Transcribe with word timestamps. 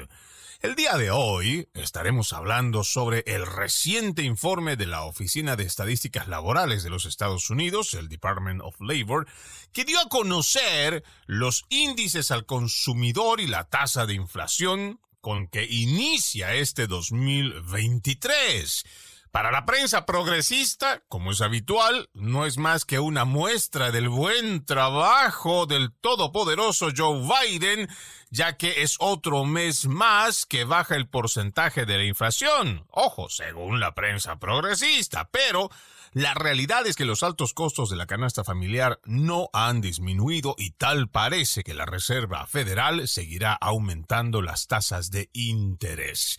El 0.63 0.76
día 0.76 0.95
de 0.95 1.12
hoy 1.12 1.67
estaremos 1.73 2.31
hablando 2.31 2.85
sobre 2.85 3.26
el 3.27 3.45
reciente 3.45 4.23
informe 4.23 4.77
de 4.77 4.85
la 4.85 5.04
Oficina 5.04 5.58
de 5.58 5.66
Estadísticas 5.66 6.30
Laborales 6.30 6.84
de 6.84 6.90
los 6.90 7.05
Estados 7.05 7.49
Unidos, 7.49 7.94
el 7.95 8.08
Department 8.08 8.62
of 8.63 8.80
Labor, 8.80 9.27
que 9.73 9.84
dio 9.84 9.99
a 9.99 10.07
conocer 10.07 11.04
los 11.26 11.66
índices 11.68 12.31
al 12.31 12.45
consumidor 12.45 13.41
y 13.41 13.48
la 13.48 13.66
tasa 13.66 14.05
de 14.05 14.13
inflación 14.13 15.01
con 15.20 15.49
que 15.49 15.65
inicia 15.65 16.54
este 16.54 16.88
2023. 16.88 18.85
Para 19.34 19.49
la 19.49 19.65
prensa 19.65 20.05
progresista, 20.05 21.01
como 21.09 21.31
es 21.31 21.41
habitual, 21.41 22.07
no 22.13 22.45
es 22.45 22.59
más 22.59 22.85
que 22.85 22.99
una 22.99 23.26
muestra 23.26 23.89
del 23.89 24.07
buen 24.07 24.63
trabajo 24.63 25.65
del 25.65 25.91
todopoderoso 25.91 26.89
Joe 26.95 27.27
Biden, 27.27 27.89
ya 28.29 28.57
que 28.57 28.84
es 28.84 28.95
otro 28.99 29.43
mes 29.43 29.87
más 29.87 30.45
que 30.45 30.65
baja 30.65 30.95
el 30.95 31.09
porcentaje 31.09 31.87
de 31.87 31.98
la 31.98 32.04
inflación. 32.04 32.85
Ojo, 32.91 33.27
según 33.27 33.79
la 33.79 33.95
prensa 33.95 34.37
progresista, 34.37 35.27
pero 35.31 35.71
la 36.11 36.35
realidad 36.35 36.85
es 36.85 36.95
que 36.95 37.05
los 37.05 37.23
altos 37.23 37.55
costos 37.55 37.89
de 37.89 37.95
la 37.95 38.05
canasta 38.05 38.43
familiar 38.43 38.99
no 39.04 39.49
han 39.51 39.81
disminuido 39.81 40.54
y 40.59 40.73
tal 40.73 41.09
parece 41.09 41.63
que 41.63 41.73
la 41.73 41.87
Reserva 41.87 42.45
Federal 42.45 43.07
seguirá 43.07 43.54
aumentando 43.54 44.43
las 44.43 44.67
tasas 44.67 45.09
de 45.09 45.31
interés. 45.34 46.37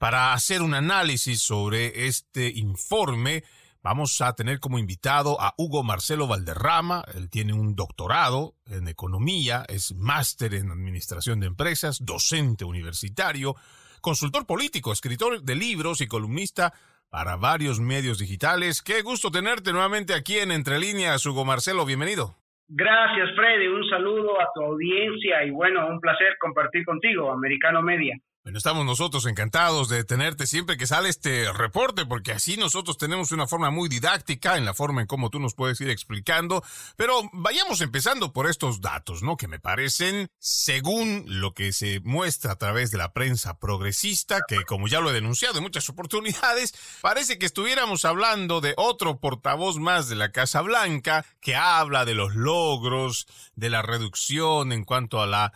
Para 0.00 0.32
hacer 0.32 0.62
un 0.62 0.72
análisis 0.72 1.42
sobre 1.42 2.06
este 2.06 2.48
informe, 2.48 3.42
vamos 3.82 4.22
a 4.22 4.34
tener 4.34 4.58
como 4.58 4.78
invitado 4.78 5.38
a 5.38 5.52
Hugo 5.58 5.82
Marcelo 5.82 6.26
Valderrama. 6.26 7.04
Él 7.14 7.28
tiene 7.28 7.52
un 7.52 7.76
doctorado 7.76 8.54
en 8.64 8.88
economía, 8.88 9.62
es 9.68 9.94
máster 9.94 10.54
en 10.54 10.70
administración 10.70 11.38
de 11.38 11.48
empresas, 11.48 11.98
docente 12.02 12.64
universitario, 12.64 13.56
consultor 14.00 14.46
político, 14.46 14.90
escritor 14.90 15.42
de 15.42 15.54
libros 15.54 16.00
y 16.00 16.06
columnista 16.06 16.72
para 17.10 17.36
varios 17.36 17.78
medios 17.78 18.18
digitales. 18.18 18.80
Qué 18.80 19.02
gusto 19.02 19.30
tenerte 19.30 19.70
nuevamente 19.70 20.14
aquí 20.14 20.38
en 20.38 20.50
Entre 20.50 20.78
Líneas, 20.78 21.26
Hugo 21.26 21.44
Marcelo, 21.44 21.84
bienvenido. 21.84 22.36
Gracias, 22.68 23.28
Freddy. 23.36 23.66
Un 23.66 23.86
saludo 23.90 24.40
a 24.40 24.46
tu 24.54 24.62
audiencia 24.62 25.44
y 25.44 25.50
bueno, 25.50 25.86
un 25.88 26.00
placer 26.00 26.38
compartir 26.40 26.86
contigo, 26.86 27.30
Americano 27.30 27.82
Media. 27.82 28.16
Bueno, 28.42 28.56
estamos 28.56 28.86
nosotros 28.86 29.26
encantados 29.26 29.90
de 29.90 30.02
tenerte 30.02 30.46
siempre 30.46 30.78
que 30.78 30.86
sale 30.86 31.10
este 31.10 31.52
reporte, 31.52 32.06
porque 32.06 32.32
así 32.32 32.56
nosotros 32.56 32.96
tenemos 32.96 33.32
una 33.32 33.46
forma 33.46 33.70
muy 33.70 33.90
didáctica 33.90 34.56
en 34.56 34.64
la 34.64 34.72
forma 34.72 35.02
en 35.02 35.06
cómo 35.06 35.28
tú 35.28 35.38
nos 35.38 35.52
puedes 35.52 35.78
ir 35.82 35.90
explicando. 35.90 36.64
Pero 36.96 37.20
vayamos 37.34 37.82
empezando 37.82 38.32
por 38.32 38.48
estos 38.48 38.80
datos, 38.80 39.22
¿no? 39.22 39.36
Que 39.36 39.46
me 39.46 39.60
parecen, 39.60 40.30
según 40.38 41.24
lo 41.26 41.52
que 41.52 41.74
se 41.74 42.00
muestra 42.00 42.52
a 42.52 42.56
través 42.56 42.90
de 42.90 42.96
la 42.96 43.12
prensa 43.12 43.58
progresista, 43.58 44.40
que 44.48 44.64
como 44.64 44.88
ya 44.88 45.00
lo 45.00 45.10
he 45.10 45.14
denunciado 45.14 45.58
en 45.58 45.64
muchas 45.64 45.90
oportunidades, 45.90 46.72
parece 47.02 47.38
que 47.38 47.44
estuviéramos 47.44 48.06
hablando 48.06 48.62
de 48.62 48.72
otro 48.78 49.20
portavoz 49.20 49.76
más 49.76 50.08
de 50.08 50.16
la 50.16 50.32
Casa 50.32 50.62
Blanca 50.62 51.26
que 51.42 51.56
habla 51.56 52.06
de 52.06 52.14
los 52.14 52.34
logros, 52.34 53.26
de 53.54 53.68
la 53.68 53.82
reducción 53.82 54.72
en 54.72 54.84
cuanto 54.84 55.20
a 55.20 55.26
la 55.26 55.52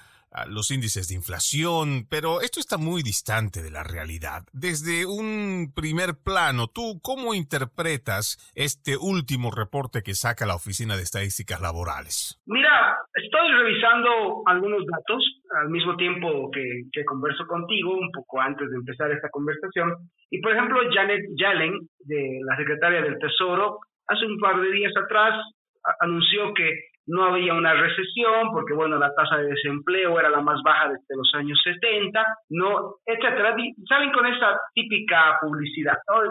los 0.49 0.71
índices 0.71 1.09
de 1.09 1.15
inflación, 1.15 2.07
pero 2.09 2.41
esto 2.41 2.61
está 2.61 2.77
muy 2.77 3.03
distante 3.03 3.63
de 3.63 3.71
la 3.71 3.83
realidad. 3.85 4.43
Desde 4.53 5.07
un 5.07 5.73
primer 5.75 6.15
plano, 6.25 6.69
¿tú 6.69 7.01
cómo 7.03 7.35
interpretas 7.35 8.39
este 8.55 8.97
último 8.97 9.51
reporte 9.51 10.03
que 10.03 10.15
saca 10.15 10.47
la 10.47 10.57
Oficina 10.57 10.97
de 10.97 11.03
Estadísticas 11.03 11.61
Laborales? 11.61 12.41
Mira, 12.47 12.97
estoy 13.15 13.53
revisando 13.53 14.43
algunos 14.47 14.85
datos 14.87 15.23
al 15.61 15.71
mismo 15.71 15.97
tiempo 15.97 16.51
que, 16.51 17.05
converso 17.05 17.47
contigo, 17.47 17.95
un 17.95 18.11
poco 18.11 18.41
antes 18.41 18.69
de 18.71 18.77
empezar 18.77 19.11
esta 19.13 19.29
conversación. 19.31 19.93
Y 20.31 20.41
por 20.41 20.53
ejemplo, 20.53 20.81
Janet 20.93 21.23
Yellen, 21.37 21.79
de 22.01 22.41
la 22.45 22.57
secretaria 22.57 23.03
del 23.03 23.19
Tesoro, 23.19 23.79
hace 24.09 24.27
un 24.27 24.39
par 24.39 24.61
de 24.61 24.71
días 24.73 24.93
atrás 24.97 25.35
anunció 26.01 26.53
que 26.55 26.94
no 27.07 27.25
había 27.25 27.55
una 27.55 27.75
recesión 27.75 28.51
porque, 28.53 28.75
bueno, 28.75 28.99
la 28.99 29.15
tasa 29.15 29.37
de 29.37 29.49
desempleo 29.49 30.19
era 30.19 30.31
la 30.31 30.41
más 30.41 30.61
baja 30.65 30.89
desde 30.89 31.17
los 31.17 31.31
años 31.35 31.61
70, 31.63 32.25
no, 32.51 32.97
etcétera. 33.05 33.55
Salen 33.89 34.13
con 34.13 34.27
esa 34.27 34.59
típica 34.75 35.39
publicidad. 35.41 35.97
¿no? 36.09 36.23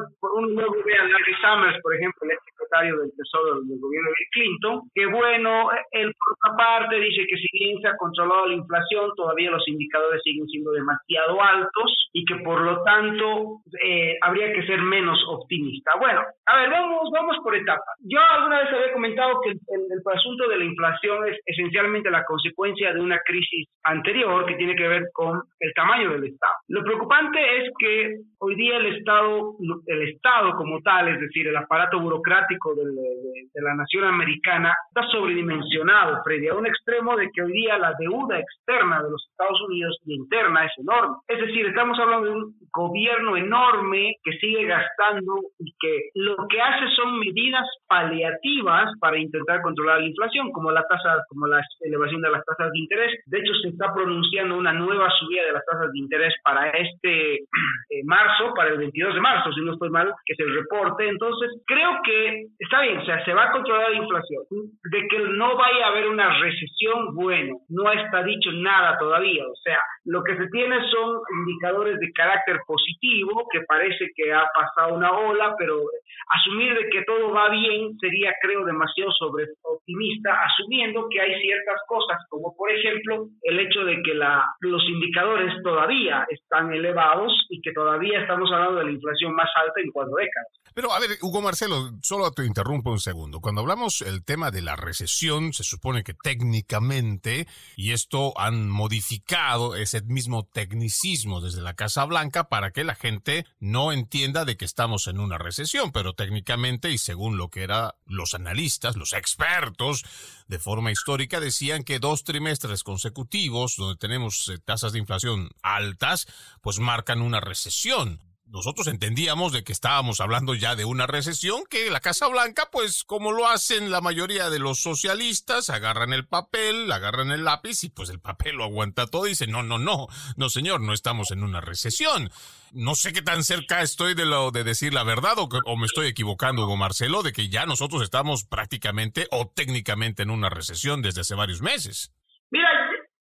luego 0.48 0.76
ve 0.86 0.98
a 0.98 1.04
Larry 1.04 1.36
Summers, 1.42 1.82
por 1.82 1.96
ejemplo, 1.96 2.30
el 2.30 2.38
secretario 2.46 2.98
del 3.00 3.12
Tesoro 3.16 3.62
del 3.62 3.80
gobierno 3.80 4.10
de 4.10 4.26
Clinton, 4.32 4.82
que, 4.94 5.06
bueno, 5.06 5.70
él 5.92 6.14
por 6.14 6.34
otra 6.34 6.58
parte 6.58 6.96
dice 7.00 7.26
que 7.28 7.38
si 7.38 7.48
bien 7.54 7.82
se 7.82 7.88
ha 7.88 7.98
controlado 7.98 8.48
la 8.48 8.56
inflación, 8.56 9.12
todavía 9.16 9.52
los 9.52 9.68
indicadores 9.68 10.22
siguen 10.24 10.48
siendo 10.48 10.72
demasiado 10.72 11.42
altos 11.42 12.10
y 12.14 12.26
que, 12.26 12.36
por 12.44 12.62
lo 12.62 12.84
tanto, 12.84 13.62
eh, 13.84 14.18
habría 14.22 14.52
que 14.54 14.66
ser 14.66 14.80
menos 14.82 15.20
optimista. 15.28 15.92
Bueno, 16.00 16.22
a 16.46 16.58
ver, 16.58 16.70
vamos, 16.70 17.10
vamos 17.12 17.38
por 17.44 17.56
etapas. 17.56 17.98
Yo 18.02 18.20
alguna 18.20 18.60
vez 18.60 18.74
había 18.74 18.94
comentado 18.94 19.42
que 19.42 19.52
el, 19.52 19.60
el, 19.70 19.82
el 19.92 20.02
asunto 20.14 20.48
de 20.48 20.58
la 20.64 20.70
inflación 20.70 21.28
es 21.28 21.40
esencialmente 21.46 22.10
la 22.10 22.24
consecuencia 22.24 22.94
de 22.94 23.02
una 23.02 23.20
crisis 23.20 23.68
anterior 23.84 24.46
que 24.46 24.56
tiene 24.56 24.76
que 24.76 24.88
ver 24.88 25.04
con 25.14 25.42
el 25.60 25.74
tamaño 25.74 26.12
del 26.12 26.26
Estado. 26.26 26.54
Lo 26.70 26.84
preocupante 26.84 27.40
es 27.58 27.70
que 27.78 28.16
hoy 28.40 28.56
día 28.56 28.78
el 28.78 28.98
Estado, 28.98 29.56
el 29.88 30.02
Estado 30.10 30.54
como 30.56 30.82
tal, 30.82 31.10
es 31.10 31.20
decir, 31.20 31.48
el 31.48 31.58
aparato 31.58 32.00
burocrático 32.00 32.76
de, 32.76 32.84
de, 32.84 33.62
la 33.62 33.76
nación 33.76 34.06
americana, 34.06 34.74
está 34.90 35.08
sobredimensionado, 35.10 36.22
Freddy, 36.24 36.48
a 36.48 36.56
un 36.56 36.68
extremo 36.68 37.16
de 37.16 37.30
que 37.34 37.42
hoy 37.42 37.52
día 37.52 37.78
la 37.78 37.94
deuda 38.00 38.40
externa 38.40 39.02
de 39.04 39.10
los 39.10 39.28
Estados 39.30 39.62
Unidos 39.68 39.98
y 40.06 40.16
interna 40.16 40.66
es 40.66 40.72
enorme. 40.78 41.16
Es 41.28 41.40
decir, 41.40 41.66
estamos 41.66 42.00
hablando 42.00 42.28
de 42.28 42.36
un 42.36 42.56
gobierno 42.72 43.38
enorme 43.38 44.16
que 44.24 44.32
sigue 44.34 44.66
gastando 44.66 45.34
y 45.60 45.74
que 45.80 46.10
lo 46.16 46.36
que 46.48 46.62
hace 46.62 46.88
son 46.96 47.20
medidas 47.20 47.68
paliativas 47.88 48.92
para 49.00 49.18
intentar 49.18 49.62
controlar 49.62 50.00
la 50.00 50.08
inflación 50.08 50.52
como 50.54 50.72
la 50.72 50.84
tasa, 50.88 51.24
como 51.28 51.48
la 51.48 51.62
elevación 51.82 52.22
de 52.22 52.32
las 52.32 52.44
tasas 52.46 52.72
de 52.72 52.80
interés. 52.80 53.22
De 53.26 53.40
hecho, 53.40 53.54
se 53.62 53.70
está 53.70 53.94
pronunciando 53.94 54.58
una 54.58 54.74
nueva 54.74 55.10
subida 55.20 55.44
de 55.44 55.54
las 55.54 55.66
tasas 55.66 55.92
de 55.92 56.00
interés 56.00 56.34
para 56.44 56.70
este 56.70 57.36
eh, 57.36 58.04
marzo, 58.06 58.54
para 58.56 58.70
el 58.70 58.78
22 58.78 59.16
de 59.16 59.22
marzo, 59.22 59.52
si 59.52 59.62
no 59.62 59.74
estoy 59.74 59.90
mal, 59.90 60.14
que 60.26 60.36
se 60.36 60.44
reporte. 60.44 61.08
Entonces, 61.08 61.52
creo 61.66 61.92
que 62.04 62.46
está 62.60 62.82
bien, 62.82 63.00
o 63.00 63.06
sea, 63.06 63.24
se 63.26 63.34
va 63.34 63.46
a 63.46 63.52
controlar 63.52 63.92
la 63.92 63.98
inflación. 63.98 64.44
De 64.92 65.08
que 65.10 65.20
no 65.20 65.58
vaya 65.58 65.86
a 65.86 65.90
haber 65.90 66.08
una 66.08 66.40
recesión, 66.40 67.16
bueno, 67.16 67.58
no 67.70 67.92
está 67.92 68.24
dicho 68.24 68.52
nada 68.52 68.98
todavía. 68.98 69.44
O 69.46 69.56
sea, 69.64 69.80
lo 70.06 70.24
que 70.24 70.38
se 70.38 70.48
tiene 70.50 70.78
son 70.90 71.20
indicadores 71.40 72.00
de 72.00 72.12
carácter 72.14 72.60
positivo, 72.66 73.48
que 73.52 73.62
parece 73.68 74.10
que 74.16 74.34
ha 74.34 74.46
pasado 74.54 74.96
una 74.96 75.12
ola, 75.12 75.56
pero 75.58 75.82
asumir 76.30 76.74
de 76.76 76.90
que 76.90 77.04
todo 77.04 77.32
va 77.32 77.50
bien 77.50 77.98
sería, 78.00 78.34
creo, 78.42 78.66
demasiado 78.66 79.12
sobre 79.12 79.46
optimista 79.64 80.43
asumiendo 80.46 81.08
que 81.10 81.22
hay 81.22 81.42
ciertas 81.42 81.80
cosas, 81.88 82.18
como 82.30 82.56
por 82.56 82.72
ejemplo 82.72 83.28
el 83.44 83.60
hecho 83.60 83.84
de 83.86 84.02
que 84.04 84.14
la, 84.14 84.44
los 84.62 84.84
indicadores 84.88 85.54
todavía 85.64 86.26
están 86.30 86.74
elevados 86.74 87.34
y 87.50 87.62
que 87.62 87.72
todavía 87.72 88.22
estamos 88.22 88.50
hablando 88.52 88.80
de 88.80 88.86
la 88.86 88.92
inflación 88.92 89.34
más 89.36 89.50
alta 89.56 89.82
en 89.82 89.92
cuatro 89.92 90.16
décadas. 90.16 90.48
Pero 90.74 90.92
a 90.92 91.00
ver, 91.00 91.12
Hugo 91.22 91.42
Marcelo, 91.42 91.92
solo 92.02 92.32
te 92.32 92.46
interrumpo 92.46 92.90
un 92.90 93.00
segundo. 93.00 93.42
Cuando 93.42 93.62
hablamos 93.62 94.02
el 94.02 94.26
tema 94.26 94.50
de 94.50 94.64
la 94.64 94.76
recesión, 94.76 95.54
se 95.54 95.64
supone 95.64 96.04
que 96.04 96.16
técnicamente, 96.16 97.48
y 97.76 97.92
esto 97.92 98.34
han 98.38 98.70
modificado 98.70 99.76
ese 99.76 100.02
mismo 100.02 100.48
tecnicismo 100.52 101.42
desde 101.42 101.62
la 101.62 101.76
Casa 101.76 102.06
Blanca 102.06 102.46
para 102.50 102.72
que 102.72 102.84
la 102.84 102.96
gente 102.96 103.46
no 103.60 103.92
entienda 103.92 104.46
de 104.46 104.58
que 104.58 104.66
estamos 104.66 105.08
en 105.08 105.20
una 105.20 105.38
recesión, 105.38 105.92
pero 105.92 106.14
técnicamente 106.14 106.90
y 106.90 106.98
según 106.98 107.38
lo 107.38 107.50
que 107.50 107.64
eran 107.64 107.92
los 108.08 108.34
analistas, 108.34 108.96
los 108.96 109.14
expertos, 109.14 110.04
de 110.48 110.60
forma 110.60 110.92
histórica 110.92 111.40
decían 111.40 111.84
que 111.84 112.00
dos 112.00 112.24
trimestres 112.24 112.84
consecutivos 112.84 113.76
donde 113.78 113.98
tenemos 113.98 114.48
eh, 114.50 114.58
tasas 114.64 114.94
de 114.94 115.00
inflación 115.00 115.50
altas, 115.62 116.28
pues 116.62 116.80
marcan 116.80 117.22
una 117.22 117.40
recesión 117.40 118.20
nosotros 118.54 118.86
entendíamos 118.86 119.52
de 119.52 119.64
que 119.64 119.74
estábamos 119.74 120.22
hablando 120.22 120.54
ya 120.54 120.76
de 120.76 120.86
una 120.86 121.08
recesión 121.08 121.64
que 121.68 121.90
la 121.90 122.02
Casa 122.02 122.28
Blanca, 122.28 122.70
pues 122.72 123.04
como 123.04 123.32
lo 123.32 123.48
hacen 123.48 123.90
la 123.90 124.00
mayoría 124.00 124.52
de 124.52 124.60
los 124.60 124.80
socialistas, 124.80 125.72
agarran 125.72 126.14
el 126.14 126.28
papel, 126.28 126.92
agarran 126.92 127.32
el 127.32 127.46
lápiz 127.46 127.84
y 127.84 127.90
pues 127.90 128.12
el 128.12 128.22
papel 128.22 128.58
lo 128.58 128.66
aguanta 128.66 129.08
todo 129.08 129.26
y 129.26 129.30
dicen, 129.30 129.50
no, 129.50 129.64
no, 129.64 129.80
no, 129.80 130.06
no 130.38 130.50
señor, 130.50 130.82
no 130.82 130.94
estamos 130.94 131.32
en 131.32 131.44
una 131.44 131.62
recesión. 131.62 132.30
No 132.72 132.94
sé 132.94 133.12
qué 133.12 133.24
tan 133.24 133.44
cerca 133.44 133.82
estoy 133.82 134.14
de 134.14 134.26
lo 134.26 134.52
de 134.52 134.64
decir 134.64 134.94
la 134.94 135.04
verdad 135.04 135.40
o, 135.40 135.50
o 135.66 135.76
me 135.76 135.88
estoy 135.88 136.06
equivocando, 136.06 136.66
Hugo 136.66 136.78
Marcelo, 136.78 137.24
de 137.24 137.32
que 137.32 137.50
ya 137.50 137.66
nosotros 137.66 138.04
estamos 138.04 138.46
prácticamente 138.46 139.26
o 139.32 139.48
técnicamente 139.48 140.22
en 140.22 140.30
una 140.30 140.52
recesión 140.52 141.02
desde 141.02 141.22
hace 141.22 141.34
varios 141.34 141.64
meses. 141.64 142.14
Mira, 142.52 142.70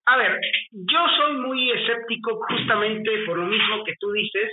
a 0.05 0.17
ver, 0.19 0.39
yo 0.73 0.99
soy 1.17 1.39
muy 1.39 1.71
escéptico 1.73 2.39
justamente 2.51 3.11
por 3.25 3.39
lo 3.39 3.47
mismo 3.47 3.83
que 3.87 3.95
tú 3.99 4.13
dices, 4.13 4.51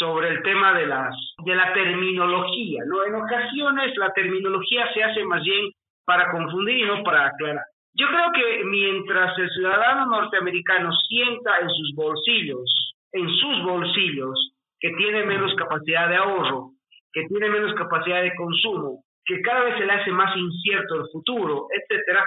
sobre 0.00 0.28
el 0.28 0.42
tema 0.42 0.72
de 0.72 0.86
las 0.86 1.14
de 1.44 1.54
la 1.54 1.74
terminología, 1.74 2.82
¿no? 2.86 3.04
En 3.04 3.14
ocasiones 3.16 3.94
la 3.98 4.10
terminología 4.14 4.90
se 4.94 5.04
hace 5.04 5.22
más 5.24 5.42
bien 5.44 5.70
para 6.06 6.30
confundir 6.32 6.78
y 6.78 6.86
no 6.86 7.02
para 7.02 7.26
aclarar. 7.26 7.64
Yo 7.92 8.06
creo 8.08 8.32
que 8.32 8.64
mientras 8.64 9.38
el 9.38 9.50
ciudadano 9.50 10.06
norteamericano 10.06 10.90
sienta 11.06 11.58
en 11.60 11.68
sus 11.68 11.94
bolsillos, 11.94 12.94
en 13.12 13.28
sus 13.28 13.62
bolsillos, 13.62 14.54
que 14.80 14.90
tiene 14.94 15.26
menos 15.26 15.54
capacidad 15.56 16.08
de 16.08 16.16
ahorro, 16.16 16.70
que 17.12 17.26
tiene 17.26 17.50
menos 17.50 17.74
capacidad 17.74 18.22
de 18.22 18.34
consumo, 18.36 19.04
que 19.26 19.42
cada 19.42 19.64
vez 19.64 19.76
se 19.76 19.84
le 19.84 19.92
hace 19.92 20.12
más 20.12 20.34
incierto 20.34 20.94
el 20.94 21.10
futuro, 21.12 21.66
etcétera, 21.70 22.24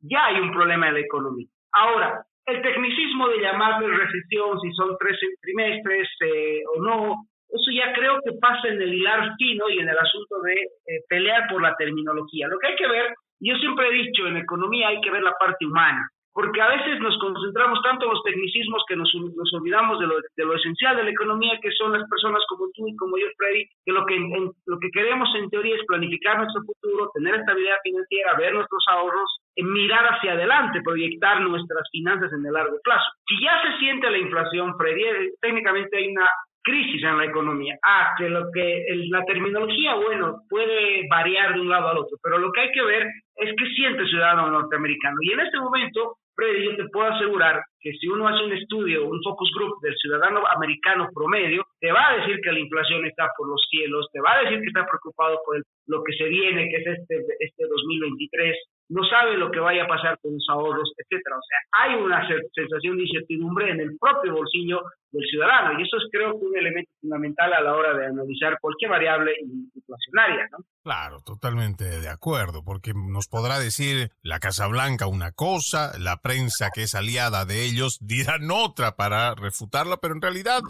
ya 0.00 0.26
hay 0.26 0.40
un 0.40 0.52
problema 0.52 0.88
en 0.88 0.94
la 0.94 1.00
economía. 1.00 1.48
Ahora, 1.72 2.26
el 2.46 2.62
tecnicismo 2.62 3.28
de 3.28 3.40
llamarle 3.40 3.88
recesión, 3.88 4.60
si 4.60 4.72
son 4.72 4.96
tres 4.98 5.18
trimestres 5.40 6.08
eh, 6.20 6.62
o 6.74 6.82
no, 6.82 7.14
eso 7.48 7.70
ya 7.72 7.92
creo 7.92 8.20
que 8.24 8.32
pasa 8.40 8.68
en 8.68 8.80
el 8.80 8.94
hilar 8.94 9.32
fino 9.36 9.68
y 9.68 9.78
en 9.78 9.88
el 9.88 9.98
asunto 9.98 10.40
de 10.42 10.54
eh, 10.54 11.02
pelear 11.08 11.48
por 11.48 11.62
la 11.62 11.74
terminología. 11.76 12.48
Lo 12.48 12.58
que 12.58 12.68
hay 12.68 12.76
que 12.76 12.88
ver, 12.88 13.14
yo 13.40 13.56
siempre 13.56 13.88
he 13.88 13.92
dicho, 13.92 14.26
en 14.26 14.36
economía 14.36 14.88
hay 14.88 15.00
que 15.00 15.10
ver 15.10 15.22
la 15.22 15.34
parte 15.38 15.66
humana 15.66 16.08
porque 16.36 16.60
a 16.60 16.68
veces 16.68 17.00
nos 17.00 17.16
concentramos 17.16 17.80
tanto 17.80 18.04
en 18.04 18.12
los 18.12 18.22
tecnicismos 18.22 18.84
que 18.86 18.94
nos, 18.94 19.10
nos 19.14 19.54
olvidamos 19.54 19.98
de 19.98 20.06
lo, 20.06 20.16
de 20.20 20.44
lo, 20.44 20.54
esencial 20.54 20.94
de 20.94 21.04
la 21.04 21.10
economía, 21.10 21.58
que 21.62 21.72
son 21.72 21.94
las 21.94 22.06
personas 22.10 22.42
como 22.46 22.66
tú 22.74 22.86
y 22.86 22.94
como 22.96 23.16
yo, 23.16 23.24
Freddy, 23.38 23.64
que 23.86 23.92
lo 23.92 24.04
que, 24.04 24.20
lo 24.66 24.78
que 24.78 24.90
queremos 24.90 25.30
en 25.34 25.48
teoría 25.48 25.74
es 25.74 25.86
planificar 25.86 26.36
nuestro 26.36 26.60
futuro, 26.60 27.08
tener 27.14 27.36
estabilidad 27.36 27.76
financiera, 27.82 28.36
ver 28.36 28.52
nuestros 28.52 28.84
ahorros, 28.86 29.30
mirar 29.56 30.12
hacia 30.12 30.32
adelante, 30.32 30.82
proyectar 30.84 31.40
nuestras 31.40 31.88
finanzas 31.90 32.30
en 32.30 32.44
el 32.44 32.52
largo 32.52 32.76
plazo. 32.84 33.06
Si 33.26 33.42
ya 33.42 33.62
se 33.62 33.78
siente 33.78 34.10
la 34.10 34.18
inflación, 34.18 34.76
Freddy, 34.76 35.04
eh, 35.04 35.32
técnicamente 35.40 35.96
hay 35.96 36.08
una 36.08 36.28
crisis 36.62 37.02
en 37.02 37.16
la 37.16 37.24
economía. 37.24 37.78
Ah, 37.82 38.12
que 38.18 38.28
lo 38.28 38.50
que 38.52 38.84
la 39.08 39.24
terminología, 39.24 39.94
bueno, 39.94 40.42
puede 40.50 41.06
variar 41.08 41.54
de 41.54 41.60
un 41.60 41.70
lado 41.70 41.88
al 41.88 41.98
otro, 41.98 42.18
pero 42.22 42.36
lo 42.36 42.52
que 42.52 42.60
hay 42.60 42.72
que 42.72 42.82
ver 42.82 43.06
es 43.36 43.54
qué 43.56 43.66
siente 43.74 44.02
el 44.02 44.08
ciudadano 44.08 44.50
norteamericano. 44.50 45.16
Y 45.22 45.32
en 45.32 45.40
este 45.40 45.58
momento, 45.60 46.16
Freddy, 46.36 46.66
yo 46.66 46.76
te 46.76 46.88
puedo 46.90 47.08
asegurar 47.08 47.62
que 47.80 47.92
si 47.92 48.08
uno 48.08 48.28
hace 48.28 48.44
un 48.44 48.52
estudio, 48.52 49.08
un 49.08 49.22
focus 49.22 49.50
group 49.56 49.80
del 49.80 49.96
ciudadano 49.96 50.42
americano 50.54 51.08
promedio, 51.14 51.64
te 51.80 51.90
va 51.90 52.10
a 52.10 52.16
decir 52.18 52.38
que 52.42 52.52
la 52.52 52.58
inflación 52.58 53.06
está 53.06 53.28
por 53.38 53.48
los 53.48 53.66
cielos, 53.70 54.06
te 54.12 54.20
va 54.20 54.34
a 54.34 54.42
decir 54.42 54.60
que 54.60 54.66
está 54.66 54.86
preocupado 54.86 55.40
por 55.46 55.62
lo 55.86 56.04
que 56.04 56.12
se 56.12 56.24
viene, 56.24 56.68
que 56.68 56.76
es 56.76 56.86
este, 56.98 57.24
este 57.40 57.66
2023, 57.66 58.54
no 58.88 59.02
sabe 59.04 59.36
lo 59.36 59.50
que 59.50 59.60
vaya 59.60 59.84
a 59.84 59.88
pasar 59.88 60.18
con 60.20 60.34
los 60.34 60.46
ahorros, 60.48 60.92
etcétera. 60.96 61.36
O 61.36 61.42
sea, 61.42 61.58
hay 61.82 61.94
una 61.94 62.26
sensación 62.54 62.96
de 62.96 63.02
incertidumbre 63.04 63.70
en 63.70 63.80
el 63.80 63.96
propio 63.98 64.34
bolsillo 64.34 64.82
del 65.10 65.24
ciudadano 65.28 65.78
y 65.78 65.82
eso 65.82 65.96
es 65.96 66.04
creo 66.10 66.34
un 66.34 66.56
elemento 66.56 66.90
fundamental 67.00 67.52
a 67.52 67.60
la 67.60 67.74
hora 67.74 67.94
de 67.94 68.06
analizar 68.06 68.58
cualquier 68.60 68.90
variable 68.90 69.32
inflacionaria. 69.74 70.48
Claro, 70.82 71.20
totalmente 71.24 71.84
de 71.84 72.08
acuerdo, 72.08 72.62
porque 72.64 72.92
nos 72.94 73.26
podrá 73.28 73.58
decir 73.58 74.10
la 74.22 74.38
Casa 74.38 74.66
Blanca 74.68 75.06
una 75.06 75.32
cosa, 75.32 75.98
la 75.98 76.18
prensa 76.18 76.70
que 76.72 76.82
es 76.82 76.94
aliada 76.94 77.44
de 77.44 77.64
ellos 77.64 77.98
dirán 78.00 78.50
otra 78.50 78.96
para 78.96 79.34
refutarla, 79.34 79.96
pero 79.96 80.14
en 80.14 80.22
realidad 80.22 80.60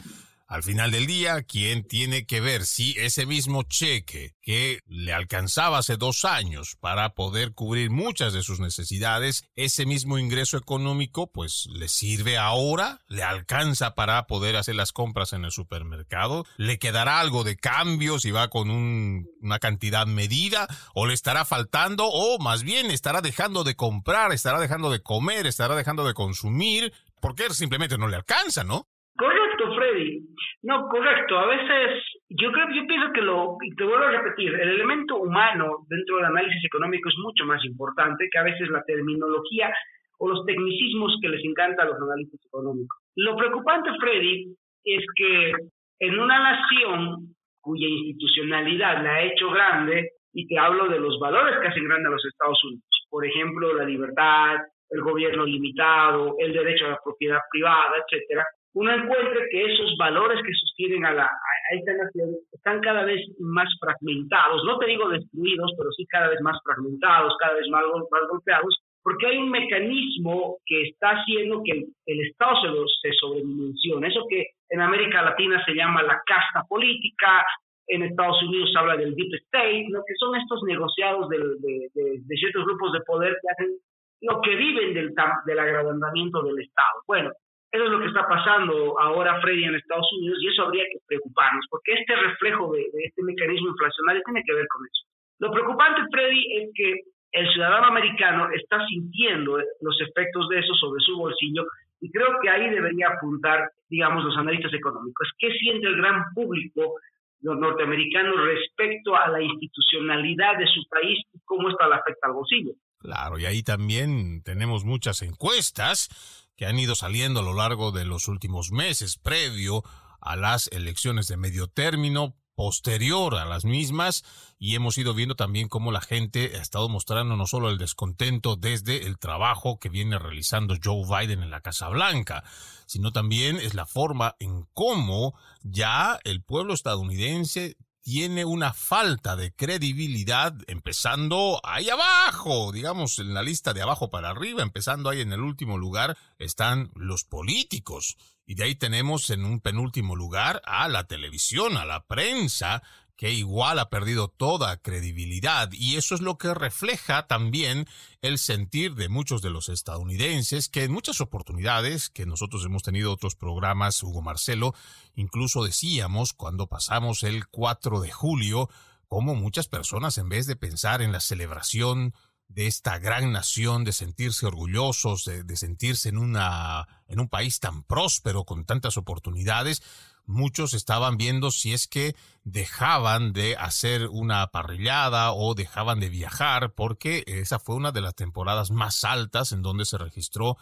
al 0.47 0.63
final 0.63 0.93
del 0.93 1.07
día, 1.07 1.43
¿quién 1.43 1.83
tiene 1.83 2.25
que 2.25 2.41
ver 2.41 2.67
si 2.67 2.95
ese 2.99 3.27
mismo 3.27 3.65
cheque 3.65 4.35
que 4.41 4.79
le 4.87 5.13
alcanzaba 5.13 5.79
hace 5.79 5.97
dos 5.97 6.25
años 6.25 6.77
para 6.79 7.15
poder 7.15 7.53
cubrir 7.53 7.91
muchas 7.91 8.33
de 8.33 8.43
sus 8.43 8.61
necesidades, 8.61 9.45
ese 9.57 9.87
mismo 9.87 10.19
ingreso 10.19 10.57
económico, 10.57 11.33
pues 11.33 11.67
le 11.73 11.89
sirve 11.89 12.39
ahora, 12.39 13.01
le 13.09 13.25
alcanza 13.25 13.97
para 13.97 14.29
poder 14.29 14.55
hacer 14.55 14.77
las 14.77 14.93
compras 14.93 15.33
en 15.33 15.45
el 15.45 15.51
supermercado, 15.51 16.45
le 16.57 16.79
quedará 16.79 17.19
algo 17.19 17.43
de 17.43 17.57
cambio 17.57 18.21
si 18.21 18.31
va 18.31 18.49
con 18.49 18.71
una 18.71 19.59
cantidad 19.59 20.07
medida, 20.07 20.69
o 20.95 21.07
le 21.07 21.15
estará 21.15 21.45
faltando, 21.45 22.07
o 22.07 22.39
más 22.39 22.63
bien 22.63 22.93
estará 22.93 23.21
dejando 23.21 23.65
de 23.65 23.75
comprar, 23.75 24.33
estará 24.33 24.61
dejando 24.61 24.91
de 24.91 25.03
comer, 25.03 25.49
estará 25.49 25.75
dejando 25.75 26.07
de 26.07 26.15
consumir, 26.15 26.93
porque 27.21 27.53
simplemente 27.53 27.99
no 27.99 28.07
le 28.07 28.15
alcanza, 28.15 28.63
¿no? 28.63 28.89
Correcto, 29.17 29.75
Freddy. 29.75 30.21
No, 30.63 30.89
correcto. 30.89 31.39
A 31.39 31.47
veces 31.47 32.05
yo 32.29 32.53
creo, 32.53 32.69
yo 32.75 32.87
pienso 32.87 33.13
que 33.13 33.23
lo, 33.23 33.57
y 33.63 33.75
te 33.75 33.85
vuelvo 33.85 34.05
a 34.05 34.11
repetir, 34.11 34.55
el 34.55 34.69
elemento 34.69 35.17
humano 35.17 35.87
dentro 35.89 36.17
del 36.17 36.27
análisis 36.27 36.65
económico 36.65 37.09
es 37.09 37.17
mucho 37.19 37.45
más 37.47 37.65
importante 37.65 38.29
que 38.31 38.39
a 38.39 38.45
veces 38.45 38.69
la 38.69 38.83
terminología 38.85 39.73
o 40.19 40.29
los 40.29 40.45
tecnicismos 40.45 41.19
que 41.21 41.29
les 41.29 41.45
encanta 41.45 41.83
a 41.83 41.87
los 41.87 42.01
analistas 42.01 42.41
económicos. 42.47 42.99
Lo 43.17 43.37
preocupante, 43.37 43.91
Freddy, 43.99 44.55
es 44.85 45.05
que 45.15 45.53
en 46.01 46.19
una 46.19 46.39
nación 46.39 47.35
cuya 47.61 47.89
institucionalidad 47.89 49.03
la 49.03 49.15
ha 49.15 49.23
hecho 49.23 49.51
grande, 49.51 50.11
y 50.33 50.47
te 50.47 50.59
hablo 50.59 50.87
de 50.89 51.01
los 51.01 51.19
valores 51.19 51.59
que 51.61 51.69
hacen 51.69 51.89
grande 51.89 52.09
a 52.09 52.13
los 52.13 52.25
Estados 52.27 52.63
Unidos, 52.65 52.85
por 53.09 53.25
ejemplo, 53.25 53.75
la 53.75 53.85
libertad, 53.85 54.57
el 54.91 55.01
gobierno 55.01 55.47
limitado, 55.47 56.37
el 56.39 56.53
derecho 56.53 56.87
a 56.87 56.91
la 56.91 57.01
propiedad 57.03 57.41
privada, 57.51 57.95
etcétera, 58.05 58.45
uno 58.77 58.93
encuentra 58.93 59.41
que 59.51 59.73
esos 59.73 59.97
valores 59.97 60.39
que 60.45 60.53
sostienen 60.53 61.07
a, 61.07 61.13
la, 61.15 61.25
a 61.25 61.75
esta 61.75 61.95
nación 61.95 62.29
están 62.53 62.81
cada 62.81 63.05
vez 63.05 63.23
más 63.41 63.69
fragmentados, 63.81 64.65
no 64.65 64.77
te 64.79 64.87
digo 64.87 65.09
destruidos, 65.09 65.73
pero 65.79 65.91
sí 65.93 66.05
cada 66.07 66.29
vez 66.29 66.43
más 66.43 66.61
fragmentados, 66.63 67.35
cada 67.41 67.55
vez 67.55 67.67
más, 67.71 67.83
más 68.11 68.29
golpeados, 68.29 68.77
porque 69.03 69.29
hay 69.29 69.39
un 69.39 69.49
mecanismo 69.49 70.59
que 70.67 70.83
está 70.91 71.13
haciendo 71.13 71.63
que 71.65 71.87
el, 72.05 72.21
Estado 72.27 72.53
se, 72.61 73.09
se 73.09 73.17
sobredimensione. 73.17 74.09
Eso 74.09 74.27
que 74.29 74.45
en 74.69 74.81
América 74.83 75.23
Latina 75.23 75.63
se 75.65 75.73
llama 75.73 76.03
la 76.03 76.21
casta 76.27 76.63
política, 76.69 77.47
en 77.87 78.03
Estados 78.03 78.43
Unidos 78.43 78.73
se 78.73 78.79
habla 78.79 78.99
del 78.99 79.15
deep 79.15 79.33
state, 79.47 79.87
lo 79.89 80.03
que 80.07 80.15
son 80.19 80.37
estos 80.37 80.63
negociados 80.65 81.31
de, 81.31 81.39
de, 81.39 81.89
de, 81.95 82.37
ciertos 82.37 82.67
grupos 82.67 82.93
de 82.93 83.01
poder 83.07 83.39
que 83.41 83.49
hacen 83.53 83.77
lo 84.21 84.43
que 84.43 84.55
viven 84.55 84.93
del, 84.93 85.15
del 85.47 85.59
agrandamiento 85.59 86.43
del 86.43 86.61
Estado. 86.61 87.01
Bueno, 87.07 87.31
eso 87.77 87.85
es 87.85 87.91
lo 87.91 88.01
que 88.01 88.09
está 88.09 88.27
pasando 88.27 88.99
ahora, 88.99 89.41
Freddy, 89.41 89.65
en 89.65 89.75
Estados 89.75 90.09
Unidos, 90.19 90.39
y 90.41 90.49
eso 90.49 90.63
habría 90.65 90.85
que 90.85 90.99
preocuparnos, 91.07 91.65
porque 91.71 91.93
este 91.93 92.17
reflejo 92.17 92.73
de, 92.73 92.87
este 93.05 93.23
mecanismo 93.23 93.69
inflacionario 93.69 94.23
tiene 94.25 94.43
que 94.45 94.55
ver 94.55 94.67
con 94.69 94.87
eso. 94.87 95.05
Lo 95.39 95.53
preocupante, 95.53 96.03
Freddy, 96.11 96.63
es 96.63 96.71
que 96.75 97.01
el 97.33 97.53
ciudadano 97.53 97.89
americano 97.89 98.49
está 98.55 98.85
sintiendo 98.87 99.59
los 99.81 100.01
efectos 100.01 100.49
de 100.49 100.59
eso 100.61 100.75
sobre 100.75 101.01
su 101.05 101.17
bolsillo 101.19 101.65
y 102.01 102.11
creo 102.11 102.41
que 102.41 102.49
ahí 102.49 102.71
debería 102.71 103.09
apuntar, 103.09 103.69
digamos, 103.89 104.25
los 104.25 104.37
analistas 104.37 104.73
económicos. 104.73 105.29
¿Qué 105.39 105.51
siente 105.59 105.87
el 105.87 105.97
gran 105.97 106.25
público, 106.35 106.95
los 107.43 107.59
norteamericanos, 107.59 108.43
respecto 108.43 109.15
a 109.15 109.29
la 109.29 109.43
institucionalidad 109.43 110.57
de 110.59 110.67
su 110.67 110.89
país 110.89 111.19
y 111.33 111.41
cómo 111.45 111.69
esto 111.69 111.89
le 111.89 111.95
afecta 111.97 112.29
al 112.29 112.35
bolsillo? 112.35 112.73
Claro, 112.99 113.39
y 113.39 113.47
ahí 113.47 113.63
también 113.63 114.43
tenemos 114.43 114.85
muchas 114.85 115.23
encuestas 115.23 116.09
que 116.57 116.67
han 116.67 116.79
ido 116.79 116.95
saliendo 116.95 117.41
a 117.41 117.43
lo 117.43 117.55
largo 117.55 117.93
de 117.93 118.05
los 118.05 118.29
últimos 118.29 118.73
meses 118.73 119.19
previo 119.19 119.83
a 120.21 120.37
las 120.37 120.69
elecciones 120.69 121.29
de 121.29 121.37
medio 121.37 121.69
término, 121.69 122.35
posterior 122.55 123.35
a 123.35 123.45
las 123.45 123.67
mismas, 123.67 124.25
y 124.59 124.75
hemos 124.75 124.97
ido 124.97 125.13
viendo 125.13 125.37
también 125.37 125.69
cómo 125.69 125.93
la 125.93 126.01
gente 126.01 126.53
ha 126.57 126.63
estado 126.63 126.89
mostrando 126.89 127.37
no 127.37 127.47
solo 127.47 127.69
el 127.69 127.77
descontento 127.77 128.57
desde 128.57 129.07
el 129.07 129.19
trabajo 129.19 129.79
que 129.79 129.91
viene 129.91 130.19
realizando 130.19 130.75
Joe 130.83 131.05
Biden 131.05 131.43
en 131.43 131.51
la 131.51 131.61
Casa 131.61 131.89
Blanca, 131.91 132.43
sino 132.87 133.13
también 133.13 133.57
es 133.57 133.75
la 133.75 133.85
forma 133.85 134.37
en 134.39 134.67
cómo 134.73 135.39
ya 135.63 136.19
el 136.25 136.43
pueblo 136.43 136.73
estadounidense 136.73 137.77
tiene 138.07 138.45
una 138.45 138.73
falta 138.73 139.35
de 139.35 139.53
credibilidad 139.53 140.55
empezando 140.69 141.61
ahí 141.65 141.91
abajo, 141.91 142.71
digamos 142.71 143.19
en 143.19 143.35
la 143.35 143.43
lista 143.43 143.75
de 143.75 143.83
abajo 143.83 144.11
para 144.11 144.31
arriba, 144.31 144.63
empezando 144.63 145.11
ahí 145.11 145.23
en 145.23 145.33
el 145.33 145.41
último 145.41 145.77
lugar 145.77 146.17
están 146.39 146.93
los 146.95 147.25
políticos. 147.25 148.17
Y 148.47 148.55
de 148.55 148.63
ahí 148.63 148.75
tenemos 148.77 149.31
en 149.31 149.45
un 149.45 149.59
penúltimo 149.59 150.15
lugar 150.15 150.63
a 150.67 150.87
la 150.87 151.09
televisión, 151.09 151.77
a 151.77 151.85
la 151.85 152.07
prensa, 152.07 152.81
que 153.17 153.33
igual 153.33 153.79
ha 153.79 153.89
perdido 153.89 154.29
toda 154.29 154.77
credibilidad 154.77 155.71
y 155.73 155.97
eso 155.97 156.15
es 156.15 156.21
lo 156.21 156.37
que 156.37 156.53
refleja 156.53 157.27
también 157.27 157.87
el 158.21 158.39
sentir 158.39 158.95
de 158.95 159.09
muchos 159.09 159.41
de 159.41 159.51
los 159.51 159.69
estadounidenses 159.69 160.69
que 160.69 160.85
en 160.85 160.93
muchas 160.93 161.21
oportunidades 161.21 162.11
que 162.11 162.27
nosotros 162.27 162.65
hemos 162.65 162.83
tenido 162.83 163.13
otros 163.13 163.35
programas, 163.35 164.03
Hugo 164.03 164.21
Marcelo, 164.21 164.75
incluso 165.15 165.65
decíamos 165.65 166.35
cuando 166.35 166.67
pasamos 166.67 167.23
el 167.23 167.49
4 167.49 168.01
de 168.01 168.11
julio, 168.11 168.69
como 169.09 169.35
muchas 169.35 169.69
personas 169.69 170.19
en 170.19 170.29
vez 170.29 170.47
de 170.47 170.57
pensar 170.57 171.01
en 171.01 171.13
la 171.13 171.21
celebración 171.21 172.15
de 172.49 172.67
esta 172.67 172.99
gran 172.99 173.33
nación, 173.33 173.85
de 173.85 173.93
sentirse 173.93 174.47
orgullosos, 174.47 175.25
de, 175.25 175.43
de 175.43 175.57
sentirse 175.57 176.09
en, 176.09 176.19
una, 176.19 176.87
en 177.09 177.21
un 177.21 177.29
país 177.29 177.61
tan 177.61 177.83
próspero, 177.83 178.45
con 178.45 178.65
tantas 178.65 178.97
oportunidades, 178.97 179.83
muchos 180.27 180.75
estaban 180.75 181.17
viendo 181.17 181.51
si 181.51 181.73
es 181.73 181.87
que 181.87 182.15
dejaban 182.45 183.33
de 183.33 183.57
hacer 183.57 184.09
una 184.09 184.47
parrillada 184.49 185.33
o 185.33 185.55
dejaban 185.55 186.01
de 186.01 186.09
viajar, 186.09 186.73
porque 186.75 187.25
esa 187.27 187.59
fue 187.59 187.77
una 187.77 187.93
de 187.93 188.01
las 188.01 188.15
temporadas 188.15 188.71
más 188.71 189.05
altas 189.05 189.53
en 189.53 189.63
donde 189.63 189.85
se 189.85 189.99
registró 189.99 190.57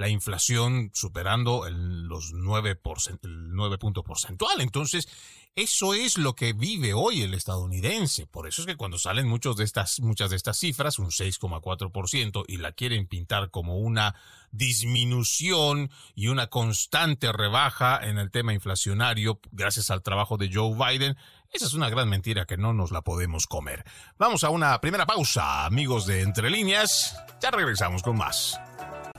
la 0.00 0.08
inflación 0.08 0.90
superando 0.94 1.66
el, 1.66 2.04
los 2.08 2.32
9%, 2.32 3.18
el 3.22 3.50
9 3.52 3.76
punto 3.76 4.02
porcentual. 4.02 4.62
Entonces, 4.62 5.06
eso 5.54 5.92
es 5.92 6.16
lo 6.16 6.34
que 6.34 6.54
vive 6.54 6.94
hoy 6.94 7.20
el 7.20 7.34
estadounidense. 7.34 8.26
Por 8.26 8.48
eso 8.48 8.62
es 8.62 8.66
que 8.66 8.76
cuando 8.76 8.98
salen 8.98 9.28
muchos 9.28 9.58
de 9.58 9.64
estas, 9.64 10.00
muchas 10.00 10.30
de 10.30 10.36
estas 10.36 10.58
cifras, 10.58 10.98
un 10.98 11.10
6,4%, 11.10 12.44
y 12.48 12.56
la 12.56 12.72
quieren 12.72 13.08
pintar 13.08 13.50
como 13.50 13.76
una 13.76 14.14
disminución 14.52 15.90
y 16.14 16.28
una 16.28 16.46
constante 16.46 17.30
rebaja 17.30 18.00
en 18.02 18.16
el 18.16 18.30
tema 18.30 18.54
inflacionario 18.54 19.38
gracias 19.52 19.90
al 19.90 20.02
trabajo 20.02 20.38
de 20.38 20.50
Joe 20.50 20.74
Biden, 20.74 21.16
esa 21.52 21.66
es 21.66 21.74
una 21.74 21.90
gran 21.90 22.08
mentira 22.08 22.46
que 22.46 22.56
no 22.56 22.72
nos 22.72 22.90
la 22.90 23.02
podemos 23.02 23.46
comer. 23.46 23.84
Vamos 24.16 24.44
a 24.44 24.50
una 24.50 24.80
primera 24.80 25.04
pausa, 25.04 25.66
amigos 25.66 26.06
de 26.06 26.22
Entre 26.22 26.48
Líneas. 26.48 27.14
Ya 27.42 27.50
regresamos 27.50 28.02
con 28.02 28.16
más. 28.16 28.58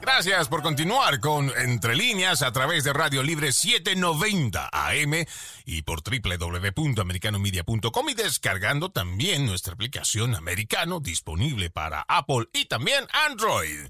Gracias 0.02 0.48
por 0.48 0.64
continuar 0.64 1.20
con 1.20 1.52
Entre 1.56 1.96
Líneas 1.96 2.42
a 2.42 2.52
través 2.52 2.84
de 2.84 2.92
Radio 2.92 3.22
Libre 3.22 3.52
790 3.52 4.70
AM 4.72 5.14
y 5.66 5.84
por 5.84 6.02
www.americanomedia.com 6.02 8.10
y 8.10 8.16
descargando 8.16 8.90
también 8.90 9.46
nuestra 9.46 9.74
aplicación 9.74 10.34
americano 10.34 11.00
disponible 11.00 11.70
para 11.70 12.04
Apple 12.08 12.48
y 12.52 12.66
también 12.66 13.06
Android. 13.30 13.88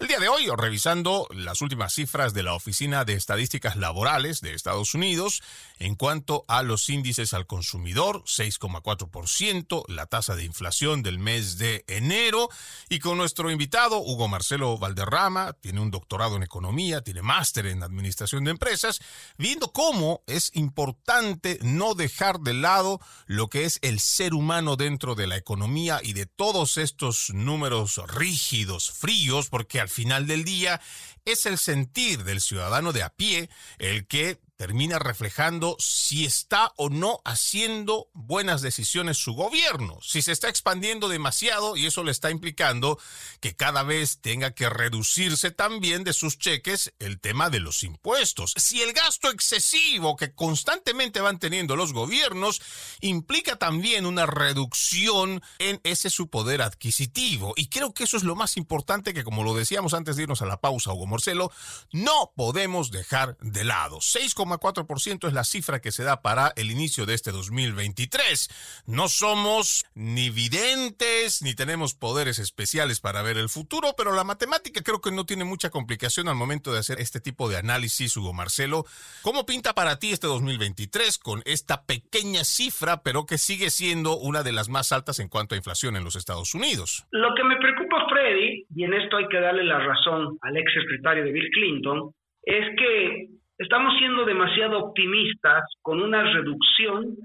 El 0.00 0.08
día 0.08 0.18
de 0.18 0.28
hoy, 0.28 0.48
revisando 0.54 1.26
las 1.30 1.62
últimas 1.62 1.94
cifras 1.94 2.34
de 2.34 2.42
la 2.42 2.52
Oficina 2.52 3.06
de 3.06 3.14
Estadísticas 3.14 3.76
Laborales 3.76 4.42
de 4.42 4.52
Estados 4.52 4.94
Unidos 4.94 5.42
en 5.78 5.94
cuanto 5.94 6.44
a 6.46 6.62
los 6.62 6.90
índices 6.90 7.32
al 7.32 7.46
consumidor, 7.46 8.22
6,4%, 8.24 9.84
la 9.88 10.06
tasa 10.06 10.36
de 10.36 10.44
inflación 10.44 11.02
del 11.02 11.18
mes 11.18 11.56
de 11.56 11.84
enero 11.88 12.50
y 12.90 12.98
con 12.98 13.16
nuestro 13.16 13.50
invitado 13.50 13.98
Hugo 13.98 14.28
Marcelo 14.28 14.76
Valderrama, 14.76 15.53
tiene 15.60 15.80
un 15.80 15.90
doctorado 15.90 16.36
en 16.36 16.42
economía, 16.42 17.02
tiene 17.02 17.22
máster 17.22 17.66
en 17.66 17.82
administración 17.82 18.44
de 18.44 18.50
empresas, 18.50 19.00
viendo 19.38 19.72
cómo 19.72 20.22
es 20.26 20.50
importante 20.54 21.58
no 21.62 21.94
dejar 21.94 22.40
de 22.40 22.54
lado 22.54 23.00
lo 23.26 23.48
que 23.48 23.64
es 23.64 23.78
el 23.82 24.00
ser 24.00 24.34
humano 24.34 24.76
dentro 24.76 25.14
de 25.14 25.26
la 25.26 25.36
economía 25.36 26.00
y 26.02 26.12
de 26.12 26.26
todos 26.26 26.76
estos 26.76 27.30
números 27.30 28.00
rígidos, 28.08 28.90
fríos, 28.90 29.48
porque 29.48 29.80
al 29.80 29.88
final 29.88 30.26
del 30.26 30.44
día 30.44 30.80
es 31.24 31.46
el 31.46 31.58
sentir 31.58 32.24
del 32.24 32.40
ciudadano 32.40 32.92
de 32.92 33.02
a 33.02 33.10
pie 33.10 33.48
el 33.78 34.06
que 34.06 34.40
termina 34.56 34.98
reflejando 34.98 35.76
si 35.78 36.24
está 36.24 36.72
o 36.76 36.88
no 36.88 37.20
haciendo 37.24 38.08
buenas 38.12 38.62
decisiones 38.62 39.18
su 39.18 39.34
gobierno, 39.34 39.98
si 40.02 40.22
se 40.22 40.32
está 40.32 40.48
expandiendo 40.48 41.08
demasiado 41.08 41.76
y 41.76 41.86
eso 41.86 42.04
le 42.04 42.12
está 42.12 42.30
implicando 42.30 42.98
que 43.40 43.56
cada 43.56 43.82
vez 43.82 44.20
tenga 44.20 44.52
que 44.52 44.68
reducirse 44.68 45.50
también 45.50 46.04
de 46.04 46.12
sus 46.12 46.38
cheques 46.38 46.94
el 46.98 47.20
tema 47.20 47.50
de 47.50 47.60
los 47.60 47.82
impuestos. 47.82 48.54
Si 48.56 48.82
el 48.82 48.92
gasto 48.92 49.30
excesivo 49.30 50.16
que 50.16 50.32
constantemente 50.32 51.20
van 51.20 51.38
teniendo 51.38 51.76
los 51.76 51.92
gobiernos 51.92 52.62
implica 53.00 53.56
también 53.56 54.06
una 54.06 54.26
reducción 54.26 55.42
en 55.58 55.80
ese 55.84 56.10
su 56.10 56.28
poder 56.28 56.62
adquisitivo. 56.62 57.54
Y 57.56 57.66
creo 57.66 57.92
que 57.92 58.04
eso 58.04 58.16
es 58.16 58.22
lo 58.22 58.36
más 58.36 58.56
importante 58.56 59.14
que 59.14 59.24
como 59.24 59.42
lo 59.42 59.54
decíamos 59.54 59.94
antes 59.94 60.16
de 60.16 60.22
irnos 60.22 60.42
a 60.42 60.46
la 60.46 60.60
pausa, 60.60 60.92
Hugo 60.92 61.06
Morcelo, 61.06 61.50
no 61.92 62.32
podemos 62.36 62.90
dejar 62.90 63.36
de 63.40 63.64
lado. 63.64 64.00
6,4% 64.44 65.28
es 65.28 65.32
la 65.32 65.44
cifra 65.44 65.80
que 65.80 65.92
se 65.92 66.04
da 66.04 66.22
para 66.22 66.52
el 66.56 66.70
inicio 66.70 67.06
de 67.06 67.14
este 67.14 67.32
2023. 67.32 68.84
No 68.86 69.08
somos 69.08 69.84
ni 69.94 70.30
videntes 70.30 71.42
ni 71.42 71.54
tenemos 71.54 71.94
poderes 71.94 72.38
especiales 72.38 73.00
para 73.00 73.22
ver 73.22 73.36
el 73.36 73.48
futuro, 73.48 73.94
pero 73.96 74.12
la 74.12 74.24
matemática 74.24 74.82
creo 74.82 75.00
que 75.00 75.12
no 75.12 75.26
tiene 75.26 75.44
mucha 75.44 75.70
complicación 75.70 76.28
al 76.28 76.36
momento 76.36 76.72
de 76.72 76.78
hacer 76.78 77.00
este 77.00 77.20
tipo 77.20 77.48
de 77.48 77.56
análisis, 77.56 78.16
Hugo 78.16 78.32
Marcelo. 78.32 78.84
¿Cómo 79.22 79.46
pinta 79.46 79.74
para 79.74 79.98
ti 79.98 80.12
este 80.12 80.26
2023 80.26 81.18
con 81.18 81.42
esta 81.44 81.84
pequeña 81.86 82.44
cifra, 82.44 83.02
pero 83.02 83.26
que 83.26 83.38
sigue 83.38 83.70
siendo 83.70 84.16
una 84.16 84.42
de 84.42 84.52
las 84.52 84.68
más 84.68 84.92
altas 84.92 85.18
en 85.18 85.28
cuanto 85.28 85.54
a 85.54 85.58
inflación 85.58 85.96
en 85.96 86.04
los 86.04 86.16
Estados 86.16 86.54
Unidos? 86.54 87.06
Lo 87.10 87.34
que 87.34 87.44
me 87.44 87.56
preocupa, 87.56 88.06
Freddy, 88.08 88.66
y 88.74 88.84
en 88.84 88.94
esto 88.94 89.16
hay 89.16 89.28
que 89.28 89.40
darle 89.40 89.64
la 89.64 89.78
razón 89.78 90.38
al 90.42 90.56
ex 90.56 90.72
secretario 90.72 91.24
de 91.24 91.32
Bill 91.32 91.50
Clinton, 91.50 92.12
es 92.42 92.76
que 92.76 93.28
estamos 93.58 93.94
siendo 93.98 94.24
demasiado 94.24 94.78
optimistas 94.78 95.64
con 95.82 96.02
una 96.02 96.22
reducción, 96.22 97.16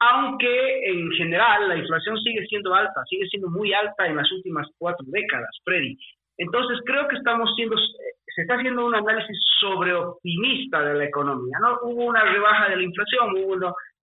aunque 0.00 0.90
en 0.90 1.10
general 1.12 1.68
la 1.68 1.76
inflación 1.76 2.18
sigue 2.18 2.46
siendo 2.46 2.74
alta, 2.74 3.02
sigue 3.08 3.26
siendo 3.28 3.48
muy 3.48 3.72
alta 3.72 4.06
en 4.06 4.16
las 4.16 4.30
últimas 4.32 4.68
cuatro 4.78 5.04
décadas, 5.08 5.50
Freddy. 5.64 5.96
Entonces 6.36 6.78
creo 6.84 7.08
que 7.08 7.16
estamos 7.16 7.50
siendo, 7.56 7.76
se 7.76 8.42
está 8.42 8.54
haciendo 8.54 8.86
un 8.86 8.94
análisis 8.94 9.36
sobre 9.60 9.92
optimista 9.94 10.82
de 10.82 10.94
la 10.94 11.04
economía, 11.04 11.58
¿no? 11.60 11.78
Hubo 11.82 12.04
una 12.04 12.22
rebaja 12.22 12.68
de 12.68 12.76
la 12.76 12.82
inflación, 12.82 13.36
hubo 13.36 13.56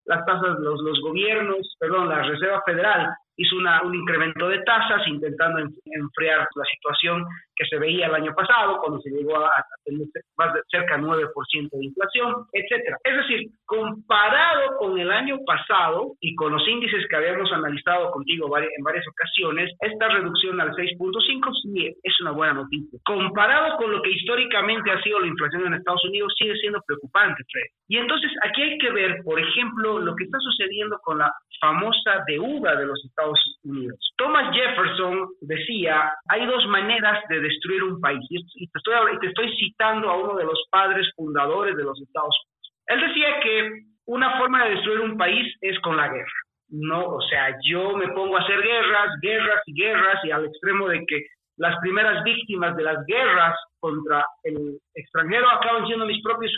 las 0.05 0.25
tasas, 0.25 0.59
los, 0.59 0.81
los 0.81 0.99
gobiernos, 1.01 1.75
perdón, 1.79 2.09
la 2.09 2.23
Reserva 2.23 2.61
Federal 2.65 3.09
hizo 3.37 3.57
una, 3.57 3.81
un 3.83 3.95
incremento 3.95 4.47
de 4.47 4.59
tasas 4.63 5.07
intentando 5.07 5.59
enfriar 5.85 6.47
la 6.55 6.65
situación 6.73 7.25
que 7.55 7.65
se 7.65 7.77
veía 7.77 8.07
el 8.07 8.15
año 8.15 8.33
pasado, 8.35 8.77
cuando 8.79 8.99
se 8.99 9.09
llegó 9.09 9.37
a, 9.37 9.49
tener 9.83 10.07
más 10.37 10.53
de 10.53 10.61
cerca 10.69 10.97
del 10.97 11.05
9% 11.05 11.69
de 11.71 11.85
inflación, 11.85 12.45
etcétera. 12.51 12.97
Es 13.03 13.15
decir, 13.17 13.47
comparado 13.65 14.77
con 14.77 14.99
el 14.99 15.11
año 15.11 15.37
pasado 15.45 16.13
y 16.19 16.35
con 16.35 16.51
los 16.51 16.67
índices 16.67 17.05
que 17.09 17.15
habíamos 17.15 17.51
analizado 17.53 18.11
contigo 18.11 18.49
en 18.57 18.83
varias 18.83 19.05
ocasiones, 19.07 19.71
esta 19.79 20.09
reducción 20.09 20.59
al 20.59 20.71
6.5 20.71 21.53
sí 21.63 21.95
es 22.03 22.21
una 22.21 22.31
buena 22.31 22.53
noticia. 22.53 22.99
Comparado 23.05 23.77
con 23.77 23.91
lo 23.91 24.01
que 24.01 24.11
históricamente 24.11 24.91
ha 24.91 25.01
sido 25.01 25.19
la 25.19 25.27
inflación 25.27 25.67
en 25.67 25.75
Estados 25.75 26.03
Unidos, 26.05 26.33
sigue 26.37 26.55
siendo 26.57 26.81
preocupante, 26.85 27.43
Fred. 27.51 27.65
Y 27.87 27.97
entonces 27.97 28.31
aquí 28.43 28.61
hay 28.61 28.77
que 28.77 28.91
ver, 28.91 29.21
por 29.23 29.39
ejemplo, 29.39 29.99
lo 29.99 30.15
que 30.15 30.25
está 30.25 30.37
sucediendo 30.39 30.97
con 31.03 31.19
la 31.19 31.31
famosa 31.59 32.23
deuda 32.27 32.75
de 32.75 32.85
los 32.85 33.03
Estados 33.05 33.24
Unidos. 33.63 34.13
Thomas 34.17 34.53
Jefferson 34.53 35.27
decía, 35.41 36.13
hay 36.29 36.45
dos 36.45 36.65
maneras 36.67 37.23
de 37.29 37.39
destruir 37.39 37.83
un 37.83 37.99
país. 37.99 38.19
Y 38.29 38.67
te 38.67 38.77
estoy, 38.77 39.19
te 39.19 39.27
estoy 39.27 39.55
citando 39.57 40.09
a 40.09 40.17
uno 40.17 40.35
de 40.35 40.45
los 40.45 40.59
padres 40.69 41.07
fundadores 41.15 41.75
de 41.75 41.83
los 41.83 41.99
Estados 42.01 42.35
Unidos. 42.43 42.55
Él 42.87 43.01
decía 43.07 43.39
que 43.41 43.71
una 44.05 44.37
forma 44.37 44.65
de 44.65 44.75
destruir 44.75 44.99
un 45.01 45.17
país 45.17 45.53
es 45.61 45.79
con 45.79 45.97
la 45.97 46.07
guerra. 46.07 46.39
No, 46.69 47.05
o 47.05 47.21
sea, 47.21 47.55
yo 47.67 47.95
me 47.95 48.07
pongo 48.09 48.37
a 48.37 48.41
hacer 48.41 48.61
guerras, 48.61 49.09
guerras 49.21 49.61
y 49.65 49.73
guerras 49.81 50.19
y 50.23 50.31
al 50.31 50.45
extremo 50.45 50.87
de 50.87 51.05
que 51.05 51.25
las 51.57 51.79
primeras 51.79 52.23
víctimas 52.23 52.75
de 52.75 52.83
las 52.83 53.05
guerras 53.05 53.55
contra 53.79 54.25
el 54.43 54.77
extranjero 54.93 55.49
acaban 55.49 55.85
siendo 55.85 56.05
mis 56.05 56.21
propios 56.23 56.51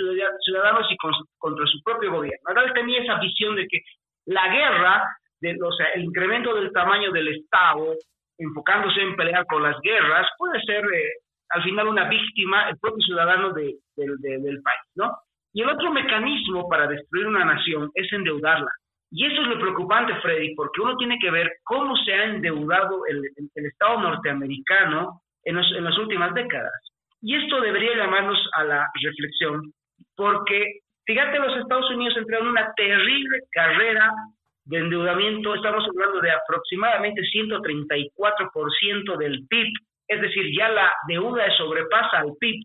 ciudadanos 0.44 0.88
y 0.90 0.98
contra 1.38 1.66
su 1.68 1.82
propio 1.84 2.12
gobierno. 2.12 2.40
Ahora 2.48 2.64
él 2.64 2.74
tenía 2.74 3.04
esa 3.04 3.20
visión 3.20 3.56
de 3.56 3.68
que 3.68 3.80
la 4.26 4.48
guerra, 4.48 5.04
de, 5.42 5.58
o 5.62 5.72
sea, 5.72 5.88
el 5.96 6.04
incremento 6.04 6.54
del 6.56 6.72
tamaño 6.72 7.12
del 7.12 7.28
Estado, 7.30 7.96
enfocándose 8.38 9.02
en 9.02 9.16
pelear 9.16 9.46
con 9.46 9.64
las 9.64 9.80
guerras, 9.82 10.28
puede 10.38 10.62
ser 10.62 10.84
eh, 10.86 11.12
al 11.50 11.64
final 11.64 11.88
una 11.88 12.08
víctima, 12.08 12.70
el 12.70 12.78
propio 12.78 13.04
ciudadano 13.04 13.54
de, 13.54 13.76
del 13.96 14.62
país, 14.62 14.82
¿no? 14.96 15.12
Y 15.54 15.62
el 15.62 15.70
otro 15.70 15.92
mecanismo 15.92 16.68
para 16.70 16.88
destruir 16.88 17.28
una 17.28 17.46
nación 17.46 17.90
es 17.96 18.12
endeudarla. 18.12 18.70
Y 19.10 19.26
eso 19.26 19.42
es 19.42 19.48
lo 19.48 19.60
preocupante, 19.60 20.14
Freddy, 20.22 20.54
porque 20.56 20.82
uno 20.82 20.98
tiene 20.98 21.18
que 21.20 21.32
ver 21.32 21.50
cómo 21.64 21.96
se 21.98 22.14
ha 22.14 22.26
endeudado 22.26 23.06
el, 23.08 23.22
el 23.56 23.66
Estado 23.66 24.02
norteamericano 24.02 25.22
en, 25.46 25.58
en 25.58 25.84
las 25.84 25.98
últimas 25.98 26.34
décadas. 26.34 26.74
Y 27.22 27.36
esto 27.36 27.62
debería 27.62 27.96
llamarnos 27.96 28.38
a 28.54 28.64
la 28.66 28.88
reflexión, 29.02 29.74
porque 30.16 30.82
fíjate, 31.06 31.40
los 31.40 31.58
Estados 31.58 31.90
Unidos 31.92 32.18
entraron 32.18 32.48
en 32.48 32.52
una 32.52 32.74
terrible 32.76 33.40
carrera 33.52 34.12
de 34.68 34.78
endeudamiento, 34.80 35.56
estamos 35.56 35.86
hablando 35.88 36.20
de 36.20 36.32
aproximadamente 36.32 37.22
134% 37.22 39.18
del 39.18 39.48
PIB, 39.48 39.68
es 40.10 40.22
decir, 40.22 40.46
ya 40.58 40.70
la 40.70 40.92
deuda 41.08 41.50
sobrepasa 41.58 42.20
al 42.20 42.34
PIB, 42.40 42.64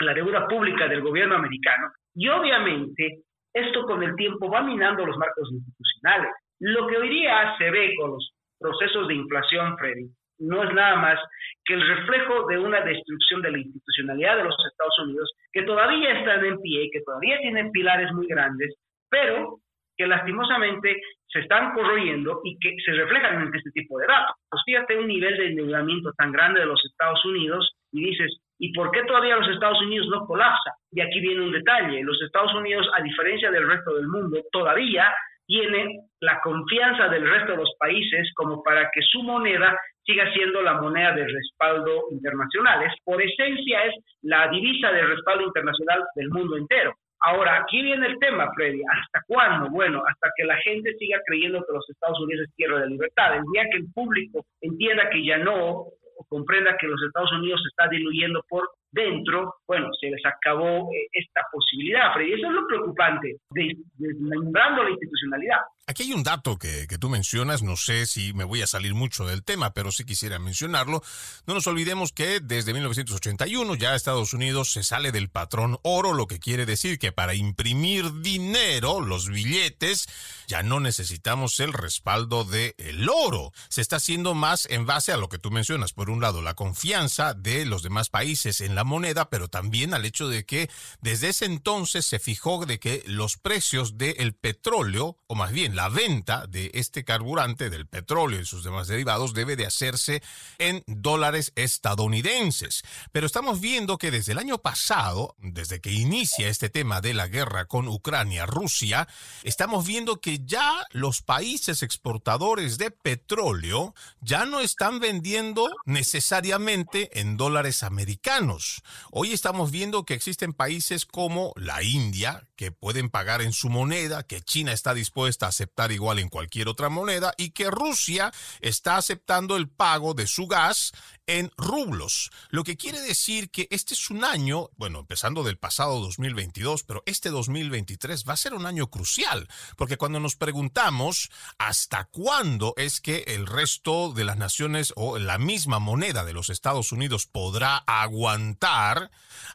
la 0.00 0.14
deuda 0.14 0.48
pública 0.48 0.88
del 0.88 1.02
gobierno 1.02 1.36
americano. 1.36 1.92
Y 2.14 2.28
obviamente 2.28 3.20
esto 3.52 3.84
con 3.84 4.02
el 4.02 4.16
tiempo 4.16 4.50
va 4.50 4.62
minando 4.62 5.06
los 5.06 5.16
marcos 5.16 5.48
institucionales. 5.52 6.30
Lo 6.58 6.88
que 6.88 6.96
hoy 6.96 7.08
día 7.08 7.54
se 7.56 7.70
ve 7.70 7.94
con 8.00 8.10
los 8.12 8.32
procesos 8.58 9.06
de 9.06 9.14
inflación, 9.14 9.76
Freddy, 9.78 10.08
no 10.38 10.64
es 10.64 10.74
nada 10.74 10.96
más 10.96 11.20
que 11.64 11.74
el 11.74 11.86
reflejo 11.86 12.46
de 12.48 12.58
una 12.58 12.80
destrucción 12.80 13.42
de 13.42 13.52
la 13.52 13.58
institucionalidad 13.58 14.36
de 14.38 14.44
los 14.44 14.56
Estados 14.70 14.98
Unidos, 15.04 15.32
que 15.52 15.62
todavía 15.62 16.18
están 16.18 16.44
en 16.44 16.60
pie, 16.60 16.90
que 16.92 17.02
todavía 17.02 17.38
tienen 17.38 17.70
pilares 17.70 18.12
muy 18.12 18.26
grandes, 18.26 18.74
pero 19.08 19.60
que 19.96 20.06
lastimosamente 20.06 21.00
se 21.26 21.40
están 21.40 21.72
corroyendo 21.74 22.40
y 22.44 22.58
que 22.58 22.74
se 22.84 22.92
reflejan 22.92 23.42
en 23.42 23.54
este 23.54 23.70
tipo 23.70 23.98
de 23.98 24.06
datos. 24.06 24.36
Pues 24.48 24.62
fíjate 24.64 24.98
un 24.98 25.08
nivel 25.08 25.36
de 25.36 25.46
endeudamiento 25.48 26.12
tan 26.16 26.32
grande 26.32 26.60
de 26.60 26.66
los 26.66 26.80
Estados 26.84 27.24
Unidos 27.24 27.72
y 27.92 28.04
dices, 28.10 28.40
¿y 28.58 28.72
por 28.72 28.90
qué 28.90 29.02
todavía 29.04 29.36
los 29.36 29.48
Estados 29.48 29.80
Unidos 29.82 30.06
no 30.08 30.26
colapsa? 30.26 30.72
Y 30.92 31.00
aquí 31.00 31.20
viene 31.20 31.42
un 31.42 31.52
detalle, 31.52 32.02
los 32.02 32.20
Estados 32.22 32.54
Unidos, 32.54 32.88
a 32.96 33.02
diferencia 33.02 33.50
del 33.50 33.68
resto 33.68 33.94
del 33.94 34.06
mundo, 34.06 34.38
todavía 34.52 35.12
tiene 35.46 36.00
la 36.20 36.40
confianza 36.40 37.08
del 37.08 37.28
resto 37.28 37.52
de 37.52 37.58
los 37.58 37.74
países 37.78 38.32
como 38.34 38.62
para 38.62 38.90
que 38.92 39.02
su 39.02 39.22
moneda 39.22 39.76
siga 40.04 40.30
siendo 40.32 40.62
la 40.62 40.80
moneda 40.80 41.12
de 41.12 41.26
respaldo 41.26 42.04
internacional. 42.10 42.82
Es, 42.82 42.92
por 43.04 43.20
esencia 43.20 43.84
es 43.84 43.94
la 44.22 44.48
divisa 44.48 44.92
de 44.92 45.02
respaldo 45.02 45.44
internacional 45.44 46.02
del 46.14 46.28
mundo 46.30 46.56
entero. 46.56 46.94
Ahora, 47.26 47.62
aquí 47.62 47.80
viene 47.80 48.06
el 48.06 48.18
tema, 48.18 48.52
Freddy. 48.54 48.82
¿Hasta 48.82 49.22
cuándo? 49.26 49.70
Bueno, 49.70 50.02
hasta 50.06 50.30
que 50.36 50.44
la 50.44 50.56
gente 50.58 50.94
siga 50.98 51.18
creyendo 51.26 51.64
que 51.66 51.72
los 51.72 51.88
Estados 51.88 52.20
Unidos 52.20 52.46
es 52.46 52.54
tierra 52.54 52.80
de 52.80 52.88
libertad. 52.88 53.36
El 53.36 53.44
día 53.50 53.64
que 53.70 53.78
el 53.78 53.90
público 53.94 54.44
entienda 54.60 55.08
que 55.08 55.24
ya 55.24 55.38
no, 55.38 55.86
o 56.16 56.24
comprenda 56.28 56.76
que 56.78 56.86
los 56.86 57.02
Estados 57.02 57.32
Unidos 57.32 57.62
se 57.62 57.68
está 57.68 57.88
diluyendo 57.88 58.44
por 58.46 58.68
dentro, 58.94 59.56
bueno, 59.66 59.88
se 60.00 60.08
les 60.08 60.24
acabó 60.24 60.88
eh, 60.92 61.08
esta 61.12 61.42
posibilidad, 61.52 62.12
Freddy. 62.14 62.34
Eso 62.34 62.46
es 62.46 62.52
lo 62.52 62.66
preocupante, 62.66 63.36
desmembrando 63.50 64.84
la 64.84 64.90
institucionalidad. 64.90 65.58
Aquí 65.86 66.04
hay 66.04 66.14
un 66.14 66.22
dato 66.22 66.56
que, 66.56 66.86
que, 66.88 66.96
tú 66.96 67.10
mencionas, 67.10 67.62
no 67.62 67.76
sé 67.76 68.06
si 68.06 68.32
me 68.32 68.44
voy 68.44 68.62
a 68.62 68.66
salir 68.66 68.94
mucho 68.94 69.26
del 69.26 69.44
tema, 69.44 69.74
pero 69.74 69.92
sí 69.92 70.04
quisiera 70.04 70.38
mencionarlo. 70.38 71.02
No 71.46 71.52
nos 71.52 71.66
olvidemos 71.66 72.12
que 72.12 72.40
desde 72.40 72.72
1981 72.72 73.74
ya 73.74 73.94
Estados 73.94 74.32
Unidos 74.32 74.72
se 74.72 74.82
sale 74.82 75.12
del 75.12 75.28
patrón 75.28 75.78
oro, 75.82 76.14
lo 76.14 76.26
que 76.26 76.38
quiere 76.38 76.64
decir 76.64 76.98
que 76.98 77.12
para 77.12 77.34
imprimir 77.34 78.22
dinero, 78.22 79.02
los 79.02 79.28
billetes, 79.28 80.08
ya 80.46 80.62
no 80.62 80.80
necesitamos 80.80 81.60
el 81.60 81.74
respaldo 81.74 82.44
del 82.44 82.74
el 82.78 83.08
oro. 83.10 83.52
Se 83.68 83.82
está 83.82 83.96
haciendo 83.96 84.34
más 84.34 84.66
en 84.70 84.86
base 84.86 85.12
a 85.12 85.18
lo 85.18 85.28
que 85.28 85.38
tú 85.38 85.50
mencionas. 85.50 85.92
Por 85.92 86.08
un 86.08 86.22
lado, 86.22 86.40
la 86.40 86.54
confianza 86.54 87.34
de 87.34 87.66
los 87.66 87.82
demás 87.82 88.08
países 88.08 88.62
en 88.62 88.74
la 88.74 88.83
moneda, 88.84 89.30
pero 89.30 89.48
también 89.48 89.94
al 89.94 90.04
hecho 90.04 90.28
de 90.28 90.44
que 90.44 90.70
desde 91.00 91.28
ese 91.30 91.46
entonces 91.46 92.06
se 92.06 92.18
fijó 92.18 92.64
de 92.66 92.78
que 92.78 93.02
los 93.06 93.36
precios 93.36 93.98
del 93.98 94.34
petróleo, 94.34 95.18
o 95.26 95.34
más 95.34 95.52
bien 95.52 95.76
la 95.76 95.88
venta 95.88 96.46
de 96.46 96.70
este 96.74 97.04
carburante, 97.04 97.70
del 97.70 97.86
petróleo 97.86 98.40
y 98.40 98.46
sus 98.46 98.64
demás 98.64 98.88
derivados, 98.88 99.34
debe 99.34 99.56
de 99.56 99.66
hacerse 99.66 100.22
en 100.58 100.82
dólares 100.86 101.52
estadounidenses. 101.56 102.82
Pero 103.12 103.26
estamos 103.26 103.60
viendo 103.60 103.98
que 103.98 104.10
desde 104.10 104.32
el 104.32 104.38
año 104.38 104.58
pasado, 104.58 105.34
desde 105.38 105.80
que 105.80 105.92
inicia 105.92 106.48
este 106.48 106.70
tema 106.70 107.00
de 107.00 107.14
la 107.14 107.28
guerra 107.28 107.66
con 107.66 107.88
Ucrania, 107.88 108.46
Rusia, 108.46 109.08
estamos 109.42 109.86
viendo 109.86 110.20
que 110.20 110.40
ya 110.44 110.86
los 110.90 111.22
países 111.22 111.82
exportadores 111.82 112.78
de 112.78 112.90
petróleo 112.90 113.94
ya 114.20 114.44
no 114.44 114.60
están 114.60 115.00
vendiendo 115.00 115.68
necesariamente 115.84 117.20
en 117.20 117.36
dólares 117.36 117.82
americanos. 117.82 118.73
Hoy 119.10 119.32
estamos 119.32 119.70
viendo 119.70 120.04
que 120.04 120.14
existen 120.14 120.52
países 120.52 121.06
como 121.06 121.52
la 121.56 121.82
India, 121.82 122.46
que 122.56 122.72
pueden 122.72 123.10
pagar 123.10 123.42
en 123.42 123.52
su 123.52 123.68
moneda, 123.68 124.24
que 124.24 124.40
China 124.40 124.72
está 124.72 124.94
dispuesta 124.94 125.46
a 125.46 125.50
aceptar 125.50 125.92
igual 125.92 126.18
en 126.18 126.28
cualquier 126.28 126.68
otra 126.68 126.88
moneda 126.88 127.34
y 127.36 127.50
que 127.50 127.70
Rusia 127.70 128.32
está 128.60 128.96
aceptando 128.96 129.56
el 129.56 129.68
pago 129.68 130.14
de 130.14 130.26
su 130.26 130.46
gas 130.46 130.92
en 131.26 131.50
rublos. 131.56 132.30
Lo 132.50 132.64
que 132.64 132.76
quiere 132.76 133.00
decir 133.00 133.50
que 133.50 133.66
este 133.70 133.94
es 133.94 134.10
un 134.10 134.24
año, 134.24 134.70
bueno, 134.76 135.00
empezando 135.00 135.42
del 135.42 135.58
pasado 135.58 136.00
2022, 136.00 136.84
pero 136.84 137.02
este 137.06 137.30
2023 137.30 138.24
va 138.28 138.34
a 138.34 138.38
ser 138.38 138.54
un 138.54 138.66
año 138.66 138.90
crucial, 138.90 139.48
porque 139.76 139.96
cuando 139.96 140.20
nos 140.20 140.36
preguntamos 140.36 141.30
hasta 141.58 142.04
cuándo 142.04 142.74
es 142.76 143.00
que 143.00 143.24
el 143.28 143.46
resto 143.46 144.12
de 144.12 144.24
las 144.24 144.36
naciones 144.36 144.92
o 144.96 145.18
la 145.18 145.38
misma 145.38 145.78
moneda 145.78 146.24
de 146.24 146.32
los 146.32 146.50
Estados 146.50 146.92
Unidos 146.92 147.26
podrá 147.26 147.78
aguantar 147.78 148.53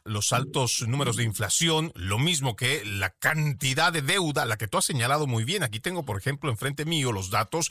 los 0.04 0.32
altos 0.32 0.84
números 0.86 1.16
de 1.16 1.24
inflación, 1.24 1.92
lo 1.94 2.18
mismo 2.18 2.56
que 2.56 2.84
la 2.84 3.10
cantidad 3.10 3.92
de 3.92 4.02
deuda, 4.02 4.46
la 4.46 4.56
que 4.56 4.68
tú 4.68 4.78
has 4.78 4.84
señalado 4.84 5.26
muy 5.26 5.44
bien. 5.44 5.62
Aquí 5.62 5.80
tengo, 5.80 6.04
por 6.04 6.18
ejemplo, 6.18 6.50
enfrente 6.50 6.84
mío 6.84 7.12
los 7.12 7.30
datos. 7.30 7.70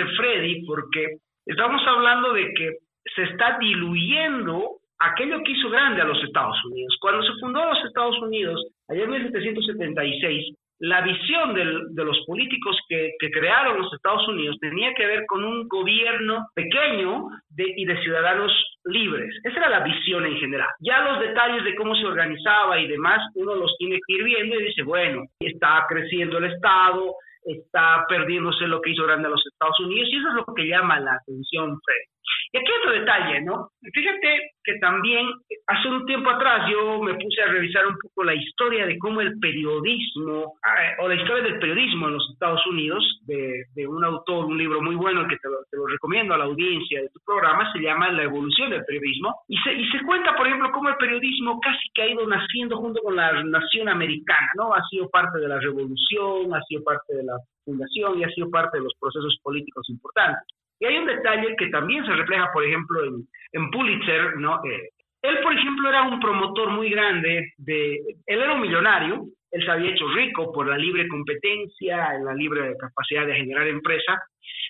Obviamente, 0.00 0.16
Freddy, 0.16 0.64
porque 0.66 1.16
estamos 1.46 1.82
hablando 1.86 2.32
de 2.32 2.52
que 2.54 2.76
se 3.14 3.22
está 3.24 3.58
diluyendo 3.58 4.80
aquello 4.98 5.42
que 5.44 5.52
hizo 5.52 5.70
grande 5.70 6.02
a 6.02 6.04
los 6.04 6.22
Estados 6.22 6.56
Unidos. 6.66 6.96
Cuando 7.00 7.22
se 7.22 7.32
fundó 7.40 7.64
los 7.64 7.84
Estados 7.84 8.18
Unidos, 8.20 8.60
allá 8.88 9.04
en 9.04 9.10
1776, 9.10 10.54
la 10.80 11.02
visión 11.02 11.52
de 11.54 12.04
los 12.04 12.24
políticos 12.26 12.76
que, 12.88 13.12
crearon 13.32 13.82
los 13.82 13.92
Estados 13.92 14.26
Unidos 14.28 14.56
tenía 14.60 14.94
que 14.94 15.06
ver 15.06 15.26
con 15.26 15.44
un 15.44 15.68
gobierno 15.68 16.46
pequeño 16.54 17.28
y 17.56 17.84
de 17.84 18.00
ciudadanos 18.02 18.50
libres. 18.84 19.30
Esa 19.44 19.58
era 19.58 19.68
la 19.68 19.80
visión 19.80 20.24
en 20.24 20.38
general. 20.38 20.68
Ya 20.80 21.02
los 21.02 21.20
detalles 21.20 21.64
de 21.64 21.74
cómo 21.74 21.94
se 21.94 22.06
organizaba 22.06 22.78
y 22.78 22.88
demás, 22.88 23.20
uno 23.34 23.56
los 23.56 23.76
tiene 23.76 23.98
que 24.06 24.14
ir 24.14 24.24
viendo 24.24 24.58
y 24.58 24.64
dice, 24.64 24.82
bueno, 24.82 25.24
está 25.38 25.84
creciendo 25.86 26.38
el 26.38 26.44
Estado, 26.44 27.14
está 27.44 28.04
perdiéndose 28.08 28.66
lo 28.66 28.80
que 28.80 28.90
hizo 28.90 29.04
grande 29.04 29.28
a 29.28 29.30
los 29.30 29.44
Estados 29.46 29.78
Unidos 29.80 30.08
y 30.10 30.18
eso 30.18 30.28
es 30.28 30.34
lo 30.34 30.54
que 30.54 30.66
llama 30.66 31.00
la 31.00 31.14
atención, 31.14 31.80
Fred. 31.84 32.04
Y 32.52 32.58
aquí 32.58 32.66
otro 32.80 32.92
detalle, 32.92 33.42
¿no? 33.42 33.70
Fíjate 33.92 34.50
que 34.64 34.74
también 34.78 35.26
hace 35.66 35.88
un 35.88 36.04
tiempo 36.04 36.30
atrás 36.30 36.68
yo 36.70 37.00
me 37.00 37.14
puse 37.14 37.42
a 37.42 37.46
revisar 37.46 37.86
un 37.86 37.96
poco 37.98 38.24
la 38.24 38.34
historia 38.34 38.86
de 38.86 38.98
cómo 38.98 39.20
el 39.20 39.38
periodismo, 39.38 40.54
eh, 40.66 40.96
o 40.98 41.08
la 41.08 41.14
historia 41.14 41.44
del 41.44 41.58
periodismo 41.58 42.08
en 42.08 42.14
los 42.14 42.30
Estados 42.32 42.66
Unidos, 42.66 43.20
de, 43.26 43.64
de 43.74 43.86
un 43.86 44.04
autor, 44.04 44.46
un 44.46 44.58
libro 44.58 44.82
muy 44.82 44.96
bueno 44.96 45.26
que 45.28 45.36
te 45.36 45.48
lo, 45.48 45.58
te 45.70 45.76
lo, 45.76 45.86
recomiendo 45.86 46.34
a 46.34 46.38
la 46.38 46.44
audiencia 46.44 47.00
de 47.00 47.08
tu 47.08 47.20
programa, 47.24 47.72
se 47.72 47.80
llama 47.80 48.10
La 48.10 48.24
evolución 48.24 48.70
del 48.70 48.84
periodismo, 48.84 49.34
y 49.48 49.56
se, 49.58 49.72
y 49.72 49.88
se 49.90 50.04
cuenta, 50.04 50.36
por 50.36 50.46
ejemplo, 50.46 50.70
cómo 50.72 50.88
el 50.88 50.96
periodismo 50.96 51.60
casi 51.60 51.88
que 51.94 52.02
ha 52.02 52.08
ido 52.08 52.26
naciendo 52.26 52.76
junto 52.78 53.00
con 53.02 53.16
la 53.16 53.42
nación 53.44 53.88
americana, 53.88 54.50
¿no? 54.56 54.74
Ha 54.74 54.82
sido 54.90 55.08
parte 55.08 55.38
de 55.38 55.48
la 55.48 55.60
revolución, 55.60 56.54
ha 56.54 56.62
sido 56.64 56.82
parte 56.82 57.14
de 57.14 57.24
la 57.24 57.36
fundación 57.64 58.18
y 58.18 58.24
ha 58.24 58.28
sido 58.30 58.50
parte 58.50 58.78
de 58.78 58.84
los 58.84 58.94
procesos 59.00 59.38
políticos 59.42 59.88
importantes. 59.88 60.59
Y 60.80 60.86
hay 60.86 60.98
un 60.98 61.06
detalle 61.06 61.54
que 61.56 61.68
también 61.68 62.04
se 62.04 62.12
refleja, 62.12 62.50
por 62.52 62.64
ejemplo, 62.64 63.04
en, 63.04 63.26
en 63.52 63.70
Pulitzer, 63.70 64.36
¿no? 64.38 64.56
Eh, 64.64 64.88
él, 65.22 65.38
por 65.42 65.52
ejemplo, 65.52 65.88
era 65.88 66.02
un 66.02 66.18
promotor 66.18 66.70
muy 66.70 66.90
grande 66.90 67.52
de, 67.58 68.00
él 68.26 68.40
era 68.40 68.54
un 68.54 68.62
millonario 68.62 69.26
él 69.50 69.64
se 69.64 69.70
había 69.70 69.90
hecho 69.90 70.06
rico 70.08 70.52
por 70.52 70.68
la 70.68 70.78
libre 70.78 71.08
competencia, 71.08 72.14
la 72.22 72.34
libre 72.34 72.74
capacidad 72.78 73.26
de 73.26 73.34
generar 73.34 73.66
empresa, 73.66 74.22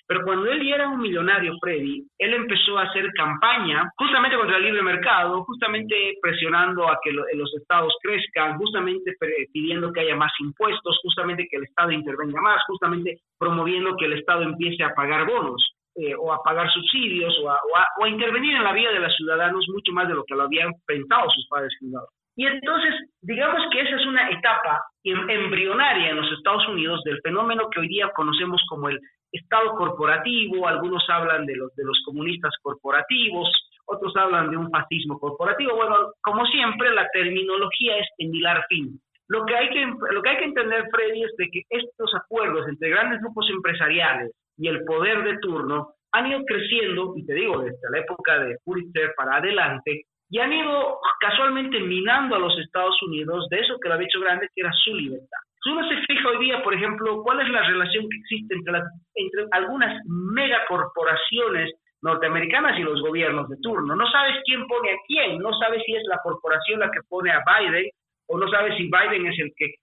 pero 0.07 0.23
cuando 0.25 0.51
él 0.51 0.67
ya 0.67 0.75
era 0.75 0.89
un 0.89 0.99
millonario, 0.99 1.53
Freddy, 1.61 2.03
él 2.17 2.33
empezó 2.33 2.77
a 2.77 2.83
hacer 2.83 3.09
campaña 3.13 3.89
justamente 3.95 4.37
contra 4.37 4.57
el 4.57 4.63
libre 4.63 4.81
mercado, 4.81 5.43
justamente 5.43 6.17
presionando 6.21 6.89
a 6.89 6.99
que 7.03 7.11
los 7.11 7.53
estados 7.55 7.95
crezcan, 8.01 8.57
justamente 8.57 9.13
pidiendo 9.53 9.93
que 9.93 10.01
haya 10.01 10.15
más 10.15 10.33
impuestos, 10.39 10.99
justamente 11.03 11.47
que 11.49 11.57
el 11.57 11.63
Estado 11.63 11.91
intervenga 11.91 12.41
más, 12.41 12.61
justamente 12.67 13.19
promoviendo 13.37 13.95
que 13.97 14.05
el 14.05 14.13
Estado 14.13 14.43
empiece 14.43 14.83
a 14.83 14.93
pagar 14.93 15.25
bonos. 15.27 15.75
Eh, 15.95 16.15
o 16.15 16.31
a 16.31 16.41
pagar 16.41 16.71
subsidios 16.71 17.37
o 17.43 17.49
a, 17.49 18.07
intervenir 18.07 18.55
en 18.55 18.63
la 18.63 18.71
vida 18.71 18.93
de 18.93 18.99
los 19.01 19.13
ciudadanos 19.13 19.65
mucho 19.73 19.91
más 19.91 20.07
de 20.07 20.13
lo 20.13 20.23
que 20.23 20.35
lo 20.35 20.43
habían 20.43 20.71
pensado 20.85 21.29
sus 21.29 21.45
padres 21.49 21.75
fundadores. 21.79 22.15
Y 22.37 22.45
entonces, 22.45 22.95
digamos 23.21 23.61
que 23.69 23.81
esa 23.81 23.97
es 23.97 24.05
una 24.05 24.29
etapa 24.29 24.81
em, 25.03 25.29
embrionaria 25.29 26.11
en 26.11 26.15
los 26.15 26.31
Estados 26.31 26.65
Unidos 26.69 27.03
del 27.03 27.19
fenómeno 27.21 27.69
que 27.69 27.81
hoy 27.81 27.89
día 27.89 28.09
conocemos 28.15 28.63
como 28.69 28.87
el 28.87 28.97
Estado 29.33 29.75
corporativo, 29.75 30.65
algunos 30.65 31.03
hablan 31.09 31.45
de 31.45 31.57
los, 31.57 31.75
de 31.75 31.83
los 31.83 32.01
comunistas 32.05 32.53
corporativos, 32.61 33.49
otros 33.85 34.15
hablan 34.15 34.49
de 34.49 34.57
un 34.57 34.69
fascismo 34.71 35.19
corporativo. 35.19 35.75
Bueno, 35.75 36.13
como 36.21 36.45
siempre, 36.45 36.89
la 36.95 37.07
terminología 37.11 37.97
es 37.97 38.07
endilar 38.17 38.65
fin. 38.69 38.97
Lo 39.27 39.45
que 39.45 39.55
hay 39.55 39.69
que, 39.69 39.85
lo 39.85 40.21
que, 40.21 40.29
hay 40.29 40.37
que 40.37 40.45
entender, 40.45 40.85
Freddy, 40.89 41.23
es 41.23 41.35
de 41.37 41.49
que 41.49 41.61
estos 41.69 42.13
acuerdos 42.15 42.67
entre 42.69 42.89
grandes 42.89 43.19
grupos 43.21 43.49
empresariales 43.49 44.31
y 44.61 44.67
el 44.67 44.85
poder 44.85 45.23
de 45.23 45.39
turno 45.39 45.95
han 46.13 46.27
ido 46.27 46.43
creciendo, 46.45 47.13
y 47.17 47.25
te 47.25 47.33
digo, 47.33 47.61
desde 47.61 47.89
la 47.89 47.99
época 47.99 48.37
de 48.43 48.57
Pulitzer 48.63 49.11
para 49.17 49.37
adelante, 49.37 50.03
y 50.29 50.39
han 50.39 50.53
ido 50.53 50.99
casualmente 51.19 51.79
minando 51.79 52.35
a 52.35 52.39
los 52.39 52.57
Estados 52.59 52.95
Unidos 53.01 53.47
de 53.49 53.59
eso 53.59 53.77
que 53.81 53.89
lo 53.89 53.95
había 53.95 54.05
hecho 54.05 54.21
grande, 54.21 54.47
que 54.53 54.61
era 54.61 54.71
su 54.83 54.93
libertad. 54.93 55.39
Si 55.63 55.71
uno 55.71 55.87
se 55.89 55.97
fija 56.05 56.29
hoy 56.29 56.45
día, 56.45 56.63
por 56.63 56.75
ejemplo, 56.75 57.23
cuál 57.23 57.41
es 57.41 57.49
la 57.49 57.63
relación 57.63 58.07
que 58.07 58.17
existe 58.17 58.53
entre, 58.53 58.73
las, 58.73 58.83
entre 59.15 59.45
algunas 59.51 59.99
megacorporaciones 60.05 61.71
norteamericanas 62.03 62.77
y 62.77 62.83
los 62.83 63.01
gobiernos 63.01 63.49
de 63.49 63.57
turno. 63.61 63.95
No 63.95 64.09
sabes 64.11 64.37
quién 64.45 64.65
pone 64.67 64.91
a 64.91 64.97
quién, 65.07 65.39
no 65.39 65.53
sabes 65.53 65.81
si 65.85 65.95
es 65.95 66.03
la 66.07 66.19
corporación 66.23 66.79
la 66.79 66.91
que 66.91 67.01
pone 67.09 67.31
a 67.31 67.43
Biden 67.45 67.89
o 68.27 68.37
no 68.37 68.49
sabes 68.49 68.75
si 68.77 68.83
Biden 68.83 69.25
es 69.27 69.39
el 69.39 69.51
que, 69.55 69.73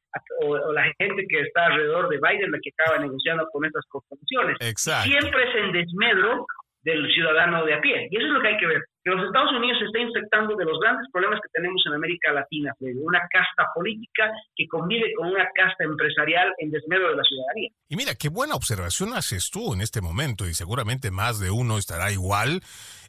o, 0.42 0.72
la 0.72 0.84
gente 0.98 1.26
que 1.28 1.40
está 1.40 1.66
alrededor 1.66 2.08
de 2.08 2.18
Biden 2.18 2.52
la 2.52 2.58
que 2.62 2.70
acaba 2.78 2.98
negociando 2.98 3.46
con 3.52 3.64
estas 3.64 3.84
corporaciones. 3.88 4.56
Siempre 5.04 5.48
es 5.48 5.54
en 5.56 5.72
desmedro 5.72 6.46
del 6.82 7.06
ciudadano 7.12 7.64
de 7.64 7.74
a 7.74 7.80
pie. 7.80 8.08
Y 8.10 8.16
eso 8.16 8.26
es 8.26 8.32
lo 8.32 8.40
que 8.40 8.48
hay 8.48 8.56
que 8.56 8.66
ver 8.66 8.82
que 9.08 9.14
los 9.14 9.26
Estados 9.26 9.52
Unidos 9.52 9.78
se 9.78 9.86
está 9.86 9.98
infectando 10.00 10.56
de 10.56 10.64
los 10.64 10.78
grandes 10.80 11.06
problemas 11.12 11.40
que 11.40 11.48
tenemos 11.52 11.82
en 11.86 11.94
América 11.94 12.32
Latina, 12.32 12.72
de 12.78 12.94
una 12.96 13.20
casta 13.30 13.64
política 13.74 14.30
que 14.54 14.66
convive 14.68 15.12
con 15.16 15.28
una 15.28 15.48
casta 15.54 15.84
empresarial 15.84 16.52
en 16.58 16.70
desmedro 16.70 17.10
de 17.10 17.16
la 17.16 17.22
ciudadanía. 17.22 17.70
Y 17.88 17.96
mira, 17.96 18.14
qué 18.14 18.28
buena 18.28 18.54
observación 18.54 19.14
haces 19.14 19.50
tú 19.50 19.72
en 19.72 19.80
este 19.80 20.00
momento 20.00 20.46
y 20.46 20.54
seguramente 20.54 21.10
más 21.10 21.40
de 21.40 21.50
uno 21.50 21.78
estará 21.78 22.12
igual 22.12 22.60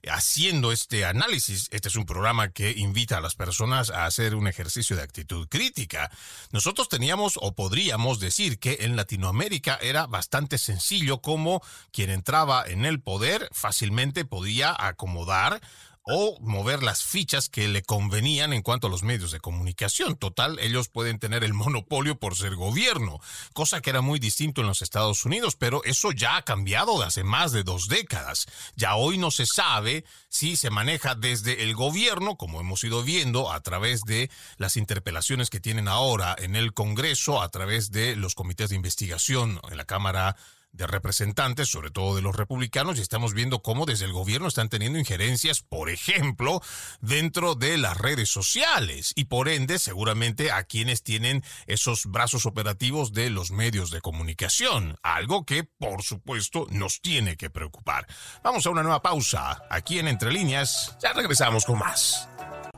haciendo 0.08 0.72
este 0.72 1.06
análisis. 1.06 1.68
Este 1.72 1.90
es 1.90 1.96
un 1.96 2.06
programa 2.06 2.50
que 2.50 2.72
invita 2.72 3.18
a 3.18 3.22
las 3.22 3.36
personas 3.36 3.90
a 3.90 4.06
hacer 4.06 4.36
un 4.36 4.48
ejercicio 4.48 4.96
de 4.96 5.02
actitud 5.02 5.48
crítica. 5.48 6.12
Nosotros 6.52 6.90
teníamos 6.90 7.38
o 7.42 7.54
podríamos 7.54 8.20
decir 8.20 8.60
que 8.60 8.78
en 8.82 8.96
Latinoamérica 8.96 9.78
era 9.82 10.08
bastante 10.08 10.58
sencillo 10.58 11.22
como 11.22 11.62
quien 11.92 12.10
entraba 12.10 12.64
en 12.66 12.86
el 12.86 13.02
poder 13.02 13.50
fácilmente 13.52 14.26
podía 14.26 14.76
acomodar 14.78 15.62
o 16.04 16.38
mover 16.42 16.84
las 16.84 17.04
fichas 17.04 17.50
que 17.50 17.68
le 17.68 17.84
convenían 17.84 18.54
en 18.54 18.62
cuanto 18.62 18.88
a 18.88 18.90
los 18.90 19.04
medios 19.04 19.32
de 19.32 19.40
comunicación. 19.40 20.16
Total, 20.16 20.58
ellos 20.60 20.90
pueden 20.90 21.20
tener 21.20 21.44
el 21.44 21.54
monopolio 21.54 22.20
por 22.20 22.36
ser 22.36 22.56
gobierno, 22.56 23.20
cosa 23.54 23.82
que 23.82 23.90
era 23.90 24.02
muy 24.02 24.20
distinto 24.20 24.62
en 24.62 24.68
los 24.68 24.82
Estados 24.82 25.26
Unidos, 25.26 25.56
pero 25.56 25.84
eso 25.84 26.12
ya 26.12 26.38
ha 26.38 26.42
cambiado 26.44 27.00
de 27.00 27.06
hace 27.06 27.24
más 27.24 27.52
de 27.52 27.64
dos 27.64 27.88
décadas. 27.88 28.48
Ya 28.76 28.96
hoy 28.96 29.18
no 29.18 29.32
se 29.32 29.46
sabe 29.46 30.06
si 30.30 30.56
se 30.56 30.70
maneja 30.70 31.16
desde 31.16 31.64
el 31.64 31.76
gobierno, 31.76 32.38
como 32.38 32.60
hemos 32.60 32.84
ido 32.84 33.04
viendo 33.04 33.52
a 33.52 33.62
través 33.62 34.04
de 34.04 34.30
las 34.58 34.78
interpelaciones 34.78 35.50
que 35.50 35.60
tienen 35.60 35.88
ahora 35.88 36.36
en 36.38 36.56
el 36.56 36.74
Congreso, 36.74 37.42
a 37.42 37.50
través 37.50 37.92
de 37.92 38.16
los 38.16 38.36
comités 38.36 38.70
de 38.70 38.76
investigación 38.76 39.60
en 39.70 39.78
la 39.78 39.86
Cámara 39.86 40.36
de 40.72 40.88
representantes, 40.88 41.70
sobre 41.70 41.92
todo 41.92 42.16
de 42.16 42.22
los 42.22 42.36
republicanos, 42.36 42.98
y 42.98 43.02
estamos 43.02 43.34
viendo 43.34 43.62
cómo 43.62 43.86
desde 43.86 44.06
el 44.06 44.14
gobierno 44.14 44.48
están 44.48 44.70
teniendo 44.70 45.00
injerencias, 45.00 45.62
por 45.62 45.90
ejemplo, 45.90 46.62
dentro 47.02 47.56
de 47.56 47.78
las 47.78 47.98
redes 47.98 48.30
sociales 48.30 49.14
y 49.16 49.26
por 49.26 49.50
ende 49.50 49.80
seguramente 49.80 50.52
a 50.52 50.64
quienes 50.64 51.04
tienen 51.04 51.44
esos 51.68 52.06
brazos 52.06 52.46
operativos 52.46 53.14
de 53.14 53.30
los 53.30 53.52
medios 53.52 53.92
de 53.92 54.02
comunicación, 54.02 54.98
algo 55.04 55.46
que 55.46 55.64
por 55.64 56.04
supuesto 56.04 56.68
nos 56.70 57.02
tiene 57.02 57.38
que 57.38 57.50
preocupar. 57.50 58.08
Vamos 58.44 58.66
a 58.66 58.70
una 58.70 58.84
nueva 58.84 59.02
pausa 59.02 59.64
aquí 59.70 60.00
en 60.00 60.08
Entre 60.08 60.32
Líneas, 60.32 60.98
ya 61.02 61.14
regresamos 61.14 61.66
con 61.66 61.80
más. 61.80 62.28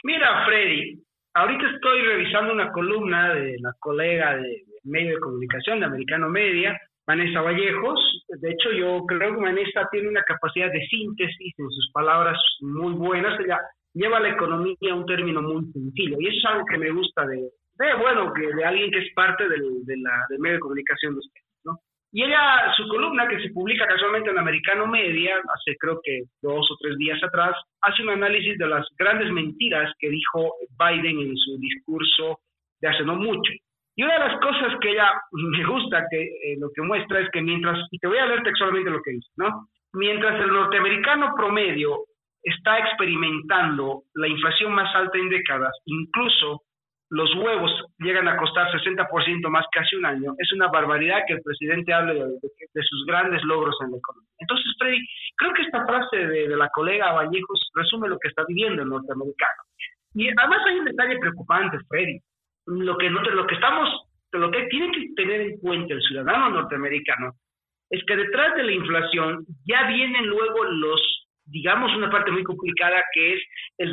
Mira, 0.04 0.44
Freddy, 0.46 1.02
ahorita 1.34 1.70
estoy 1.74 2.02
revisando 2.02 2.52
una 2.52 2.70
columna 2.72 3.34
de 3.34 3.56
la 3.60 3.72
colega 3.78 4.36
de 4.36 4.64
medio 4.84 5.14
de 5.14 5.20
comunicación 5.20 5.80
de 5.80 5.86
Americano 5.86 6.28
Media, 6.28 6.78
Vanessa 7.06 7.40
Vallejos. 7.40 8.24
De 8.28 8.50
hecho, 8.50 8.70
yo 8.72 9.04
creo 9.06 9.34
que 9.34 9.42
Vanessa 9.42 9.88
tiene 9.90 10.08
una 10.08 10.22
capacidad 10.22 10.70
de 10.70 10.86
síntesis 10.86 11.54
en 11.58 11.70
sus 11.70 11.90
palabras 11.92 12.38
muy 12.60 12.92
buenas. 12.92 13.38
Ella 13.40 13.58
lleva 13.94 14.20
la 14.20 14.30
economía 14.30 14.76
a 14.90 14.94
un 14.94 15.06
término 15.06 15.42
muy 15.42 15.64
sencillo 15.72 16.16
y 16.20 16.28
eso 16.28 16.38
es 16.38 16.44
algo 16.44 16.64
que 16.66 16.78
me 16.78 16.90
gusta 16.90 17.26
de, 17.26 17.50
bueno, 17.98 18.32
que 18.34 18.46
de 18.54 18.64
alguien 18.64 18.90
que 18.90 18.98
es 18.98 19.14
parte 19.14 19.48
del, 19.48 19.84
de 19.84 19.96
la, 19.98 20.26
del 20.28 20.40
medio 20.40 20.56
de 20.56 20.60
comunicación 20.60 21.14
de 21.14 21.20
ustedes, 21.20 21.46
¿no? 21.64 21.78
Y 22.10 22.24
ella, 22.24 22.72
su 22.76 22.88
columna 22.88 23.28
que 23.28 23.40
se 23.40 23.50
publica 23.50 23.86
casualmente 23.86 24.30
en 24.30 24.38
Americano 24.38 24.86
Media, 24.86 25.36
hace 25.36 25.76
creo 25.78 26.00
que 26.02 26.22
dos 26.42 26.68
o 26.70 26.76
tres 26.80 26.96
días 26.96 27.22
atrás, 27.22 27.54
hace 27.82 28.02
un 28.02 28.10
análisis 28.10 28.58
de 28.58 28.66
las 28.66 28.86
grandes 28.98 29.30
mentiras 29.30 29.92
que 29.98 30.08
dijo 30.10 30.54
Biden 30.78 31.20
en 31.20 31.36
su 31.36 31.58
discurso 31.58 32.40
de 32.80 32.88
hace 32.88 33.04
no 33.04 33.14
mucho. 33.14 33.52
Y 33.94 34.02
una 34.04 34.14
de 34.14 34.28
las 34.28 34.40
cosas 34.40 34.78
que 34.80 34.90
ella 34.90 35.10
me 35.32 35.64
gusta, 35.64 36.04
que 36.10 36.22
eh, 36.22 36.56
lo 36.58 36.70
que 36.74 36.82
muestra 36.82 37.20
es 37.20 37.28
que 37.30 37.42
mientras, 37.42 37.78
y 37.90 37.98
te 37.98 38.06
voy 38.06 38.18
a 38.18 38.26
leer 38.26 38.42
textualmente 38.42 38.90
lo 38.90 39.02
que 39.02 39.10
dice, 39.10 39.30
¿no? 39.36 39.68
Mientras 39.92 40.40
el 40.40 40.52
norteamericano 40.52 41.34
promedio 41.36 42.04
está 42.42 42.78
experimentando 42.78 44.04
la 44.14 44.28
inflación 44.28 44.72
más 44.72 44.94
alta 44.94 45.18
en 45.18 45.28
décadas, 45.28 45.72
incluso 45.86 46.62
los 47.10 47.34
huevos 47.36 47.70
llegan 47.98 48.28
a 48.28 48.36
costar 48.36 48.70
60% 48.70 49.48
más 49.48 49.64
que 49.72 49.80
hace 49.80 49.96
un 49.96 50.04
año, 50.04 50.34
es 50.38 50.52
una 50.52 50.68
barbaridad 50.68 51.22
que 51.26 51.34
el 51.34 51.42
presidente 51.42 51.92
hable 51.92 52.14
de, 52.14 52.82
sus 52.82 53.06
grandes 53.06 53.42
logros 53.44 53.76
en 53.82 53.92
la 53.92 53.98
economía. 53.98 54.28
Entonces, 54.38 54.66
Freddy, 54.78 55.06
creo 55.36 55.52
que 55.54 55.62
esta 55.62 55.86
frase 55.86 56.16
de, 56.16 56.48
la 56.56 56.68
colega 56.68 57.12
Vallejos 57.12 57.70
resume 57.74 58.08
lo 58.08 58.18
que 58.18 58.28
está 58.28 58.44
viviendo 58.46 58.82
el 58.82 58.88
norteamericano. 58.88 59.62
Y 60.14 60.28
además 60.28 60.60
hay 60.66 60.78
un 60.78 60.84
detalle 60.84 61.18
preocupante, 61.18 61.78
Freddy. 61.88 62.18
Lo 62.66 62.98
que, 62.98 63.08
lo 63.08 63.46
que 63.46 63.54
estamos, 63.54 63.88
lo 64.32 64.50
que 64.50 64.66
tiene 64.66 64.92
que 64.92 65.08
tener 65.16 65.40
en 65.40 65.58
cuenta 65.58 65.94
el 65.94 66.02
ciudadano 66.02 66.50
norteamericano 66.50 67.32
es 67.90 68.04
que 68.04 68.16
detrás 68.16 68.54
de 68.56 68.64
la 68.64 68.72
inflación 68.72 69.46
ya 69.64 69.88
vienen 69.88 70.26
luego 70.26 70.64
los 70.64 71.27
digamos, 71.50 71.94
una 71.96 72.10
parte 72.10 72.30
muy 72.30 72.44
complicada 72.44 73.02
que 73.12 73.34
es 73.34 73.42
el, 73.78 73.90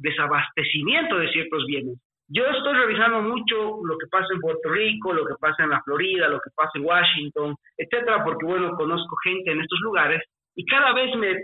desabastecimiento 0.00 1.18
de 1.18 1.28
ciertos 1.30 1.64
bienes. 1.66 1.98
Yo 2.28 2.46
estoy 2.46 2.74
revisando 2.74 3.20
mucho 3.20 3.80
lo 3.84 3.98
que 3.98 4.06
pasa 4.10 4.28
en 4.32 4.40
Puerto 4.40 4.70
Rico, 4.70 5.12
lo 5.12 5.26
que 5.26 5.34
pasa 5.40 5.64
en 5.64 5.70
la 5.70 5.82
Florida, 5.82 6.28
lo 6.28 6.40
que 6.40 6.50
pasa 6.54 6.70
en 6.76 6.84
Washington, 6.84 7.54
etcétera, 7.76 8.24
porque, 8.24 8.46
bueno, 8.46 8.74
conozco 8.76 9.16
gente 9.24 9.52
en 9.52 9.60
estos 9.60 9.80
lugares 9.80 10.22
y 10.54 10.64
cada 10.66 10.92
vez 10.92 11.14
me, 11.16 11.40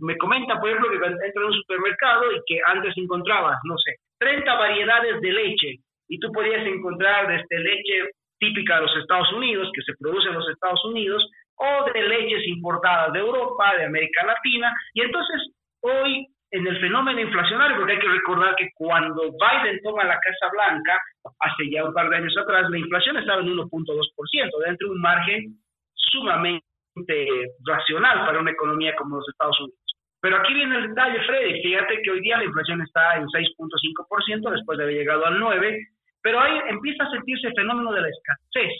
me 0.00 0.16
comenta, 0.18 0.58
por 0.58 0.70
ejemplo, 0.70 0.90
que 0.90 0.96
entra 0.96 1.42
en 1.42 1.46
un 1.46 1.54
supermercado 1.54 2.32
y 2.32 2.40
que 2.46 2.60
antes 2.66 2.96
encontrabas, 2.96 3.58
no 3.64 3.76
sé, 3.78 3.96
30 4.18 4.54
variedades 4.54 5.20
de 5.20 5.32
leche 5.32 5.76
y 6.08 6.18
tú 6.18 6.30
podías 6.32 6.64
encontrar 6.66 7.28
desde 7.28 7.62
leche 7.62 8.10
típica 8.38 8.76
de 8.76 8.82
los 8.82 8.96
Estados 8.96 9.32
Unidos, 9.32 9.70
que 9.74 9.82
se 9.82 9.96
produce 9.98 10.28
en 10.28 10.34
los 10.34 10.48
Estados 10.48 10.84
Unidos, 10.84 11.24
o 11.62 11.92
de 11.92 12.02
leches 12.02 12.46
importadas 12.48 13.12
de 13.12 13.20
Europa, 13.20 13.76
de 13.76 13.84
América 13.84 14.26
Latina. 14.26 14.72
Y 14.94 15.02
entonces 15.02 15.52
hoy 15.80 16.26
en 16.52 16.66
el 16.66 16.78
fenómeno 16.80 17.18
inflacionario, 17.18 17.78
porque 17.78 17.94
hay 17.94 17.98
que 17.98 18.08
recordar 18.08 18.54
que 18.56 18.68
cuando 18.74 19.22
Biden 19.22 19.80
toma 19.82 20.04
la 20.04 20.20
Casa 20.20 20.52
Blanca, 20.52 21.00
hace 21.40 21.70
ya 21.70 21.82
un 21.82 21.94
par 21.94 22.10
de 22.10 22.16
años 22.16 22.36
atrás, 22.36 22.68
la 22.68 22.78
inflación 22.78 23.16
estaba 23.16 23.40
en 23.40 23.48
1.2%, 23.48 24.64
dentro 24.66 24.88
de 24.88 24.94
un 24.94 25.00
margen 25.00 25.56
sumamente 25.94 26.62
racional 27.64 28.26
para 28.26 28.40
una 28.40 28.50
economía 28.50 28.94
como 28.96 29.16
los 29.16 29.28
Estados 29.30 29.58
Unidos. 29.60 29.78
Pero 30.20 30.36
aquí 30.36 30.52
viene 30.52 30.76
el 30.76 30.88
detalle, 30.88 31.24
Freddy. 31.24 31.62
Fíjate 31.62 32.02
que 32.02 32.10
hoy 32.10 32.20
día 32.20 32.36
la 32.36 32.44
inflación 32.44 32.82
está 32.82 33.16
en 33.16 33.26
6.5% 33.26 34.50
después 34.50 34.76
de 34.76 34.84
haber 34.84 34.96
llegado 34.96 35.24
al 35.24 35.40
9%, 35.40 35.88
pero 36.22 36.38
ahí 36.38 36.60
empieza 36.68 37.04
a 37.04 37.10
sentirse 37.10 37.48
el 37.48 37.54
fenómeno 37.54 37.92
de 37.92 38.02
la 38.02 38.08
escasez. 38.08 38.72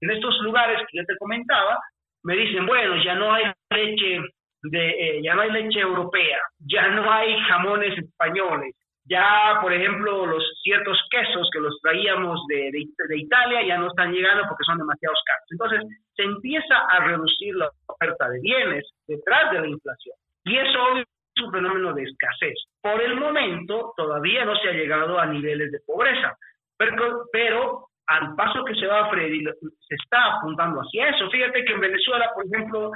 En 0.00 0.10
estos 0.10 0.36
lugares 0.40 0.80
que 0.90 0.98
yo 0.98 1.04
te 1.06 1.16
comentaba, 1.16 1.78
me 2.22 2.36
dicen, 2.36 2.66
bueno, 2.66 3.02
ya 3.02 3.14
no 3.14 3.32
hay 3.32 3.44
leche 3.70 4.20
de, 4.62 4.90
eh, 4.90 5.20
ya 5.22 5.34
no 5.34 5.42
hay 5.42 5.50
leche 5.50 5.80
europea, 5.80 6.38
ya 6.58 6.88
no 6.88 7.10
hay 7.10 7.38
jamones 7.40 7.98
españoles, 7.98 8.74
ya, 9.10 9.58
por 9.60 9.72
ejemplo, 9.72 10.24
los 10.26 10.42
ciertos 10.62 10.96
quesos 11.10 11.48
que 11.52 11.58
los 11.58 11.80
traíamos 11.82 12.46
de, 12.48 12.70
de, 12.70 13.18
Italia 13.18 13.66
ya 13.66 13.78
no 13.78 13.88
están 13.88 14.12
llegando 14.12 14.44
porque 14.48 14.62
son 14.64 14.78
demasiados 14.78 15.18
caros. 15.26 15.46
Entonces, 15.50 15.98
se 16.14 16.22
empieza 16.22 16.78
a 16.88 17.04
reducir 17.04 17.56
la 17.56 17.68
oferta 17.86 18.28
de 18.28 18.40
bienes 18.40 18.88
detrás 19.08 19.50
de 19.50 19.62
la 19.62 19.66
inflación. 19.66 20.14
Y 20.44 20.56
eso 20.58 20.98
es 20.98 21.06
un 21.42 21.50
fenómeno 21.50 21.92
de 21.92 22.04
escasez. 22.04 22.54
Por 22.80 23.02
el 23.02 23.16
momento, 23.16 23.92
todavía 23.96 24.44
no 24.44 24.54
se 24.56 24.68
ha 24.68 24.72
llegado 24.72 25.18
a 25.18 25.26
niveles 25.26 25.72
de 25.72 25.80
pobreza, 25.84 26.36
pero, 26.76 27.24
pero 27.32 27.89
al 28.10 28.34
paso 28.34 28.64
que 28.64 28.74
se 28.74 28.86
va 28.86 29.08
Freddy, 29.08 29.44
se 29.44 29.94
está 29.94 30.34
apuntando 30.34 30.80
hacia 30.80 31.10
eso. 31.10 31.30
Fíjate 31.30 31.64
que 31.64 31.72
en 31.72 31.80
Venezuela, 31.80 32.28
por 32.34 32.44
ejemplo, 32.44 32.90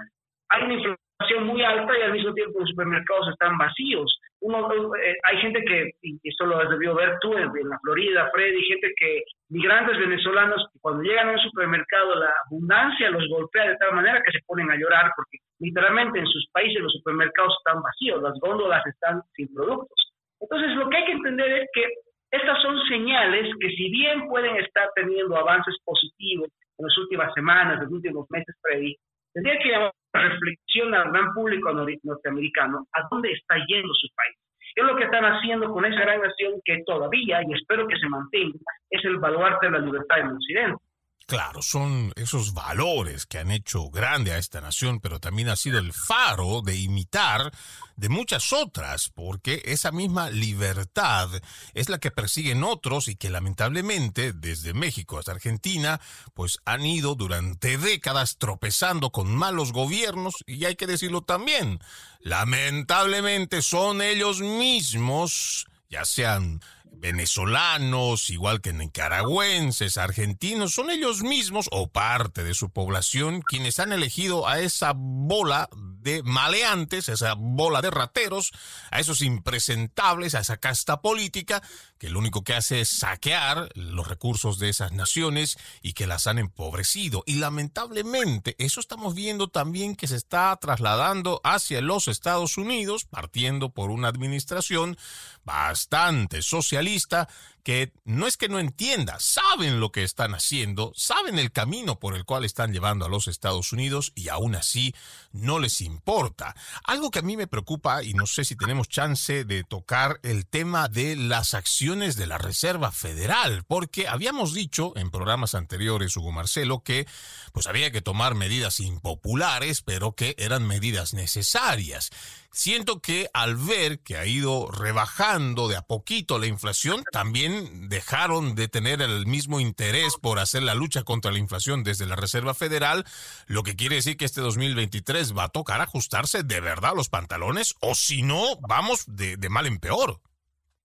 hay 0.48 0.64
una 0.64 0.74
inflación 0.74 1.46
muy 1.46 1.62
alta 1.62 1.96
y 1.96 2.02
al 2.02 2.12
mismo 2.12 2.34
tiempo 2.34 2.58
los 2.58 2.68
supermercados 2.68 3.28
están 3.28 3.56
vacíos. 3.56 4.18
Uno, 4.40 4.68
eh, 4.96 5.14
hay 5.22 5.38
gente 5.38 5.64
que, 5.64 5.92
y 6.02 6.18
esto 6.24 6.46
lo 6.46 6.58
has 6.58 6.68
debido 6.68 6.96
ver 6.96 7.16
tú 7.20 7.32
en, 7.34 7.46
la 7.46 7.78
Florida, 7.78 8.28
Freddy, 8.32 8.60
gente 8.64 8.92
que, 8.96 9.22
migrantes 9.50 9.98
venezolanos, 9.98 10.66
cuando 10.80 11.04
llegan 11.04 11.28
a 11.28 11.32
un 11.32 11.38
supermercado, 11.38 12.16
la 12.16 12.32
abundancia 12.46 13.10
los 13.10 13.28
golpea 13.28 13.68
de 13.68 13.76
tal 13.76 13.94
manera 13.94 14.20
que 14.20 14.32
se 14.32 14.44
ponen 14.44 14.68
a 14.70 14.76
llorar 14.76 15.12
porque 15.14 15.38
literalmente 15.60 16.18
en 16.18 16.26
sus 16.26 16.48
países 16.50 16.82
los 16.82 16.92
supermercados 16.92 17.54
están 17.58 17.80
vacíos, 17.82 18.20
las 18.20 18.34
góndolas 18.40 18.84
están 18.84 19.22
sin 19.34 19.54
productos. 19.54 20.12
Entonces, 20.40 20.76
lo 20.76 20.90
que 20.90 20.96
hay 20.96 21.04
que 21.04 21.12
entender 21.12 21.52
es 21.52 21.68
que 21.72 21.86
estas 22.34 22.60
son 22.62 22.80
señales 22.88 23.48
que 23.60 23.68
si 23.68 23.90
bien 23.90 24.26
pueden 24.28 24.56
estar 24.56 24.88
teniendo 24.94 25.36
avances 25.36 25.76
positivos 25.84 26.48
en 26.78 26.86
las 26.86 26.98
últimas 26.98 27.32
semanas, 27.34 27.74
en 27.74 27.84
los 27.84 27.92
últimos 27.92 28.26
meses, 28.30 28.54
Freddy, 28.60 28.96
tendría 29.32 29.58
que 29.58 29.68
llamar 29.70 29.92
a 30.14 30.18
reflexión 30.20 30.94
al 30.94 31.10
gran 31.12 31.32
público 31.32 31.72
norteamericano 31.72 32.86
a 32.92 33.06
dónde 33.10 33.32
está 33.32 33.56
yendo 33.66 33.92
su 33.94 34.08
país. 34.14 34.36
¿Qué 34.74 34.80
es 34.80 34.86
lo 34.86 34.96
que 34.96 35.04
están 35.04 35.24
haciendo 35.24 35.70
con 35.70 35.84
esa 35.84 36.00
gran 36.00 36.20
nación 36.20 36.54
que 36.64 36.82
todavía, 36.84 37.40
y 37.42 37.52
espero 37.54 37.86
que 37.86 37.96
se 37.96 38.08
mantenga, 38.08 38.58
es 38.90 39.04
el 39.04 39.18
baluarte 39.18 39.66
de 39.66 39.72
la 39.72 39.78
libertad 39.78 40.18
en 40.18 40.32
Occidente? 40.32 40.82
Claro, 41.26 41.62
son 41.62 42.12
esos 42.16 42.52
valores 42.52 43.24
que 43.24 43.38
han 43.38 43.50
hecho 43.50 43.88
grande 43.88 44.32
a 44.32 44.38
esta 44.38 44.60
nación, 44.60 45.00
pero 45.00 45.20
también 45.20 45.48
ha 45.48 45.56
sido 45.56 45.78
el 45.78 45.94
faro 45.94 46.60
de 46.60 46.76
imitar 46.76 47.50
de 47.96 48.10
muchas 48.10 48.52
otras, 48.52 49.08
porque 49.08 49.62
esa 49.64 49.90
misma 49.90 50.28
libertad 50.28 51.30
es 51.72 51.88
la 51.88 51.98
que 51.98 52.10
persiguen 52.10 52.62
otros 52.62 53.08
y 53.08 53.16
que 53.16 53.30
lamentablemente 53.30 54.34
desde 54.34 54.74
México 54.74 55.18
hasta 55.18 55.32
Argentina, 55.32 55.98
pues 56.34 56.58
han 56.66 56.84
ido 56.84 57.14
durante 57.14 57.78
décadas 57.78 58.36
tropezando 58.36 59.10
con 59.10 59.34
malos 59.34 59.72
gobiernos 59.72 60.34
y 60.46 60.66
hay 60.66 60.76
que 60.76 60.86
decirlo 60.86 61.22
también, 61.22 61.80
lamentablemente 62.20 63.62
son 63.62 64.02
ellos 64.02 64.40
mismos 64.40 65.66
ya 65.94 66.04
sean 66.04 66.60
venezolanos, 66.98 68.30
igual 68.30 68.60
que 68.60 68.72
nicaragüenses, 68.72 69.96
argentinos, 69.96 70.72
son 70.74 70.90
ellos 70.90 71.22
mismos 71.22 71.68
o 71.70 71.88
parte 71.88 72.44
de 72.44 72.54
su 72.54 72.70
población 72.70 73.42
quienes 73.42 73.78
han 73.78 73.92
elegido 73.92 74.48
a 74.48 74.60
esa 74.60 74.92
bola 74.94 75.68
de 75.74 76.22
maleantes, 76.22 77.08
a 77.08 77.12
esa 77.12 77.34
bola 77.34 77.80
de 77.82 77.90
rateros, 77.90 78.52
a 78.90 79.00
esos 79.00 79.22
impresentables, 79.22 80.34
a 80.34 80.40
esa 80.40 80.56
casta 80.56 81.00
política 81.00 81.62
que 81.98 82.10
lo 82.10 82.18
único 82.18 82.42
que 82.42 82.54
hace 82.54 82.80
es 82.80 82.88
saquear 82.88 83.70
los 83.74 84.08
recursos 84.08 84.58
de 84.58 84.68
esas 84.68 84.92
naciones 84.92 85.56
y 85.82 85.92
que 85.92 86.06
las 86.06 86.26
han 86.26 86.38
empobrecido. 86.38 87.22
Y 87.26 87.36
lamentablemente 87.36 88.54
eso 88.58 88.80
estamos 88.80 89.14
viendo 89.14 89.48
también 89.48 89.96
que 89.96 90.08
se 90.08 90.16
está 90.16 90.56
trasladando 90.60 91.40
hacia 91.44 91.80
los 91.80 92.08
Estados 92.08 92.58
Unidos, 92.58 93.04
partiendo 93.04 93.70
por 93.70 93.90
una 93.90 94.08
administración 94.08 94.96
bastante 95.44 96.42
socialista 96.42 97.28
que 97.64 97.92
no 98.04 98.26
es 98.26 98.36
que 98.36 98.48
no 98.48 98.58
entienda, 98.58 99.16
saben 99.18 99.80
lo 99.80 99.90
que 99.90 100.04
están 100.04 100.34
haciendo, 100.34 100.92
saben 100.94 101.38
el 101.38 101.50
camino 101.50 101.98
por 101.98 102.14
el 102.14 102.24
cual 102.26 102.44
están 102.44 102.72
llevando 102.72 103.06
a 103.06 103.08
los 103.08 103.26
Estados 103.26 103.72
Unidos 103.72 104.12
y 104.14 104.28
aún 104.28 104.54
así 104.54 104.94
no 105.32 105.58
les 105.58 105.80
importa. 105.80 106.54
Algo 106.84 107.10
que 107.10 107.20
a 107.20 107.22
mí 107.22 107.36
me 107.36 107.46
preocupa 107.46 108.04
y 108.04 108.12
no 108.12 108.26
sé 108.26 108.44
si 108.44 108.54
tenemos 108.54 108.88
chance 108.88 109.44
de 109.44 109.64
tocar 109.64 110.20
el 110.22 110.46
tema 110.46 110.88
de 110.88 111.16
las 111.16 111.54
acciones 111.54 112.16
de 112.16 112.26
la 112.26 112.36
Reserva 112.36 112.92
Federal, 112.92 113.64
porque 113.66 114.06
habíamos 114.08 114.52
dicho 114.52 114.92
en 114.96 115.10
programas 115.10 115.54
anteriores, 115.54 116.16
Hugo 116.16 116.32
Marcelo, 116.32 116.82
que 116.82 117.06
pues 117.52 117.66
había 117.66 117.90
que 117.90 118.02
tomar 118.02 118.34
medidas 118.34 118.78
impopulares, 118.80 119.80
pero 119.80 120.12
que 120.12 120.34
eran 120.38 120.66
medidas 120.66 121.14
necesarias. 121.14 122.10
Siento 122.52 123.00
que 123.00 123.28
al 123.34 123.56
ver 123.56 123.98
que 123.98 124.16
ha 124.16 124.26
ido 124.26 124.70
rebajando 124.70 125.66
de 125.66 125.76
a 125.76 125.82
poquito 125.82 126.38
la 126.38 126.46
inflación, 126.46 127.02
también 127.10 127.53
dejaron 127.88 128.54
de 128.54 128.68
tener 128.68 129.00
el 129.02 129.26
mismo 129.26 129.60
interés 129.60 130.16
por 130.20 130.38
hacer 130.38 130.62
la 130.62 130.74
lucha 130.74 131.02
contra 131.04 131.32
la 131.32 131.38
inflación 131.38 131.84
desde 131.84 132.06
la 132.06 132.16
Reserva 132.16 132.54
Federal, 132.54 133.04
lo 133.48 133.62
que 133.62 133.76
quiere 133.76 133.96
decir 133.96 134.16
que 134.16 134.24
este 134.24 134.40
2023 134.40 135.36
va 135.36 135.44
a 135.44 135.48
tocar 135.48 135.80
ajustarse 135.80 136.42
de 136.42 136.60
verdad 136.60 136.94
los 136.96 137.08
pantalones 137.08 137.74
o 137.80 137.94
si 137.94 138.22
no, 138.22 138.56
vamos 138.68 139.06
de, 139.06 139.36
mal 139.48 139.66
en 139.66 139.78
peor. 139.78 140.20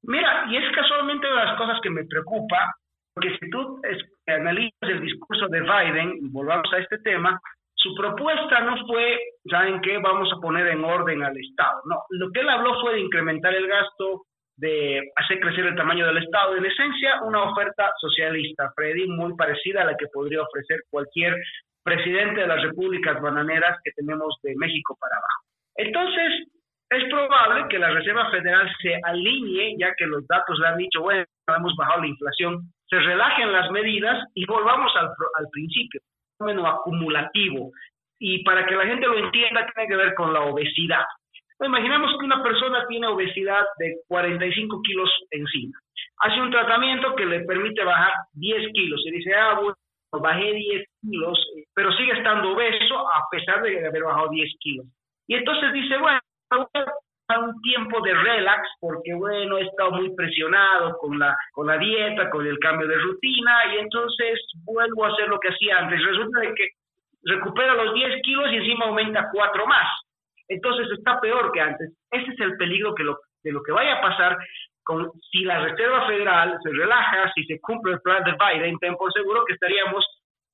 Mira, 0.03 0.45
y 0.49 0.57
es 0.57 0.63
casualmente 0.75 1.27
una 1.27 1.41
de 1.41 1.47
las 1.47 1.57
cosas 1.57 1.79
que 1.83 1.89
me 1.89 2.05
preocupa, 2.05 2.75
porque 3.13 3.35
si 3.39 3.49
tú 3.49 3.81
analizas 4.27 4.89
el 4.89 5.01
discurso 5.01 5.47
de 5.49 5.61
Biden, 5.61 6.17
y 6.21 6.29
volvamos 6.29 6.71
a 6.73 6.77
este 6.77 6.99
tema, 6.99 7.39
su 7.75 7.95
propuesta 7.95 8.59
no 8.61 8.75
fue, 8.85 9.17
¿saben 9.49 9.81
qué? 9.81 9.97
Vamos 9.99 10.29
a 10.35 10.41
poner 10.41 10.67
en 10.67 10.83
orden 10.83 11.23
al 11.23 11.37
Estado. 11.37 11.81
No, 11.85 12.03
lo 12.09 12.29
que 12.31 12.41
él 12.41 12.49
habló 12.49 12.79
fue 12.81 12.93
de 12.93 13.01
incrementar 13.01 13.53
el 13.53 13.67
gasto, 13.67 14.23
de 14.59 15.11
hacer 15.15 15.39
crecer 15.39 15.65
el 15.65 15.75
tamaño 15.75 16.05
del 16.05 16.17
Estado. 16.17 16.55
En 16.55 16.65
esencia, 16.65 17.21
una 17.23 17.43
oferta 17.43 17.91
socialista, 17.99 18.71
Freddy, 18.75 19.07
muy 19.07 19.35
parecida 19.35 19.81
a 19.81 19.85
la 19.85 19.97
que 19.97 20.07
podría 20.07 20.41
ofrecer 20.41 20.81
cualquier 20.89 21.35
presidente 21.83 22.41
de 22.41 22.47
las 22.47 22.61
repúblicas 22.61 23.21
bananeras 23.21 23.77
que 23.83 23.91
tenemos 23.91 24.35
de 24.43 24.55
México 24.57 24.97
para 24.99 25.15
abajo. 25.15 25.43
Entonces, 25.75 26.47
es 26.89 27.03
probable 27.09 27.67
que 27.69 27.79
la 27.79 27.91
Reserva 27.91 28.29
Federal 28.31 28.69
se 28.81 28.99
alinee, 29.03 29.75
ya 29.77 29.93
que 29.95 30.05
los 30.05 30.27
datos 30.27 30.59
le 30.59 30.67
han 30.67 30.77
dicho, 30.77 31.01
bueno, 31.01 31.23
hemos 31.47 31.75
bajado 31.77 32.01
la 32.01 32.07
inflación, 32.07 32.61
se 32.89 32.99
relajen 32.99 33.53
las 33.53 33.71
medidas 33.71 34.25
y 34.33 34.45
volvamos 34.45 34.91
al, 34.95 35.05
al 35.05 35.47
principio 35.51 36.01
fenómeno 36.39 36.67
acumulativo. 36.67 37.71
Y 38.19 38.43
para 38.43 38.65
que 38.65 38.75
la 38.75 38.85
gente 38.85 39.07
lo 39.07 39.17
entienda, 39.17 39.65
tiene 39.73 39.89
que 39.89 39.95
ver 39.95 40.13
con 40.15 40.33
la 40.33 40.41
obesidad. 40.41 41.05
Imaginemos 41.61 42.11
que 42.17 42.25
una 42.25 42.41
persona 42.41 42.85
tiene 42.87 43.07
obesidad 43.07 43.65
de 43.79 43.97
45 44.07 44.81
kilos 44.81 45.09
encima. 45.31 45.77
Hace 46.19 46.41
un 46.41 46.51
tratamiento 46.51 47.15
que 47.15 47.25
le 47.25 47.41
permite 47.41 47.83
bajar 47.83 48.13
10 48.33 48.71
kilos. 48.73 49.01
Y 49.05 49.11
dice, 49.11 49.33
ah, 49.35 49.59
bueno, 49.59 49.75
bajé 50.13 50.53
10 50.53 50.85
kilos, 51.01 51.47
pero 51.73 51.91
sigue 51.93 52.13
estando 52.13 52.53
obeso 52.53 52.97
a 52.97 53.27
pesar 53.29 53.61
de 53.61 53.85
haber 53.85 54.03
bajado 54.03 54.29
10 54.29 54.49
kilos. 54.59 54.85
Y 55.27 55.35
entonces 55.35 55.73
dice, 55.73 55.97
bueno, 55.97 56.19
un 57.37 57.61
tiempo 57.61 58.01
de 58.01 58.13
relax 58.13 58.67
porque 58.79 59.13
bueno 59.13 59.59
he 59.59 59.61
estado 59.61 59.91
muy 59.91 60.15
presionado 60.15 60.97
con 60.97 61.19
la 61.19 61.37
con 61.51 61.67
la 61.67 61.77
dieta 61.77 62.27
con 62.31 62.43
el 62.45 62.57
cambio 62.57 62.87
de 62.87 62.97
rutina 62.97 63.75
y 63.75 63.77
entonces 63.77 64.39
vuelvo 64.65 65.05
a 65.05 65.09
hacer 65.09 65.27
lo 65.27 65.39
que 65.39 65.49
hacía 65.49 65.77
antes 65.77 66.03
resulta 66.03 66.39
de 66.39 66.55
que 66.55 66.69
recupera 67.25 67.75
los 67.75 67.93
10 67.93 68.21
kilos 68.23 68.51
y 68.51 68.55
encima 68.55 68.85
aumenta 68.85 69.29
4 69.31 69.67
más 69.67 69.87
entonces 70.49 70.87
está 70.97 71.19
peor 71.21 71.51
que 71.51 71.61
antes 71.61 71.93
ese 72.11 72.31
es 72.31 72.39
el 72.39 72.57
peligro 72.57 72.93
que 72.95 73.03
lo, 73.03 73.19
de 73.43 73.51
lo 73.51 73.63
que 73.63 73.71
vaya 73.71 73.97
a 73.97 74.01
pasar 74.01 74.37
con, 74.83 75.11
si 75.31 75.43
la 75.43 75.59
Reserva 75.59 76.07
Federal 76.07 76.57
se 76.61 76.69
relaja 76.71 77.31
si 77.35 77.43
se 77.45 77.59
cumple 77.61 77.93
el 77.93 78.01
plan 78.01 78.23
de 78.23 78.33
Biden 78.33 78.77
ten 78.79 78.95
por 78.95 79.13
seguro 79.13 79.43
que 79.45 79.53
estaríamos 79.53 80.05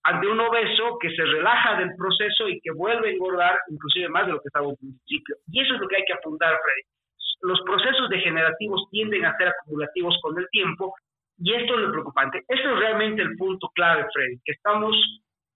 ante 0.05 0.27
un 0.27 0.39
obeso 0.39 0.97
que 1.01 1.09
se 1.15 1.23
relaja 1.25 1.79
del 1.79 1.95
proceso 1.97 2.47
y 2.47 2.61
que 2.61 2.71
vuelve 2.71 3.09
a 3.09 3.11
engordar 3.11 3.57
inclusive 3.69 4.07
más 4.09 4.27
de 4.27 4.33
lo 4.33 4.39
que 4.39 4.49
estaba 4.49 4.69
al 4.69 4.77
principio. 4.77 5.35
Y 5.51 5.61
eso 5.61 5.73
es 5.73 5.81
lo 5.81 5.87
que 5.87 5.95
hay 5.95 6.05
que 6.05 6.13
apuntar, 6.13 6.53
Freddy. 6.63 6.83
Los 7.41 7.59
procesos 7.65 8.07
degenerativos 8.09 8.87
tienden 8.91 9.25
a 9.25 9.35
ser 9.37 9.47
acumulativos 9.47 10.15
con 10.21 10.37
el 10.37 10.47
tiempo 10.51 10.93
y 11.39 11.53
esto 11.53 11.73
es 11.73 11.79
lo 11.81 11.91
preocupante. 11.91 12.43
Eso 12.47 12.69
es 12.69 12.79
realmente 12.79 13.23
el 13.23 13.35
punto 13.35 13.67
clave, 13.73 14.05
Freddy, 14.13 14.39
que 14.45 14.51
estamos 14.51 14.95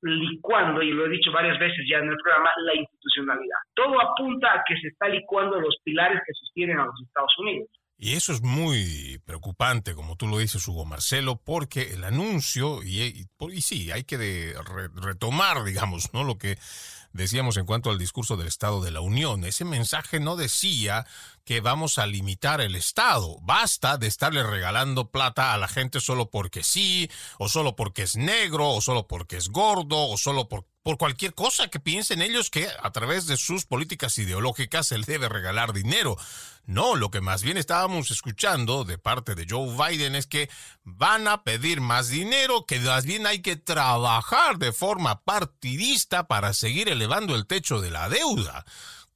licuando, 0.02 0.82
y 0.82 0.92
lo 0.92 1.06
he 1.06 1.10
dicho 1.10 1.32
varias 1.32 1.60
veces 1.60 1.80
ya 1.90 1.98
en 1.98 2.10
el 2.10 2.18
programa, 2.24 2.50
la 2.66 2.76
institucionalidad. 2.76 3.58
Todo 3.74 4.00
apunta 4.02 4.48
a 4.54 4.64
que 4.68 4.76
se 4.80 4.88
está 4.88 5.08
licuando 5.08 5.60
los 5.60 5.78
pilares 5.84 6.22
que 6.26 6.34
sostienen 6.34 6.80
a 6.80 6.86
los 6.86 7.02
Estados 7.02 7.34
Unidos. 7.40 7.70
Y 8.02 8.14
eso 8.14 8.32
es 8.32 8.42
muy 8.42 9.20
preocupante, 9.26 9.94
como 9.94 10.16
tú 10.16 10.28
lo 10.28 10.38
dices, 10.38 10.66
Hugo 10.66 10.86
Marcelo, 10.86 11.36
porque 11.44 11.94
el 11.94 12.06
anuncio, 12.06 12.82
y, 12.82 13.28
y, 13.52 13.62
sí, 13.62 13.92
hay 13.92 14.06
que 14.06 14.54
retomar, 14.96 15.66
digamos, 15.66 16.14
¿no? 16.14 16.24
Lo 16.24 16.38
que 16.38 16.58
decíamos 17.12 17.58
en 17.58 17.66
cuanto 17.66 17.90
al 17.90 17.98
discurso 17.98 18.38
del 18.38 18.48
Estado 18.48 18.82
de 18.82 18.92
la 18.92 19.02
Unión. 19.02 19.44
Ese 19.44 19.66
mensaje 19.66 20.22
no 20.22 20.38
decía 20.38 21.06
que 21.50 21.62
vamos 21.62 21.98
a 21.98 22.06
limitar 22.06 22.62
el 22.62 22.76
Estado. 22.76 23.40
Basta 23.42 23.98
de 23.98 24.06
estarle 24.06 24.44
regalando 24.44 25.10
plata 25.10 25.52
a 25.52 25.58
la 25.58 25.68
gente 25.68 26.00
solo 26.00 26.30
porque 26.30 26.62
sí, 26.62 27.10
o 27.40 27.50
solo 27.50 27.76
porque 27.76 28.04
es 28.04 28.16
negro, 28.16 28.70
o 28.70 28.82
solo 28.82 29.08
porque 29.08 29.38
es 29.38 29.50
gordo, 29.50 29.98
o 29.98 30.16
solo 30.16 30.48
por, 30.48 30.68
cualquier 31.00 31.34
cosa 31.34 31.68
que 31.68 31.80
piensen 31.80 32.22
ellos 32.22 32.52
que 32.52 32.68
a 32.84 32.92
través 32.92 33.26
de 33.26 33.36
sus 33.36 33.66
políticas 33.66 34.16
ideológicas 34.20 34.86
se 34.86 35.00
les 35.00 35.08
debe 35.08 35.28
regalar 35.28 35.74
dinero. 35.74 36.18
No, 36.66 36.96
lo 36.96 37.10
que 37.10 37.20
más 37.20 37.42
bien 37.42 37.58
estábamos 37.58 38.12
escuchando 38.12 38.84
de 38.84 39.00
parte 39.00 39.34
de 39.34 39.48
Joe 39.50 39.76
Biden 39.76 40.14
es 40.14 40.28
que 40.28 40.52
van 40.84 41.28
a 41.28 41.44
pedir 41.44 41.82
más 41.82 42.10
dinero, 42.10 42.68
que 42.68 42.80
más 42.80 43.06
bien 43.06 43.26
hay 43.26 43.42
que 43.42 43.56
trabajar 43.56 44.60
de 44.60 44.72
forma 44.72 45.24
partidista 45.24 46.28
para 46.28 46.54
seguir 46.54 46.90
elevando 46.90 47.34
el 47.34 47.48
techo 47.48 47.82
de 47.82 47.90
la 47.90 48.08
deuda. 48.08 48.66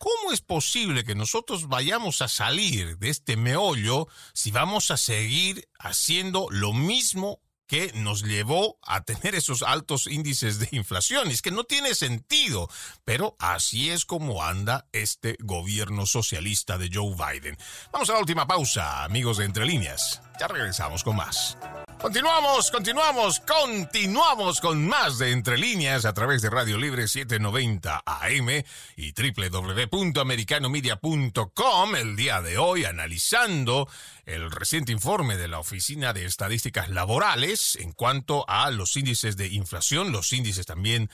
¿Cómo 0.04 0.34
es 0.34 0.42
posible 0.42 1.06
que 1.06 1.16
nosotros 1.16 1.70
vayamos 1.70 2.22
a 2.22 2.28
salir 2.28 2.98
de 2.98 3.08
este 3.08 3.38
meollo 3.38 4.10
si 4.34 4.52
vamos 4.52 4.92
a 4.92 4.98
seguir 4.98 5.70
haciendo 5.80 6.48
lo 6.50 6.74
mismo 6.74 7.39
que 7.68 7.94
nos 7.94 8.24
llevó 8.24 8.78
a 8.82 9.06
tener 9.06 9.34
esos 9.34 9.63
altos 9.63 10.08
índices 10.08 10.60
de 10.60 10.68
inflación. 10.74 11.32
Es 11.32 11.42
que 11.42 11.52
no 11.52 11.63
tiene 11.63 11.96
sentido, 11.96 12.70
pero 13.06 13.38
así 13.39 13.92
es 13.92 14.04
como 14.04 14.44
anda 14.44 14.88
este 14.92 15.38
gobierno 15.39 16.06
socialista 16.06 16.78
de 16.78 16.89
Joe 16.94 17.16
Biden. 17.16 17.58
Vamos 17.94 18.10
a 18.10 18.13
la 18.13 18.20
última 18.20 18.46
pausa, 18.46 19.06
amigos 19.06 19.38
de 19.38 19.46
Entre 19.46 19.66
Líneas. 19.66 20.22
Ya 20.39 20.48
regresamos 20.48 21.04
con 21.04 21.15
más. 21.15 21.58
Continuamos, 22.04 22.69
continuamos, 22.69 23.39
continuamos 23.39 24.60
con 24.60 24.86
más 24.86 25.17
de 25.19 25.32
Entre 25.32 25.58
Líneas 25.58 26.04
a 26.04 26.13
través 26.13 26.41
de 26.41 26.50
Radio 26.50 26.78
Libre 26.78 27.08
790 27.08 28.04
AM 28.06 28.50
y 28.98 29.13
www.americanomedia.com. 29.13 31.96
El 31.96 32.17
día 32.17 32.41
de 32.41 32.58
hoy 32.58 32.84
analizando 32.84 33.88
el 34.26 34.52
reciente 34.52 34.91
informe 34.91 35.38
de 35.38 35.48
la 35.48 35.60
Oficina 35.60 36.12
de 36.12 36.26
Estadísticas 36.26 36.89
Laborales 36.89 37.78
en 37.78 37.93
cuanto 37.93 38.43
a 38.50 38.69
los 38.69 38.98
índices 38.98 39.38
de 39.38 39.48
inflación, 39.48 40.12
los 40.12 40.34
índices 40.34 40.65
también 40.65 41.10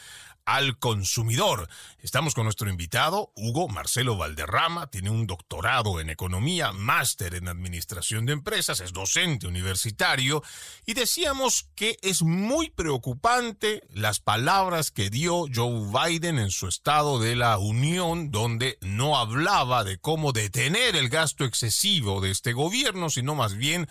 al 0.45 0.77
consumidor. 0.79 1.69
Estamos 1.99 2.33
con 2.33 2.45
nuestro 2.45 2.69
invitado, 2.69 3.31
Hugo 3.35 3.67
Marcelo 3.67 4.17
Valderrama, 4.17 4.87
tiene 4.87 5.09
un 5.09 5.27
doctorado 5.27 5.99
en 5.99 6.09
economía, 6.09 6.71
máster 6.71 7.35
en 7.35 7.47
administración 7.47 8.25
de 8.25 8.33
empresas, 8.33 8.79
es 8.81 8.93
docente 8.93 9.47
universitario 9.47 10.43
y 10.85 10.93
decíamos 10.93 11.69
que 11.75 11.97
es 12.01 12.21
muy 12.21 12.69
preocupante 12.69 13.83
las 13.93 14.19
palabras 14.19 14.91
que 14.91 15.09
dio 15.09 15.45
Joe 15.53 15.87
Biden 15.91 16.39
en 16.39 16.51
su 16.51 16.67
estado 16.67 17.19
de 17.19 17.35
la 17.35 17.57
Unión, 17.57 18.31
donde 18.31 18.77
no 18.81 19.17
hablaba 19.17 19.83
de 19.83 19.97
cómo 19.97 20.31
detener 20.31 20.95
el 20.95 21.09
gasto 21.09 21.45
excesivo 21.45 22.21
de 22.21 22.31
este 22.31 22.53
gobierno, 22.53 23.09
sino 23.09 23.35
más 23.35 23.55
bien 23.55 23.87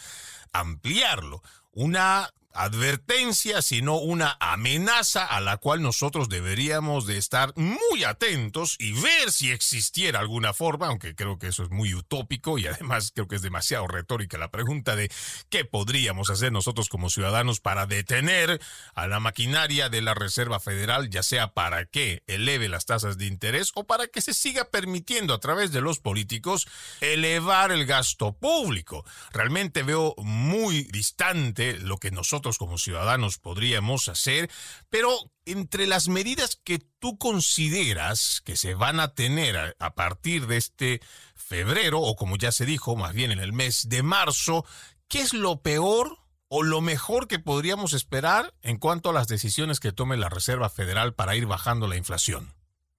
ampliarlo. 0.53 1.43
Una 1.73 2.33
advertencia, 2.65 3.63
sino 3.63 3.99
una 3.99 4.37
amenaza 4.41 5.25
a 5.25 5.41
la 5.41 5.59
cual 5.59 5.81
nosotros 5.81 6.29
deberíamos 6.29 7.07
de 7.07 7.17
estar 7.17 7.53
muy 7.57 8.05
atentos 8.05 8.77
y 8.79 8.93
ver 8.93 9.31
si 9.31 9.51
existiera 9.51 10.21
alguna 10.21 10.53
forma, 10.53 10.89
aunque 10.89 11.15
creo 11.15 11.39
que 11.39 11.49
eso 11.49 11.63
es 11.63 11.71
muy 11.71 11.95
utópico 11.95 12.59
y 12.59 12.67
además 12.67 13.13
creo 13.15 13.29
que 13.29 13.37
es 13.37 13.43
demasiado 13.43 13.87
retórica 13.87 14.39
la 14.39 14.51
pregunta 14.51 14.97
de 14.97 15.11
qué 15.51 15.65
podríamos 15.65 16.31
hacer 16.31 16.51
nosotros 16.51 16.89
como 16.89 17.11
ciudadanos 17.11 17.61
para 17.61 17.87
detener 17.87 18.61
a 18.95 19.07
la 19.07 19.21
maquinaria 19.21 19.89
de 19.89 20.03
la 20.03 20.15
Reserva 20.15 20.59
Federal, 20.59 21.11
ya 21.11 21.23
sea 21.23 21.53
para 21.53 21.85
que 21.87 22.23
eleve 22.27 22.69
las 22.69 22.87
tasas 22.87 23.19
de 23.19 23.27
interés 23.27 23.71
o 23.75 23.85
para 23.85 24.09
que 24.09 24.21
se 24.21 24.35
siga 24.35 24.65
permitiendo 24.65 25.33
a 25.33 25.41
través 25.41 25.71
de 25.71 25.81
los 25.81 26.01
políticos 26.01 26.67
elevar 27.01 27.73
el 27.73 27.87
gasto 27.87 28.33
público. 28.33 29.05
Realmente 29.33 29.83
veo 29.83 30.15
muy 30.19 30.85
distante 30.85 31.79
lo 31.79 31.99
que 31.99 32.11
nosotros 32.11 32.48
como 32.57 32.79
ciudadanos 32.79 33.39
podríamos 33.39 34.09
hacer, 34.09 34.49
pero 34.89 35.11
entre 35.45 35.87
las 35.87 36.09
medidas 36.09 36.61
que 36.65 36.79
tú 36.99 37.19
consideras 37.19 38.41
que 38.47 38.57
se 38.57 38.75
van 38.75 39.01
a 39.01 39.15
tener 39.15 39.57
a, 39.79 39.95
partir 39.95 40.47
de 40.47 40.57
este 40.57 41.01
febrero, 41.35 42.01
o 42.01 42.17
como 42.17 42.37
ya 42.37 42.53
se 42.53 42.65
dijo, 42.65 42.97
más 42.97 43.13
bien 43.13 43.33
en 43.33 43.41
el 43.41 43.53
mes 43.53 43.89
de 43.91 44.03
marzo, 44.03 44.65
¿qué 45.09 45.19
es 45.19 45.35
lo 45.35 45.61
peor 45.61 46.17
o 46.49 46.63
lo 46.63 46.81
mejor 46.81 47.29
que 47.29 47.39
podríamos 47.39 47.93
esperar 47.93 48.53
en 48.63 48.79
cuanto 48.79 49.11
a 49.11 49.13
las 49.13 49.29
decisiones 49.29 49.81
que 49.81 49.93
tome 49.93 50.17
la 50.17 50.31
Reserva 50.31 50.71
Federal 50.71 51.15
para 51.15 51.37
ir 51.37 51.47
bajando 51.47 51.89
la 51.89 51.97
inflación? 51.97 52.47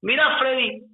Mira, 0.02 0.38
Freddy, 0.40 0.86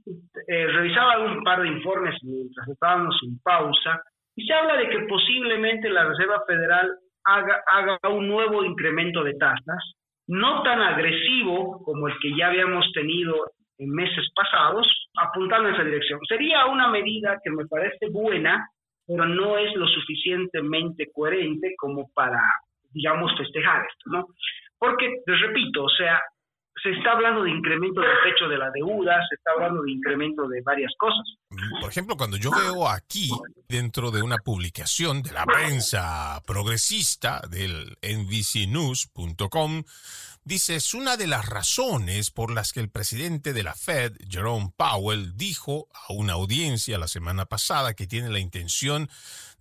eh, 0.48 0.68
revisaba 0.68 1.20
un 1.20 1.44
par 1.44 1.62
de 1.62 1.68
informes 1.68 2.16
mientras 2.24 2.68
estábamos 2.68 3.16
en 3.28 3.40
pausa 3.40 4.02
y 4.36 4.46
se 4.46 4.54
habla 4.54 4.78
de 4.78 4.90
que 4.90 5.06
posiblemente 5.08 5.90
la 5.90 6.06
Reserva 6.06 6.44
Federal 6.48 6.90
haga, 7.26 7.62
haga 7.72 8.10
un 8.10 8.28
nuevo 8.28 8.64
incremento 8.64 9.24
de 9.24 9.34
tasas, 9.34 9.96
no 10.28 10.64
tan 10.64 10.82
agresivo 10.82 11.84
como 11.84 12.08
el 12.08 12.18
que 12.20 12.36
ya 12.36 12.48
habíamos 12.48 12.92
tenido 12.94 13.36
en 13.78 13.90
meses 13.92 14.28
pasados, 14.36 14.88
apuntando 15.18 15.70
en 15.70 15.76
esa 15.76 15.84
dirección. 15.84 16.20
Sería 16.28 16.66
una 16.66 16.88
medida 16.88 17.40
que 17.44 17.52
me 17.52 17.66
parece 17.66 18.08
buena, 18.10 18.68
pero 19.06 19.26
no 19.26 19.58
es 19.58 19.76
lo 19.76 19.88
suficientemente 19.88 21.12
coherente 21.14 21.74
como 21.78 22.10
para, 22.14 22.42
digamos, 22.92 23.36
festejar 23.38 23.86
esto, 23.86 24.10
¿no? 24.12 24.26
Porque, 24.80 25.22
les 25.26 25.42
repito, 25.42 25.84
o 25.84 25.90
sea, 25.90 26.22
se 26.86 26.92
está 26.92 27.14
hablando 27.14 27.42
de 27.42 27.50
incremento 27.50 28.00
del 28.00 28.12
techo 28.24 28.48
de 28.48 28.58
la 28.58 28.70
deuda, 28.70 29.20
se 29.28 29.36
está 29.36 29.52
hablando 29.56 29.82
de 29.82 29.92
incremento 29.92 30.48
de 30.48 30.62
varias 30.62 30.94
cosas. 31.00 31.26
Por 31.82 31.90
ejemplo, 31.90 32.16
cuando 32.16 32.38
yo 32.38 32.52
veo 32.52 32.88
aquí, 32.88 33.32
dentro 33.68 34.12
de 34.12 34.22
una 34.22 34.38
publicación 34.38 35.24
de 35.24 35.32
la 35.32 35.46
prensa 35.46 36.40
progresista 36.46 37.42
del 37.50 37.98
NBCnews.com, 38.04 39.84
Dice, 40.48 40.76
es 40.76 40.94
una 40.94 41.18
de 41.18 41.26
las 41.26 41.50
razones 41.50 42.30
por 42.30 42.52
las 42.54 42.72
que 42.72 42.80
el 42.80 42.92
presidente 42.92 43.52
de 43.52 43.64
la 43.64 43.74
Fed, 43.74 44.14
Jerome 44.30 44.72
Powell, 44.78 45.36
dijo 45.36 45.88
a 45.92 46.14
una 46.14 46.34
audiencia 46.34 47.00
la 47.00 47.08
semana 47.08 47.46
pasada 47.46 47.96
que 47.96 48.06
tiene 48.06 48.30
la 48.30 48.38
intención 48.38 49.10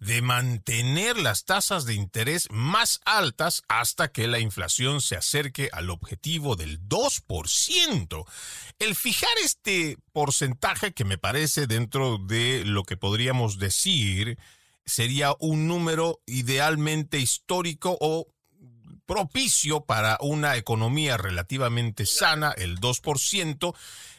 de 0.05 0.21
mantener 0.21 1.17
las 1.17 1.45
tasas 1.45 1.87
de 1.87 1.95
interés 1.95 2.47
más 2.51 3.01
altas 3.07 3.63
hasta 3.69 4.13
que 4.13 4.29
la 4.29 4.39
inflación 4.39 5.01
se 5.01 5.17
acerque 5.17 5.71
al 5.73 5.89
objetivo 5.89 6.57
del 6.57 6.87
2%. 6.87 8.27
El 8.79 8.95
fijar 8.95 9.33
este 9.43 9.97
porcentaje 10.13 10.93
que 10.93 11.07
me 11.07 11.17
parece 11.17 11.67
dentro 11.67 12.19
de 12.19 12.65
lo 12.67 12.83
que 12.85 12.99
podríamos 12.99 13.59
decir 13.59 14.39
sería 14.85 15.35
un 15.39 15.69
número 15.69 16.21
idealmente 16.27 17.19
histórico 17.19 17.97
o 17.99 18.27
propicio 19.07 19.87
para 19.87 20.19
una 20.21 20.57
economía 20.57 21.17
relativamente 21.17 22.05
sana, 22.05 22.53
el 22.53 22.79
2%. 22.79 23.75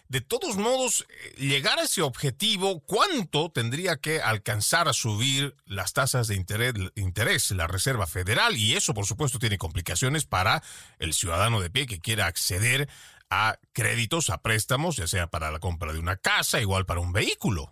De 0.07 0.21
todos 0.21 0.57
modos, 0.57 1.01
eh, 1.09 1.35
llegar 1.37 1.79
a 1.79 1.83
ese 1.83 2.03
objetivo, 2.03 2.81
¿cuánto 2.85 3.49
tendría 3.49 3.97
que 3.97 4.21
alcanzar 4.21 4.87
a 4.87 4.93
subir 4.93 5.53
las 5.65 5.93
tasas 5.93 6.27
de 6.27 6.35
interés, 6.35 6.73
interés, 6.95 7.51
la 7.51 7.67
Reserva 7.67 8.05
Federal? 8.05 8.55
Y 8.55 8.73
eso, 8.73 8.93
por 8.93 9.05
supuesto, 9.05 9.39
tiene 9.39 9.57
complicaciones 9.57 10.25
para 10.25 10.61
el 10.99 11.13
ciudadano 11.13 11.59
de 11.59 11.71
pie 11.71 11.87
que 11.87 11.99
quiera 11.99 12.27
acceder 12.27 12.87
a 13.31 13.55
créditos, 13.73 14.29
a 14.29 14.43
préstamos, 14.43 14.97
ya 14.97 15.07
sea 15.07 15.27
para 15.27 15.51
la 15.51 15.59
compra 15.59 15.91
de 15.91 15.99
una 15.99 16.17
casa, 16.17 16.61
igual 16.61 16.85
para 16.85 16.99
un 16.99 17.11
vehículo. 17.11 17.71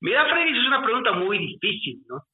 Mira, 0.00 0.24
Freddy, 0.30 0.58
es 0.58 0.66
una 0.66 0.82
pregunta 0.82 1.12
muy 1.12 1.38
difícil, 1.38 2.02
¿no? 2.08 2.24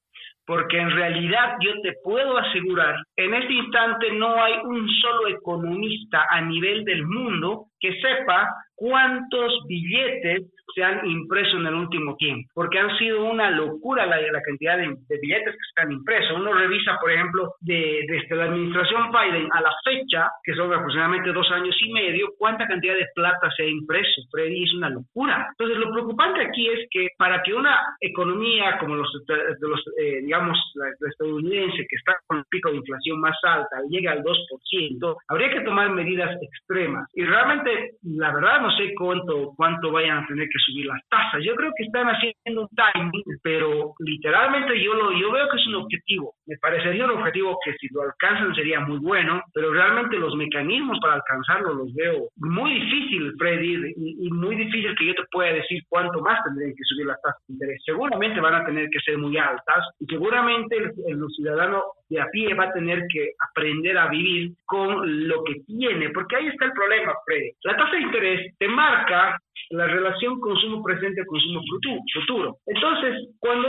porque 0.47 0.79
en 0.79 0.91
realidad 0.91 1.57
yo 1.61 1.73
te 1.83 1.95
puedo 2.03 2.37
asegurar, 2.37 2.97
en 3.17 3.35
este 3.35 3.53
instante 3.53 4.13
no 4.13 4.43
hay 4.43 4.55
un 4.65 4.89
solo 5.01 5.29
economista 5.29 6.27
a 6.29 6.41
nivel 6.43 6.85
del 6.85 7.07
mundo 7.07 7.69
que 7.81 7.99
sepa 8.01 8.49
cuántos 8.77 9.53
billetes 9.67 10.51
se 10.75 10.83
han 10.83 11.07
impreso 11.07 11.57
en 11.59 11.67
el 11.67 11.75
último 11.75 12.17
tiempo, 12.17 12.49
porque 12.55 12.79
han 12.79 12.97
sido 12.99 13.25
una 13.25 13.51
locura 13.51 14.07
la, 14.07 14.21
la 14.21 14.43
cantidad 14.43 14.77
de, 14.77 14.97
billetes 15.21 15.55
que 15.55 15.73
se 15.75 15.81
han 15.83 15.93
impreso. 15.93 16.35
Uno 16.35 16.53
revisa, 16.53 16.99
por 17.01 17.13
ejemplo, 17.13 17.55
de, 17.61 18.05
desde 18.09 18.37
la 18.37 18.45
administración 18.45 19.11
Biden 19.13 19.49
a 19.53 19.61
la 19.61 19.71
fecha, 19.85 20.31
que 20.43 20.55
son 20.55 20.73
aproximadamente 20.73 21.33
dos 21.33 21.51
años 21.53 21.77
y 21.81 21.93
medio, 21.93 22.29
cuánta 22.39 22.67
cantidad 22.67 22.95
de 22.95 23.07
plata 23.15 23.51
se 23.57 23.65
ha 23.65 23.67
impreso. 23.67 24.23
Freddy, 24.31 24.65
es 24.65 24.75
una 24.75 24.91
locura. 24.91 25.47
Entonces, 25.51 25.79
lo 25.79 25.93
preocupante 25.93 26.41
aquí 26.41 26.69
es 26.69 26.89
que 26.91 27.09
para 27.17 27.43
que 27.43 27.55
una 27.55 27.79
economía 28.01 28.79
como 28.79 28.97
los, 28.97 29.09
de 29.27 29.69
los 29.69 29.81
eh, 30.01 30.21
digamos, 30.23 30.59
la, 30.75 30.87
estadounidense, 31.09 31.87
que 31.89 31.97
está 31.97 32.17
con 32.27 32.39
el 32.39 32.45
pico 32.51 32.71
de 32.71 32.79
inflación 32.79 33.21
más 33.21 33.37
alta, 33.45 33.77
llegue 33.89 34.09
al 34.09 34.23
2%, 34.23 35.17
habría 35.29 35.51
que 35.51 35.61
tomar 35.61 35.91
medidas 35.91 36.37
extremas. 36.43 37.09
Y 37.15 37.25
realmente, 37.25 37.93
la 38.03 38.33
verdad, 38.33 38.63
no 38.65 38.71
sé 38.77 38.95
cuánto, 38.97 39.53
cuánto 39.57 39.93
vayan 39.93 40.25
a 40.25 40.27
tener 40.27 40.49
que 40.49 40.59
subir 40.65 40.87
las 40.87 41.01
tasas. 41.09 41.45
Yo 41.45 41.55
creo 41.55 41.71
que 41.77 41.85
están 41.85 42.07
haciendo 42.09 42.63
un 42.63 42.69
timing, 42.73 43.23
pero 43.43 43.93
literalmente 43.99 44.83
yo 44.83 44.95
lo 44.95 45.13
yo 45.13 45.31
veo 45.33 45.49
que 45.51 45.57
es 45.59 45.67
un 45.69 45.75
objetivo. 45.77 46.33
Me 46.47 46.57
parecería 46.57 47.05
un 47.05 47.19
objetivo 47.19 47.59
que 47.65 47.75
si 47.75 47.89
lo 47.93 48.03
alcanzan 48.03 48.55
sería 48.55 48.81
muy 48.81 48.99
bueno, 48.99 49.43
pero 49.53 49.73
realmente 49.73 50.17
los 50.17 50.35
mecanismos 50.35 50.99
para 51.01 51.15
alcanzarlo 51.15 51.75
los 51.75 51.95
veo 51.95 52.29
muy 52.37 52.73
difícil, 52.81 53.33
Freddy, 53.39 53.93
y, 53.97 54.31
muy 54.31 54.57
difícil 54.57 54.95
que 54.97 55.07
yo 55.07 55.15
te 55.15 55.23
pueda 55.31 55.53
decir 55.53 55.83
cuánto 55.89 56.21
más 56.21 56.43
tendrían 56.45 56.73
que 56.73 56.85
subir 56.85 57.07
las 57.07 57.21
tasas 57.21 57.43
de 57.47 57.55
interés. 57.55 57.83
Seguramente 57.85 58.41
van 58.41 58.55
a 58.55 58.65
tener 58.65 58.89
que 58.91 59.01
ser 59.01 59.19
muy 59.19 59.37
altas 59.37 59.85
y 60.01 60.07
seguramente 60.07 60.77
el, 60.77 60.93
el 61.07 61.21
ciudadano 61.37 61.83
de 62.09 62.21
a 62.21 62.27
pie 62.31 62.55
va 62.55 62.65
a 62.65 62.73
tener 62.73 63.05
que 63.13 63.33
aprender 63.51 63.97
a 63.99 64.09
vivir 64.09 64.53
con 64.65 65.29
lo 65.29 65.43
que 65.45 65.61
tiene, 65.67 66.11
porque 66.11 66.37
ahí 66.37 66.49
está 66.49 66.67
el 66.67 66.73
problema, 66.73 67.13
Freddy. 67.27 67.53
La 67.63 67.77
tasa 67.77 67.93
de 67.93 68.03
interés 68.03 68.54
te 68.59 68.69
marca 68.69 69.39
la 69.71 69.87
relación 69.87 70.41
consumo 70.41 70.83
presente 70.83 71.25
consumo 71.27 71.61
futuro. 72.13 72.57
Entonces, 72.67 73.29
cuando 73.39 73.64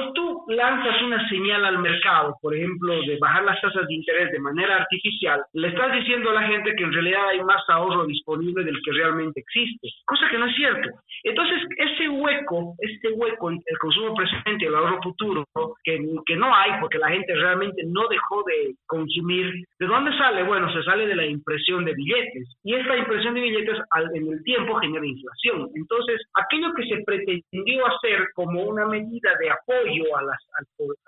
lanzas 0.56 1.02
una 1.02 1.28
señal 1.30 1.66
al 1.66 1.80
mercado, 1.80 2.38
por 2.42 2.56
ejemplo, 2.56 2.94
de 3.02 3.18
bajar 3.20 3.44
las 3.44 3.60
tasas 3.62 3.88
de 3.88 3.94
interés 3.94 4.32
de 4.32 4.40
manera 4.40 4.78
artificial, 4.78 5.42
le 5.54 5.68
estás 5.70 5.92
diciendo 5.94 6.30
a 6.30 6.34
la 6.34 6.44
gente 6.44 6.74
que 6.76 6.84
en 6.84 6.94
realidad 6.94 7.30
hay 7.30 7.42
más 7.44 7.64
ahorro 7.70 8.06
disponible 8.06 8.64
del 8.64 8.80
que 8.84 8.92
realmente 8.92 9.40
existe, 9.40 9.90
cosa 10.06 10.28
que 10.30 10.38
no 10.38 10.46
es 10.48 10.56
cierto. 10.56 10.90
Entonces, 11.24 11.62
ese 11.78 12.10
hueco, 12.10 12.76
ese 12.80 13.14
hueco 13.14 13.52
en 13.52 13.62
el 13.66 13.78
consumo 13.78 14.16
presente 14.16 14.66
y 14.66 14.68
el 14.68 14.76
ahorro 14.76 15.02
futuro, 15.02 15.46
que, 15.84 16.00
que 16.26 16.36
no 16.36 16.54
hay 16.54 16.72
porque 16.80 16.98
la 16.98 17.10
gente 17.10 17.34
realmente 17.36 17.84
no 17.88 18.08
dejó 18.08 18.44
de 18.44 18.76
consumir, 18.88 19.52
¿de 19.80 19.86
dónde 19.88 20.16
sale? 20.18 20.44
Bueno, 20.44 20.72
se 20.74 20.84
sale 20.84 21.08
de 21.08 21.16
la 21.16 21.26
impresión 21.26 21.86
de 21.86 21.94
billetes 21.94 22.58
y 22.64 22.76
esta 22.76 22.98
impresión 22.98 23.34
de 23.34 23.42
billetes 23.42 23.78
en 24.14 24.32
el 24.32 24.44
tiempo 24.44 24.76
genera 24.76 25.06
inflación. 25.06 25.70
Entonces, 25.76 26.22
aquello 26.36 26.74
que 26.74 26.88
se 26.88 27.04
pretendió 27.04 27.86
hacer 27.88 28.28
como 28.34 28.64
una 28.64 28.86
medida 28.86 29.34
de 29.40 29.50
apoyo 29.50 30.18
a, 30.18 30.24
las, 30.24 30.40
a, 30.54 30.62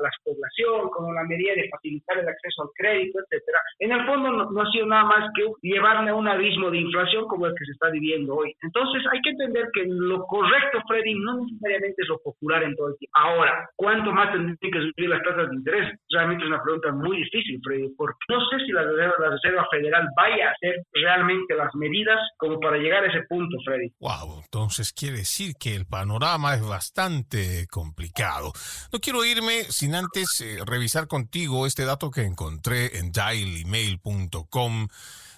la 0.04 0.10
población, 0.24 0.90
como 0.90 1.08
una 1.10 1.24
medida 1.24 1.54
de 1.54 1.70
facilitar 1.70 2.18
el 2.20 2.28
acceso 2.28 2.64
al 2.64 2.70
crédito, 2.76 3.20
etcétera, 3.20 3.60
en 3.80 3.92
el 3.92 4.06
fondo 4.06 4.32
no, 4.32 4.62
ha 4.62 4.72
sido 4.72 4.86
nada 4.86 5.06
más 5.06 5.30
que 5.36 5.46
llevarle 5.62 6.12
a 6.12 6.16
un 6.16 6.28
abismo 6.28 6.72
de 6.72 6.80
inflación 6.80 7.28
como 7.28 7.46
el 7.46 7.54
que 7.54 7.66
se 7.66 7.72
está 7.72 7.90
viviendo 7.90 8.36
hoy. 8.36 8.54
Entonces, 8.62 9.04
hay 9.12 9.22
que 9.22 9.32
entender 9.32 9.68
que 9.74 9.86
lo 9.88 10.26
correcto, 10.26 10.82
Freddy, 10.88 11.16
no 11.16 11.46
necesariamente 11.46 12.02
es 12.02 12.08
lo 12.08 12.20
popular 12.20 12.64
en 12.64 12.76
todo 12.76 12.90
el 12.90 12.98
tiempo. 12.98 13.18
Ahora, 13.18 13.70
¿cuánto 13.76 14.12
más 14.12 14.32
tendrían 14.32 14.58
que 14.58 14.92
subir 14.92 15.10
las 15.10 15.24
tasas 15.24 15.50
de 15.50 15.56
interés? 15.56 16.00
Realmente 16.10 16.44
es 16.44 16.50
una 16.50 16.64
pregunta 16.64 16.92
muy 16.92 17.18
difícil, 17.18 17.60
Freddy, 17.64 17.94
porque 17.98 18.18
no 18.30 18.40
sé 18.50 18.66
si 18.66 18.72
la 18.72 18.88
la 18.98 19.30
Reserva 19.30 19.68
Federal 19.70 20.08
vaya 20.16 20.50
a 20.50 20.52
hacer 20.52 20.84
realmente 20.94 21.56
las 21.56 21.74
medidas 21.76 22.20
como 22.38 22.60
para 22.60 22.78
llegar 22.78 23.04
a 23.04 23.08
ese 23.08 23.24
punto, 23.28 23.58
Freddy. 23.66 23.92
Wow, 24.00 24.42
entonces 24.44 24.94
quiere 24.94 25.18
decir 25.18 25.54
que 25.60 25.76
el 25.76 25.86
panorama 25.86 26.56
es 26.56 26.68
bastante 26.68 27.68
complicado. 27.70 28.52
No 28.92 29.00
quiero 29.00 29.24
sin 29.70 29.94
antes 29.94 30.40
eh, 30.40 30.58
revisar 30.66 31.08
contigo 31.08 31.68
este 31.68 31.84
dato 31.84 32.10
que 32.12 32.24
encontré 32.24 32.98
en 32.98 33.12
dailymail.com 33.12 34.88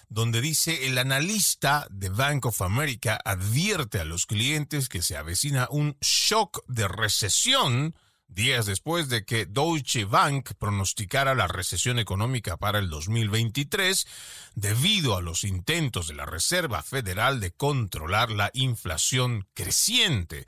donde 0.08 0.40
dice 0.40 0.86
el 0.86 0.96
analista 0.96 1.88
de 1.90 2.08
Bank 2.08 2.46
of 2.46 2.62
America 2.62 3.18
advierte 3.24 3.98
a 3.98 4.04
los 4.04 4.26
clientes 4.26 4.88
que 4.88 5.02
se 5.02 5.16
avecina 5.16 5.66
un 5.70 5.96
shock 6.00 6.62
de 6.68 6.86
recesión 6.86 7.96
días 8.28 8.66
después 8.66 9.08
de 9.08 9.24
que 9.24 9.44
Deutsche 9.46 10.04
Bank 10.04 10.50
pronosticara 10.56 11.34
la 11.34 11.48
recesión 11.48 11.98
económica 11.98 12.56
para 12.58 12.78
el 12.78 12.90
2023 12.90 14.06
debido 14.54 15.16
a 15.16 15.20
los 15.20 15.42
intentos 15.42 16.06
de 16.06 16.14
la 16.14 16.26
Reserva 16.26 16.84
Federal 16.84 17.40
de 17.40 17.50
controlar 17.50 18.30
la 18.30 18.50
inflación 18.54 19.48
creciente. 19.52 20.44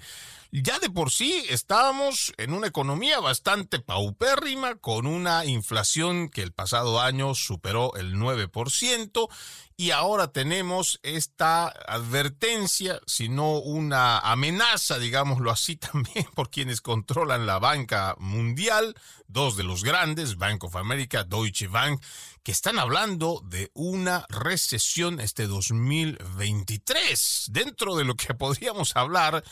Ya 0.54 0.78
de 0.78 0.90
por 0.90 1.10
sí 1.10 1.46
estábamos 1.48 2.34
en 2.36 2.52
una 2.52 2.66
economía 2.66 3.20
bastante 3.20 3.78
paupérrima, 3.78 4.74
con 4.74 5.06
una 5.06 5.46
inflación 5.46 6.28
que 6.28 6.42
el 6.42 6.52
pasado 6.52 7.00
año 7.00 7.34
superó 7.34 7.94
el 7.94 8.16
9%, 8.16 9.30
y 9.78 9.92
ahora 9.92 10.30
tenemos 10.30 11.00
esta 11.02 11.68
advertencia, 11.68 13.00
si 13.06 13.30
no 13.30 13.60
una 13.60 14.18
amenaza, 14.18 14.98
digámoslo 14.98 15.50
así 15.50 15.76
también, 15.76 16.26
por 16.34 16.50
quienes 16.50 16.82
controlan 16.82 17.46
la 17.46 17.58
banca 17.58 18.14
mundial, 18.18 18.94
dos 19.28 19.56
de 19.56 19.64
los 19.64 19.82
grandes, 19.82 20.36
Bank 20.36 20.64
of 20.64 20.76
America, 20.76 21.24
Deutsche 21.24 21.68
Bank, 21.68 22.02
que 22.42 22.52
están 22.52 22.78
hablando 22.78 23.40
de 23.46 23.70
una 23.72 24.26
recesión 24.28 25.18
este 25.18 25.46
2023, 25.46 27.46
dentro 27.52 27.96
de 27.96 28.04
lo 28.04 28.16
que 28.16 28.34
podríamos 28.34 28.94
hablar 28.96 29.42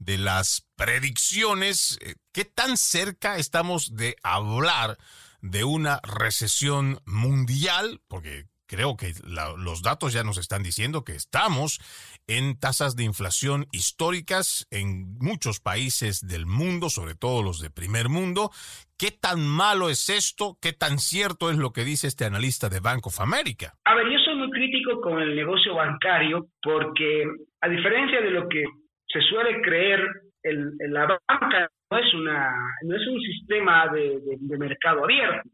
de 0.00 0.18
las 0.18 0.66
predicciones, 0.76 1.98
eh, 2.02 2.14
¿qué 2.32 2.44
tan 2.44 2.76
cerca 2.76 3.36
estamos 3.36 3.94
de 3.94 4.16
hablar 4.24 4.96
de 5.40 5.62
una 5.62 6.00
recesión 6.02 6.98
mundial? 7.06 8.00
Porque 8.08 8.46
creo 8.66 8.96
que 8.96 9.12
los 9.58 9.82
datos 9.82 10.12
ya 10.12 10.24
nos 10.24 10.38
están 10.38 10.62
diciendo 10.62 11.04
que 11.04 11.12
estamos 11.12 11.80
en 12.26 12.58
tasas 12.58 12.94
de 12.94 13.04
inflación 13.04 13.66
históricas 13.72 14.66
en 14.70 15.18
muchos 15.18 15.60
países 15.60 16.26
del 16.26 16.46
mundo, 16.46 16.88
sobre 16.88 17.14
todo 17.14 17.42
los 17.42 17.60
de 17.60 17.70
primer 17.70 18.08
mundo. 18.08 18.50
¿Qué 18.96 19.10
tan 19.10 19.44
malo 19.46 19.90
es 19.90 20.08
esto? 20.08 20.56
¿Qué 20.62 20.72
tan 20.72 20.98
cierto 20.98 21.50
es 21.50 21.56
lo 21.56 21.72
que 21.72 21.84
dice 21.84 22.06
este 22.06 22.24
analista 22.24 22.68
de 22.68 22.80
Bank 22.80 23.06
of 23.06 23.20
America? 23.20 23.74
A 23.84 23.94
ver, 23.96 24.06
yo 24.06 24.18
soy 24.24 24.36
muy 24.36 24.50
crítico 24.50 25.00
con 25.00 25.20
el 25.20 25.34
negocio 25.34 25.74
bancario 25.74 26.46
porque 26.62 27.24
a 27.60 27.68
diferencia 27.68 28.20
de 28.20 28.30
lo 28.30 28.48
que 28.48 28.64
se 29.12 29.20
suele 29.22 29.60
creer 29.62 30.00
el, 30.42 30.72
la 30.88 31.06
banca 31.06 31.68
no 31.90 31.98
es 31.98 32.14
una 32.14 32.50
no 32.82 32.96
es 32.96 33.06
un 33.06 33.20
sistema 33.20 33.88
de, 33.88 34.20
mercado 34.58 35.04
abierto 35.04 35.48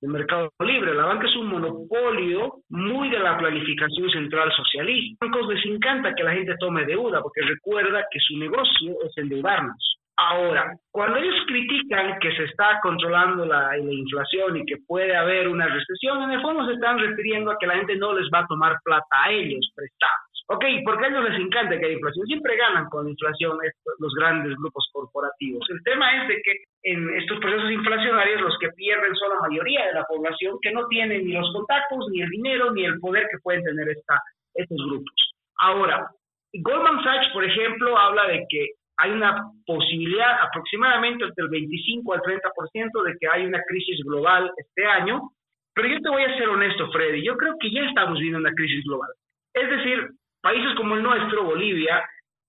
de 0.00 0.08
mercado 0.08 0.50
libre. 0.58 0.94
La 0.94 1.04
banca 1.04 1.28
es 1.28 1.36
un 1.36 1.46
monopolio 1.46 2.54
muy 2.70 3.08
de 3.08 3.20
la 3.20 3.38
planificación 3.38 4.10
central 4.10 4.50
socialista. 4.50 5.24
Los 5.24 5.30
bancos 5.30 5.54
les 5.54 5.64
encanta 5.64 6.12
que 6.12 6.24
la 6.24 6.32
gente 6.32 6.56
tome 6.58 6.84
deuda 6.84 7.22
porque 7.22 7.42
recuerda 7.42 8.04
que 8.10 8.18
su 8.18 8.36
negocio 8.36 8.96
es 9.04 9.16
endeudarnos 9.16 9.92
Ahora, 10.16 10.76
cuando 10.90 11.16
ellos 11.16 11.34
critican 11.46 12.18
que 12.20 12.36
se 12.36 12.44
está 12.44 12.78
controlando 12.82 13.46
la, 13.46 13.76
la, 13.76 13.92
inflación 13.92 14.58
y 14.58 14.66
que 14.66 14.76
puede 14.86 15.16
haber 15.16 15.48
una 15.48 15.66
recesión, 15.66 16.22
en 16.22 16.32
el 16.32 16.42
fondo 16.42 16.66
se 16.66 16.74
están 16.74 16.98
refiriendo 16.98 17.50
a 17.50 17.56
que 17.58 17.66
la 17.66 17.76
gente 17.76 17.96
no 17.96 18.12
les 18.12 18.28
va 18.32 18.40
a 18.40 18.46
tomar 18.46 18.76
plata 18.84 19.24
a 19.24 19.30
ellos 19.30 19.72
prestados. 19.74 20.31
Ok, 20.52 20.64
porque 20.84 21.06
a 21.06 21.08
ellos 21.08 21.30
les 21.30 21.40
encanta 21.40 21.78
que 21.78 21.86
haya 21.86 21.94
inflación. 21.94 22.26
Siempre 22.26 22.56
ganan 22.58 22.84
con 22.90 23.08
inflación 23.08 23.56
los 23.98 24.14
grandes 24.14 24.54
grupos 24.58 24.86
corporativos. 24.92 25.64
El 25.70 25.82
tema 25.82 26.12
es 26.20 26.28
de 26.28 26.42
que 26.42 26.52
en 26.82 27.08
estos 27.16 27.38
procesos 27.40 27.70
inflacionarios 27.70 28.42
los 28.42 28.58
que 28.58 28.68
pierden 28.76 29.14
son 29.16 29.30
la 29.30 29.48
mayoría 29.48 29.86
de 29.86 29.94
la 29.94 30.04
población 30.04 30.58
que 30.60 30.72
no 30.72 30.86
tienen 30.88 31.24
ni 31.24 31.32
los 31.32 31.50
contactos, 31.54 32.06
ni 32.10 32.20
el 32.20 32.28
dinero, 32.28 32.70
ni 32.70 32.84
el 32.84 33.00
poder 33.00 33.28
que 33.30 33.38
pueden 33.42 33.64
tener 33.64 33.88
esta, 33.88 34.20
estos 34.52 34.76
grupos. 34.76 35.14
Ahora, 35.56 36.10
Goldman 36.52 37.02
Sachs, 37.02 37.32
por 37.32 37.44
ejemplo, 37.44 37.96
habla 37.96 38.26
de 38.26 38.44
que 38.46 38.72
hay 38.98 39.10
una 39.10 39.34
posibilidad 39.64 40.38
aproximadamente 40.42 41.24
entre 41.24 41.44
el 41.44 41.50
25 41.50 42.12
al 42.12 42.20
30% 42.20 43.02
de 43.04 43.16
que 43.18 43.26
hay 43.26 43.46
una 43.46 43.62
crisis 43.66 44.04
global 44.04 44.52
este 44.58 44.84
año. 44.84 45.30
Pero 45.74 45.88
yo 45.88 46.00
te 46.02 46.10
voy 46.10 46.24
a 46.24 46.36
ser 46.36 46.50
honesto, 46.50 46.90
Freddy, 46.92 47.24
yo 47.24 47.38
creo 47.38 47.54
que 47.58 47.72
ya 47.72 47.80
estamos 47.88 48.18
viviendo 48.18 48.40
una 48.40 48.52
crisis 48.52 48.84
global. 48.84 49.08
Es 49.54 49.70
decir, 49.70 50.10
Países 50.42 50.74
como 50.76 50.96
el 50.96 51.02
nuestro, 51.02 51.44
Bolivia, 51.44 52.04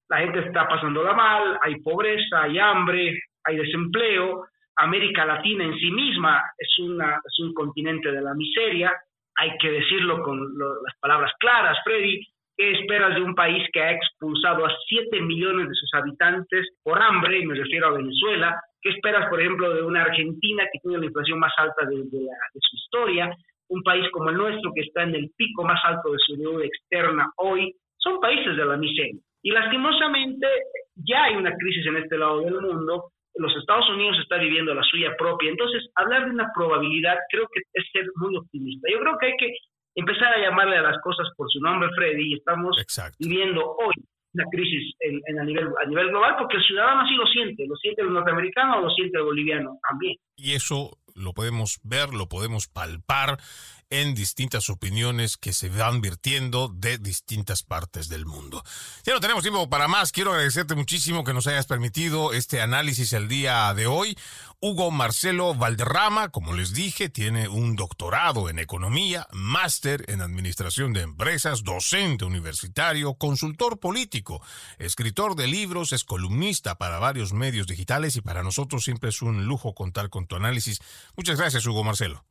la 0.09 0.17
gente 0.17 0.39
está 0.39 0.67
pasándola 0.67 1.13
mal, 1.13 1.59
hay 1.61 1.79
pobreza, 1.81 2.43
hay 2.43 2.57
hambre, 2.57 3.19
hay 3.43 3.57
desempleo. 3.57 4.45
América 4.75 5.25
Latina 5.25 5.63
en 5.63 5.75
sí 5.75 5.91
misma 5.91 6.41
es, 6.57 6.79
una, 6.79 7.19
es 7.23 7.39
un 7.39 7.53
continente 7.53 8.11
de 8.11 8.21
la 8.21 8.33
miseria, 8.33 8.91
hay 9.35 9.57
que 9.57 9.71
decirlo 9.71 10.21
con 10.23 10.39
las 10.57 10.97
palabras 10.99 11.31
claras, 11.39 11.77
Freddy. 11.83 12.25
¿Qué 12.55 12.71
esperas 12.71 13.15
de 13.15 13.21
un 13.21 13.33
país 13.33 13.67
que 13.73 13.81
ha 13.81 13.91
expulsado 13.91 14.65
a 14.65 14.71
7 14.87 15.21
millones 15.21 15.69
de 15.69 15.73
sus 15.73 15.91
habitantes 15.95 16.67
por 16.83 17.01
hambre? 17.01 17.39
Y 17.39 17.45
me 17.47 17.55
refiero 17.55 17.87
a 17.87 17.97
Venezuela. 17.97 18.59
¿Qué 18.79 18.89
esperas, 18.89 19.27
por 19.29 19.41
ejemplo, 19.41 19.73
de 19.73 19.81
una 19.81 20.03
Argentina 20.03 20.63
que 20.71 20.79
tiene 20.79 20.99
la 20.99 21.05
inflación 21.05 21.39
más 21.39 21.53
alta 21.57 21.85
de, 21.87 21.95
de, 21.95 22.19
de 22.19 22.59
su 22.59 22.75
historia? 22.75 23.35
Un 23.69 23.81
país 23.81 24.05
como 24.11 24.29
el 24.29 24.37
nuestro 24.37 24.71
que 24.75 24.81
está 24.81 25.01
en 25.01 25.15
el 25.15 25.31
pico 25.35 25.63
más 25.63 25.81
alto 25.83 26.11
de 26.11 26.19
su 26.19 26.35
deuda 26.35 26.63
externa 26.65 27.31
hoy 27.37 27.73
son 28.03 28.19
países 28.19 28.55
de 28.57 28.65
la 28.65 28.77
miseria. 28.77 29.19
Y 29.41 29.51
lastimosamente 29.51 30.47
ya 30.95 31.23
hay 31.23 31.35
una 31.35 31.55
crisis 31.55 31.85
en 31.87 31.97
este 31.97 32.17
lado 32.17 32.41
del 32.41 32.61
mundo, 32.61 33.11
los 33.35 33.55
Estados 33.57 33.89
Unidos 33.89 34.17
está 34.21 34.37
viviendo 34.37 34.75
la 34.75 34.83
suya 34.83 35.15
propia, 35.17 35.49
entonces 35.49 35.89
hablar 35.95 36.25
de 36.25 36.31
una 36.31 36.51
probabilidad 36.53 37.17
creo 37.29 37.47
que 37.51 37.61
es 37.73 37.85
ser 37.91 38.05
muy 38.15 38.37
optimista. 38.37 38.87
Yo 38.91 38.99
creo 38.99 39.17
que 39.19 39.25
hay 39.27 39.37
que 39.37 39.53
empezar 39.95 40.33
a 40.33 40.39
llamarle 40.39 40.77
a 40.77 40.83
las 40.83 41.01
cosas 41.01 41.27
por 41.35 41.47
su 41.51 41.59
nombre, 41.59 41.89
Freddy, 41.95 42.33
y 42.33 42.35
estamos 42.35 42.77
viviendo 43.19 43.61
hoy 43.61 43.95
una 44.33 44.45
crisis 44.51 44.95
en, 44.99 45.39
a, 45.39 45.43
nivel, 45.43 45.67
a 45.83 45.87
nivel 45.87 46.09
global 46.09 46.35
porque 46.39 46.57
el 46.57 46.63
ciudadano 46.63 47.01
así 47.01 47.13
lo 47.13 47.25
siente, 47.27 47.65
lo 47.67 47.75
siente 47.75 48.01
el 48.01 48.11
norteamericano 48.11 48.77
o 48.77 48.81
lo 48.81 48.89
siente 48.89 49.17
el 49.17 49.23
boliviano 49.23 49.77
también. 49.87 50.15
Y 50.35 50.53
eso 50.53 50.97
lo 51.15 51.33
podemos 51.33 51.79
ver, 51.83 52.09
lo 52.13 52.27
podemos 52.27 52.67
palpar 52.67 53.37
en 53.93 54.15
distintas 54.15 54.71
opiniones 54.71 55.37
que 55.37 55.53
se 55.53 55.69
van 55.69 56.01
virtiendo 56.01 56.67
de 56.67 56.97
distintas 56.97 57.61
partes 57.61 58.09
del 58.09 58.25
mundo. 58.25 58.63
Ya 59.05 59.13
no 59.13 59.19
tenemos 59.19 59.43
tiempo 59.43 59.69
para 59.69 59.87
más. 59.87 60.11
Quiero 60.11 60.31
agradecerte 60.31 60.73
muchísimo 60.73 61.23
que 61.23 61.31
nos 61.31 61.45
hayas 61.45 61.67
permitido 61.67 62.33
este 62.33 62.59
análisis 62.59 63.13
el 63.13 63.27
día 63.27 63.71
de 63.75 63.85
hoy. 63.85 64.17
Hugo 64.59 64.89
Marcelo 64.89 65.53
Valderrama, 65.53 66.29
como 66.29 66.53
les 66.53 66.73
dije, 66.73 67.09
tiene 67.09 67.47
un 67.49 67.75
doctorado 67.75 68.49
en 68.49 68.57
economía, 68.57 69.27
máster 69.31 70.05
en 70.07 70.21
administración 70.21 70.91
de 70.93 71.01
empresas, 71.01 71.63
docente 71.63 72.25
universitario, 72.25 73.13
consultor 73.13 73.79
político, 73.79 74.41
escritor 74.79 75.35
de 75.35 75.45
libros, 75.45 75.93
es 75.93 76.03
columnista 76.03 76.79
para 76.79 76.97
varios 76.97 77.31
medios 77.31 77.67
digitales 77.67 78.15
y 78.15 78.21
para 78.21 78.41
nosotros 78.41 78.83
siempre 78.83 79.09
es 79.11 79.21
un 79.21 79.45
lujo 79.45 79.75
contar 79.75 80.09
con 80.09 80.25
tu 80.25 80.35
análisis. 80.35 80.79
Muchas 81.15 81.37
gracias, 81.37 81.63
Hugo 81.67 81.83
Marcelo. 81.83 82.25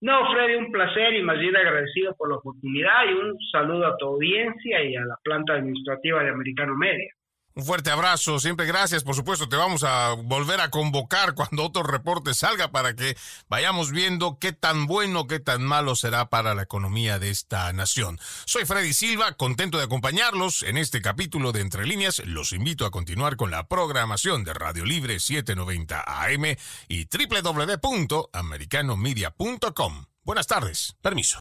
No, 0.00 0.30
Freddy, 0.32 0.54
un 0.54 0.70
placer 0.70 1.14
y 1.14 1.22
más 1.22 1.38
bien 1.38 1.56
agradecido 1.56 2.14
por 2.16 2.28
la 2.30 2.36
oportunidad 2.36 3.04
y 3.10 3.14
un 3.14 3.36
saludo 3.50 3.86
a 3.86 3.96
tu 3.96 4.06
audiencia 4.06 4.84
y 4.84 4.94
a 4.94 5.04
la 5.04 5.16
planta 5.24 5.54
administrativa 5.54 6.22
de 6.22 6.30
Americano 6.30 6.76
Media. 6.76 7.12
Un 7.58 7.64
fuerte 7.64 7.90
abrazo, 7.90 8.38
siempre 8.38 8.66
gracias. 8.66 9.02
Por 9.02 9.16
supuesto, 9.16 9.48
te 9.48 9.56
vamos 9.56 9.82
a 9.82 10.12
volver 10.12 10.60
a 10.60 10.70
convocar 10.70 11.34
cuando 11.34 11.64
otro 11.64 11.82
reporte 11.82 12.32
salga 12.32 12.70
para 12.70 12.94
que 12.94 13.16
vayamos 13.48 13.90
viendo 13.90 14.38
qué 14.38 14.52
tan 14.52 14.86
bueno, 14.86 15.26
qué 15.26 15.40
tan 15.40 15.64
malo 15.64 15.96
será 15.96 16.30
para 16.30 16.54
la 16.54 16.62
economía 16.62 17.18
de 17.18 17.30
esta 17.30 17.72
nación. 17.72 18.20
Soy 18.44 18.64
Freddy 18.64 18.94
Silva, 18.94 19.32
contento 19.32 19.76
de 19.76 19.82
acompañarlos 19.82 20.62
en 20.62 20.76
este 20.76 21.02
capítulo 21.02 21.50
de 21.50 21.62
Entre 21.62 21.84
Líneas. 21.84 22.22
Los 22.24 22.52
invito 22.52 22.86
a 22.86 22.92
continuar 22.92 23.34
con 23.34 23.50
la 23.50 23.66
programación 23.66 24.44
de 24.44 24.54
Radio 24.54 24.84
Libre 24.84 25.18
790 25.18 26.04
AM 26.06 26.44
y 26.86 27.06
www.americanomedia.com. 27.06 30.06
Buenas 30.22 30.46
tardes. 30.46 30.94
Permiso. 31.02 31.36